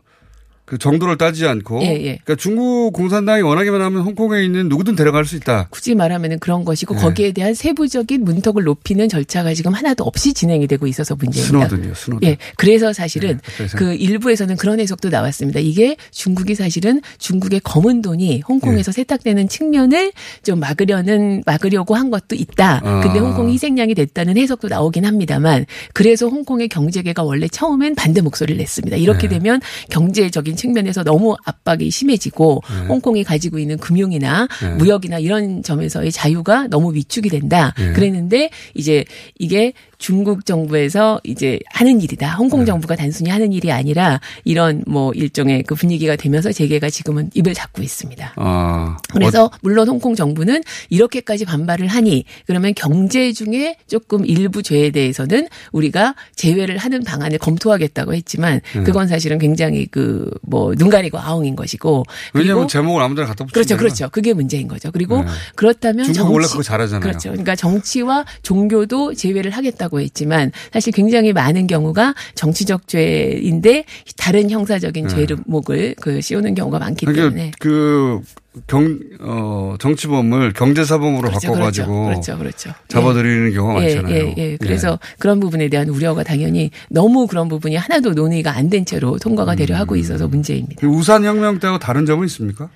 그 0.68 0.78
정도를 0.78 1.18
따지지 1.18 1.48
않고 1.48 1.80
예, 1.82 1.88
예. 1.88 2.20
그러니까 2.26 2.36
중국 2.36 2.92
공산당이 2.92 3.42
원하기만 3.42 3.82
하면 3.82 4.02
홍콩에 4.02 4.44
있는 4.44 4.68
누구든 4.68 4.98
데려갈 4.98 5.24
수 5.24 5.38
있다. 5.38 5.68
굳이 5.70 5.96
말하면 5.96 6.40
그런 6.40 6.66
것이고 6.66 6.94
네. 6.94 7.02
거기에 7.02 7.32
대한 7.32 7.54
세부적인 7.54 8.26
문턱을 8.26 8.66
높이는 8.66 9.08
절차가 9.08 9.54
지금 9.54 9.74
하나도 9.74 10.04
없이 10.04 10.34
진행이 10.34 10.68
되고 10.68 10.86
있어서 10.86 11.16
문제입니다. 11.16 11.70
스노든이요, 11.70 11.94
스노든. 11.96 12.28
예, 12.28 12.38
그래서 12.58 12.92
사실은 12.92 13.40
갑자기 13.42 13.70
생각- 13.70 13.78
그 13.78 13.94
일부에서는 13.96 14.58
그런 14.58 14.82
해석도 14.82 15.08
나왔습니다. 15.08 15.62
이게 15.62 15.96
중국이 16.12 16.54
사실은 16.54 17.00
중국의 17.18 17.62
검은 17.64 18.02
돈이 18.02 18.30
예. 18.34 18.40
홍콩에서 18.46 18.92
세탁되는 18.92 19.48
측면을 19.48 20.12
좀 20.44 20.60
막으려는 20.60 21.44
막으려고 21.46 21.96
한 21.96 22.10
것도 22.12 22.36
있다. 22.36 22.82
아. 22.84 23.00
근데 23.00 23.20
홍콩이 23.20 23.54
희생양이 23.54 23.96
됐다는 23.96 24.36
해석도 24.36 24.68
나오긴 24.68 25.06
합니다만 25.06 25.66
그래서 25.94 26.28
홍콩의 26.28 26.68
경제계가 26.68 27.24
원래 27.24 27.48
처음엔 27.48 27.96
반대 27.96 28.20
목소리를 28.20 28.58
냈습니다. 28.58 28.98
이렇게 28.98 29.30
네. 29.30 29.36
되면 29.40 29.62
경제적인 29.90 30.57
측면에서 30.58 31.04
너무 31.04 31.38
압박이 31.46 31.90
심해지고 31.90 32.62
네. 32.70 32.88
홍콩이 32.88 33.24
가지고 33.24 33.60
있는 33.60 33.78
금융이나 33.78 34.48
네. 34.62 34.70
무역이나 34.76 35.20
이런 35.20 35.64
점에서의 35.64 36.12
자유가 36.12 36.68
너무 36.68 36.94
위축이 36.94 37.30
된다. 37.30 37.74
네. 37.78 37.94
그랬는데 37.94 38.50
이제 38.74 39.06
이게 39.40 39.72
중국 39.98 40.46
정부에서 40.46 41.20
이제 41.24 41.60
하는 41.72 42.02
일이다. 42.02 42.28
네. 42.28 42.34
홍콩 42.36 42.66
정부가 42.66 42.96
단순히 42.96 43.30
하는 43.30 43.52
일이 43.52 43.72
아니라 43.72 44.20
이런 44.44 44.84
뭐 44.88 45.12
일종의 45.14 45.64
그 45.64 45.76
분위기가 45.76 46.16
되면서 46.16 46.52
재계가 46.52 46.90
지금은 46.90 47.30
입을 47.34 47.54
닫고 47.54 47.82
있습니다. 47.82 48.34
아. 48.36 48.98
그래서 49.12 49.50
물론 49.62 49.88
홍콩 49.88 50.16
정부는 50.16 50.62
이렇게까지 50.90 51.46
반발을 51.46 51.88
하니 51.88 52.26
그러면 52.46 52.74
경제 52.76 53.34
중에 53.34 53.78
조금 53.88 54.26
일부 54.26 54.62
죄에 54.64 54.92
대해서는 54.92 55.48
우리가 55.72 56.16
제외를 56.36 56.78
하는 56.78 57.04
방안을 57.04 57.38
검토하겠다고 57.40 58.14
했지만 58.14 58.62
네. 58.74 58.84
그건 58.84 59.08
사실은 59.08 59.38
굉장히 59.40 59.86
그 59.86 60.30
뭐 60.44 60.74
눈 60.78 60.90
가리고 60.90 61.18
아웅인 61.18 61.56
것이고 61.56 62.04
왜냐하면 62.34 62.56
그리고 62.56 62.68
제목을 62.68 63.02
아무데나 63.02 63.28
갖다 63.28 63.46
붙이면 63.46 63.54
그렇죠. 63.54 63.78
그렇죠. 63.78 64.10
그게 64.10 64.34
문제인 64.34 64.68
거죠. 64.68 64.92
그리고 64.92 65.24
네. 65.24 65.28
그렇다면 65.56 66.06
중국 66.14 66.34
원래 66.34 66.46
그거 66.48 66.62
잘하잖아요. 66.62 67.02
그렇죠. 67.02 67.30
그러니까 67.30 67.56
정치와 67.56 68.26
종교도 68.44 69.14
제외를 69.16 69.52
하겠다 69.52 69.87
고 69.88 70.00
했지만 70.02 70.52
사실 70.72 70.94
굉장히 70.94 71.34
많은 71.34 71.68
경우가 71.68 72.14
정치적 72.36 72.88
죄인데 72.88 73.86
다른 74.18 74.50
형사적인 74.50 75.08
네. 75.08 75.26
죄목을 75.28 75.96
그 76.02 76.22
씌우는 76.22 76.56
경우가 76.56 76.80
많기 76.80 77.06
그러니까 77.06 77.30
때문에 77.30 77.52
그 77.60 78.22
경, 78.66 79.00
어, 79.20 79.76
정치범을 79.80 80.54
경제사범으로 80.54 81.30
그렇죠, 81.30 81.48
바꿔가지고. 81.50 82.06
그렇죠, 82.06 82.38
그렇죠. 82.38 82.72
잡아들이는 82.88 83.54
경우가 83.54 83.84
예, 83.84 83.96
많잖아요. 83.96 84.16
예, 84.16 84.34
예. 84.38 84.58
그래서 84.58 84.98
그런 85.20 85.40
부분에 85.40 85.70
대한 85.70 85.90
우려가 85.90 86.24
당연히 86.24 86.72
너무 86.90 87.28
그런 87.28 87.50
부분이 87.50 87.76
하나도 87.76 88.14
논의가 88.14 88.56
안 88.56 88.68
된 88.68 88.84
채로 88.84 89.18
통과가 89.20 89.56
되려 89.56 89.78
하고 89.78 89.96
음. 89.96 90.00
있어서 90.00 90.28
문제입니다. 90.28 90.82
그 90.82 90.88
우산혁명 90.88 91.60
때하고 91.60 91.80
다른 91.80 92.06
점은 92.06 92.26
있습니까? 92.26 92.70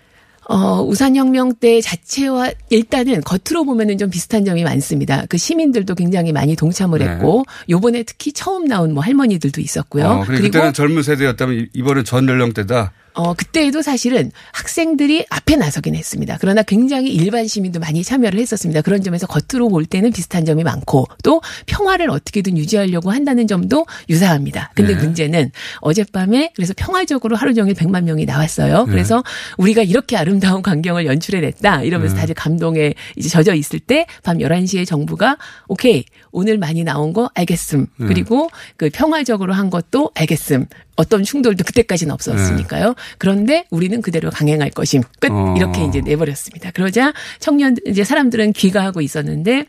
어, 0.52 0.84
우산혁명 0.84 1.56
때 1.56 1.80
자체와 1.80 2.52
일단은 2.70 3.22
겉으로 3.22 3.64
보면은 3.64 3.98
좀 3.98 4.10
비슷한 4.10 4.44
점이 4.44 4.64
많습니다. 4.64 5.26
그 5.30 5.38
시민들도 5.38 5.96
굉장히 5.96 6.34
많이 6.34 6.58
동참을 6.58 7.00
네. 7.00 7.08
했고 7.08 7.46
요번에 7.70 8.04
특히 8.04 8.34
처음 8.34 8.66
나온 8.66 8.94
뭐 8.94 9.02
할머니들도 9.02 9.62
있었고요. 9.62 10.06
어, 10.06 10.24
그리고 10.28 10.44
그때는 10.44 10.74
젊은 10.74 11.04
세대였다면 11.04 11.56
이- 11.56 11.68
이번엔 11.74 12.04
전 12.04 12.28
연령대다. 12.28 12.92
어, 13.14 13.34
그때에도 13.34 13.82
사실은 13.82 14.32
학생들이 14.54 15.26
앞에 15.30 15.56
나서긴 15.56 15.96
했습니다. 15.96 16.38
그러나 16.40 16.64
굉장히 16.64 17.14
일반 17.14 17.48
시민도 17.48 17.80
많이 17.80 18.04
참여를 18.04 18.40
했었습니다. 18.40 18.82
그런 18.82 19.04
점에서 19.04 19.28
겉으로 19.28 19.70
볼 19.70 19.86
때는 19.86 20.12
비슷한 20.12 20.46
점이 20.46 20.64
많고 20.64 21.08
또 21.24 21.42
평화를 21.66 22.10
어떻게든 22.10 22.58
유지하려고 22.58 23.12
한다는 23.12 23.48
점도 23.48 23.86
유사합니다. 24.10 24.72
근데 24.76 24.96
네. 24.96 25.02
문제는 25.04 25.52
어젯밤에 25.82 26.52
그래서 26.56 26.74
평화적으로 26.76 27.36
하루 27.36 27.54
종일 27.54 27.74
100만 27.74 28.04
명이 28.04 28.26
나왔어요. 28.26 28.86
네. 28.86 28.92
그래서 28.92 29.24
우리가 29.58 29.82
이렇게 29.84 30.18
아름다운 30.18 30.62
광경을 30.62 31.06
연출해냈다 31.06 31.84
이러면서 31.84 32.16
네. 32.16 32.22
다들 32.22 32.36
감동에 32.36 32.94
이제 33.16 33.30
젖어 33.30 33.54
있을 33.56 33.80
때 33.80 34.06
밤 34.24 34.38
11시에 34.38 34.86
정부가 34.86 35.38
오케이 35.68 36.06
오늘 36.32 36.58
많이 36.58 36.84
나온 36.84 37.14
거 37.14 37.30
알겠음. 37.34 37.88
네. 37.98 38.08
그리고 38.08 38.50
그 38.78 38.90
평화적으로 38.92 39.54
한 39.54 39.70
것도 39.70 40.12
알겠음. 40.16 40.66
어떤 40.96 41.24
충돌도 41.24 41.64
그때까지는 41.64 42.14
없었으니까요. 42.14 42.96
그런데 43.18 43.66
우리는 43.70 44.02
그대로 44.02 44.30
강행할 44.30 44.70
것임. 44.72 45.02
끝. 45.20 45.32
어. 45.32 45.56
이렇게 45.58 45.84
이제 45.86 46.02
내버렸습니다. 46.02 46.72
그러자 46.72 47.14
청년 47.40 47.76
이제 47.88 48.04
사람들은 48.04 48.54
귀가하고 48.54 49.02
있었는데 49.02 49.66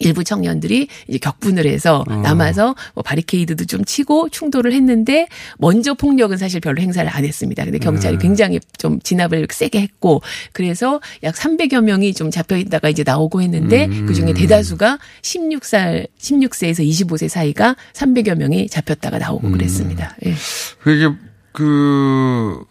일부 0.00 0.24
청년들이 0.24 0.88
이제 1.06 1.18
격분을 1.18 1.66
해서 1.66 2.04
어. 2.08 2.16
남아서 2.16 2.74
뭐 2.94 3.02
바리케이드도 3.02 3.66
좀 3.66 3.84
치고 3.84 4.30
충돌을 4.30 4.72
했는데 4.72 5.28
먼저 5.58 5.94
폭력은 5.94 6.38
사실 6.38 6.60
별로 6.60 6.82
행사를 6.82 7.08
안 7.08 7.24
했습니다. 7.24 7.64
근데 7.64 7.78
경찰이 7.78 8.16
네. 8.16 8.22
굉장히 8.22 8.60
좀 8.78 8.98
진압을 9.00 9.46
세게 9.50 9.80
했고 9.80 10.22
그래서 10.52 11.00
약 11.22 11.34
300여 11.34 11.82
명이 11.82 12.14
좀 12.14 12.30
잡혀 12.30 12.56
있다가 12.56 12.88
이제 12.88 13.04
나오고 13.06 13.42
했는데 13.42 13.86
음. 13.86 14.06
그 14.06 14.14
중에 14.14 14.32
대다수가 14.32 14.98
16살 15.22 16.08
16세에서 16.18 16.86
25세 16.88 17.28
사이가 17.28 17.76
300여 17.92 18.34
명이 18.36 18.68
잡혔다가 18.68 19.18
나오고 19.18 19.48
음. 19.48 19.52
그랬습니다. 19.52 20.16
예. 20.24 20.34
그게 20.80 21.14
그 21.52 22.64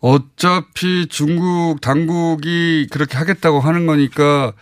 어차피 0.00 1.06
중국 1.08 1.80
당국이 1.80 2.88
그렇게 2.90 3.16
하겠다고 3.16 3.60
하는 3.60 3.86
거니까 3.86 4.52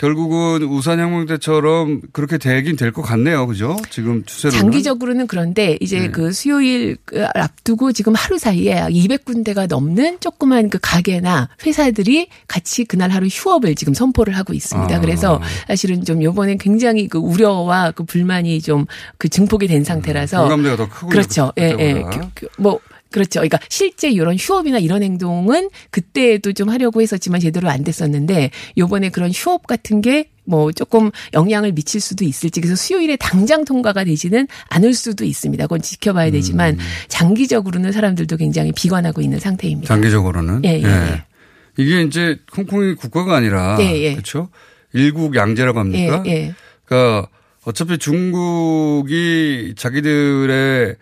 결국은 0.00 0.62
우산혁명 0.62 1.26
때처럼 1.26 2.00
그렇게 2.12 2.38
되긴 2.38 2.74
될 2.76 2.90
것 2.90 3.02
같네요. 3.02 3.46
그죠? 3.46 3.76
지금 3.90 4.24
추세로는. 4.24 4.58
장기적으로는 4.58 5.26
그런데 5.26 5.76
이제 5.80 5.98
네. 6.00 6.08
그 6.10 6.32
수요일 6.32 6.96
그 7.04 7.26
앞두고 7.34 7.92
지금 7.92 8.14
하루 8.14 8.38
사이에 8.38 8.72
약 8.78 8.88
200군데가 8.88 9.68
넘는 9.68 10.18
조그만 10.20 10.70
그 10.70 10.78
가게나 10.80 11.50
회사들이 11.66 12.28
같이 12.48 12.84
그날 12.84 13.10
하루 13.10 13.26
휴업을 13.26 13.74
지금 13.74 13.92
선포를 13.92 14.36
하고 14.38 14.54
있습니다. 14.54 14.96
아. 14.96 15.00
그래서 15.00 15.38
사실은 15.68 16.02
좀 16.04 16.22
요번에 16.22 16.56
굉장히 16.56 17.06
그 17.06 17.18
우려와 17.18 17.90
그 17.92 18.04
불만이 18.04 18.60
좀 18.62 18.86
그 19.18 19.28
증폭이 19.28 19.66
된 19.66 19.84
상태라서 19.84 20.40
공감대가 20.40 20.76
더 20.76 20.88
크군요. 20.88 21.10
그렇죠. 21.10 21.52
예, 21.58 21.74
예. 21.78 22.02
그- 22.10 22.20
그- 22.34 22.48
뭐 22.58 22.80
그렇죠. 23.10 23.40
그러니까 23.40 23.58
실제 23.68 24.08
이런 24.10 24.36
휴업이나 24.36 24.78
이런 24.78 25.02
행동은 25.02 25.70
그때도 25.90 26.52
좀 26.52 26.68
하려고 26.68 27.02
했었지만 27.02 27.40
제대로 27.40 27.68
안 27.68 27.82
됐었는데 27.82 28.50
요번에 28.78 29.10
그런 29.10 29.30
휴업 29.30 29.66
같은 29.66 30.00
게뭐 30.00 30.72
조금 30.72 31.10
영향을 31.34 31.72
미칠 31.72 32.00
수도 32.00 32.24
있을지 32.24 32.60
그래서 32.60 32.76
수요일에 32.76 33.16
당장 33.16 33.64
통과가 33.64 34.04
되지는 34.04 34.46
않을 34.68 34.94
수도 34.94 35.24
있습니다. 35.24 35.64
그건 35.64 35.82
지켜봐야 35.82 36.30
되지만 36.30 36.74
음. 36.74 36.78
장기적으로는 37.08 37.92
사람들도 37.92 38.36
굉장히 38.36 38.72
비관하고 38.72 39.20
있는 39.20 39.40
상태입니다. 39.40 39.88
장기적으로는. 39.88 40.64
예, 40.64 40.80
예, 40.80 40.84
예. 40.84 41.24
이게 41.76 42.02
이제 42.02 42.38
홍콩이 42.56 42.94
국가가 42.94 43.36
아니라 43.36 43.76
예, 43.80 43.86
예. 44.02 44.12
그렇죠? 44.12 44.50
일국 44.92 45.34
양제라고 45.34 45.78
합니까? 45.78 46.22
예, 46.26 46.30
예. 46.30 46.54
그러니까 46.84 47.28
어차피 47.64 47.98
중국이 47.98 49.74
자기들의 49.76 50.96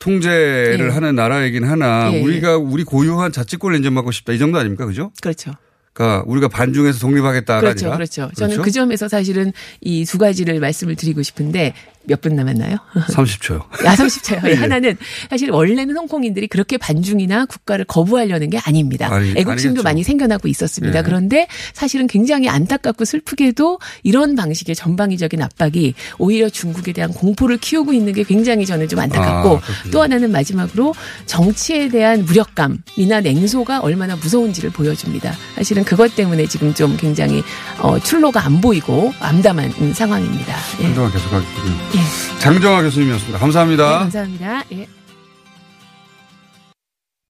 통제를 0.00 0.86
예. 0.88 0.92
하는 0.92 1.14
나라이긴 1.14 1.62
하나 1.64 2.10
예, 2.12 2.16
예. 2.16 2.22
우리가 2.22 2.56
우리 2.56 2.82
고유한 2.84 3.30
자치권을 3.30 3.76
인정받고 3.76 4.10
싶다 4.10 4.32
이 4.32 4.38
정도 4.38 4.58
아닙니까? 4.58 4.86
그죠? 4.86 5.12
그렇죠. 5.22 5.52
그러니까 5.92 6.24
우리가 6.26 6.48
반중에서 6.48 6.98
독립하겠다가 7.00 7.60
그렇죠, 7.60 7.86
아니라 7.86 7.96
그렇죠. 7.96 8.30
저는 8.36 8.62
그 8.62 8.70
점에서 8.70 9.08
사실은 9.08 9.52
이 9.80 10.04
두 10.06 10.18
가지를 10.18 10.58
말씀을 10.58 10.96
드리고 10.96 11.22
싶은데 11.22 11.74
몇 12.10 12.20
분 12.20 12.36
남았나요? 12.36 12.76
30초요. 12.94 13.62
야, 13.86 13.94
30초요. 13.94 14.46
예. 14.50 14.54
하나는 14.54 14.96
사실 15.30 15.50
원래는 15.50 15.96
홍콩인들이 15.96 16.48
그렇게 16.48 16.76
반중이나 16.76 17.46
국가를 17.46 17.86
거부하려는 17.86 18.50
게 18.50 18.58
아닙니다. 18.58 19.08
아니, 19.10 19.30
애국심도 19.30 19.80
아니겠죠. 19.80 19.82
많이 19.82 20.02
생겨나고 20.02 20.48
있었습니다. 20.48 20.98
예. 20.98 21.02
그런데 21.02 21.46
사실은 21.72 22.06
굉장히 22.06 22.48
안타깝고 22.48 23.04
슬프게도 23.06 23.78
이런 24.02 24.34
방식의 24.36 24.74
전방위적인 24.74 25.40
압박이 25.40 25.94
오히려 26.18 26.50
중국에 26.50 26.92
대한 26.92 27.10
공포를 27.12 27.56
키우고 27.56 27.92
있는 27.94 28.12
게 28.12 28.22
굉장히 28.24 28.66
저는 28.66 28.88
좀 28.88 28.98
안타깝고 28.98 29.56
아. 29.56 29.90
또 29.90 30.02
하나는 30.02 30.30
마지막으로 30.30 30.94
정치에 31.26 31.88
대한 31.88 32.24
무력감이나 32.26 33.20
냉소가 33.22 33.80
얼마나 33.80 34.16
무서운지를 34.16 34.70
보여줍니다. 34.70 35.32
사실은 35.54 35.84
그것 35.84 36.14
때문에 36.16 36.46
지금 36.46 36.74
좀 36.74 36.96
굉장히 36.98 37.42
어, 37.78 37.98
출로가 37.98 38.44
안 38.44 38.60
보이고 38.60 39.12
암담한 39.20 39.72
음, 39.80 39.92
상황입니다. 39.94 40.54
예. 40.80 40.84
한동안 40.84 41.12
계속하겠군요. 41.12 41.99
예. 42.00 42.38
장정화 42.40 42.82
교수님이었습니다. 42.82 43.38
감사합니다. 43.38 43.88
네, 43.90 43.98
감사합니다. 43.98 44.62
예. 44.72 44.99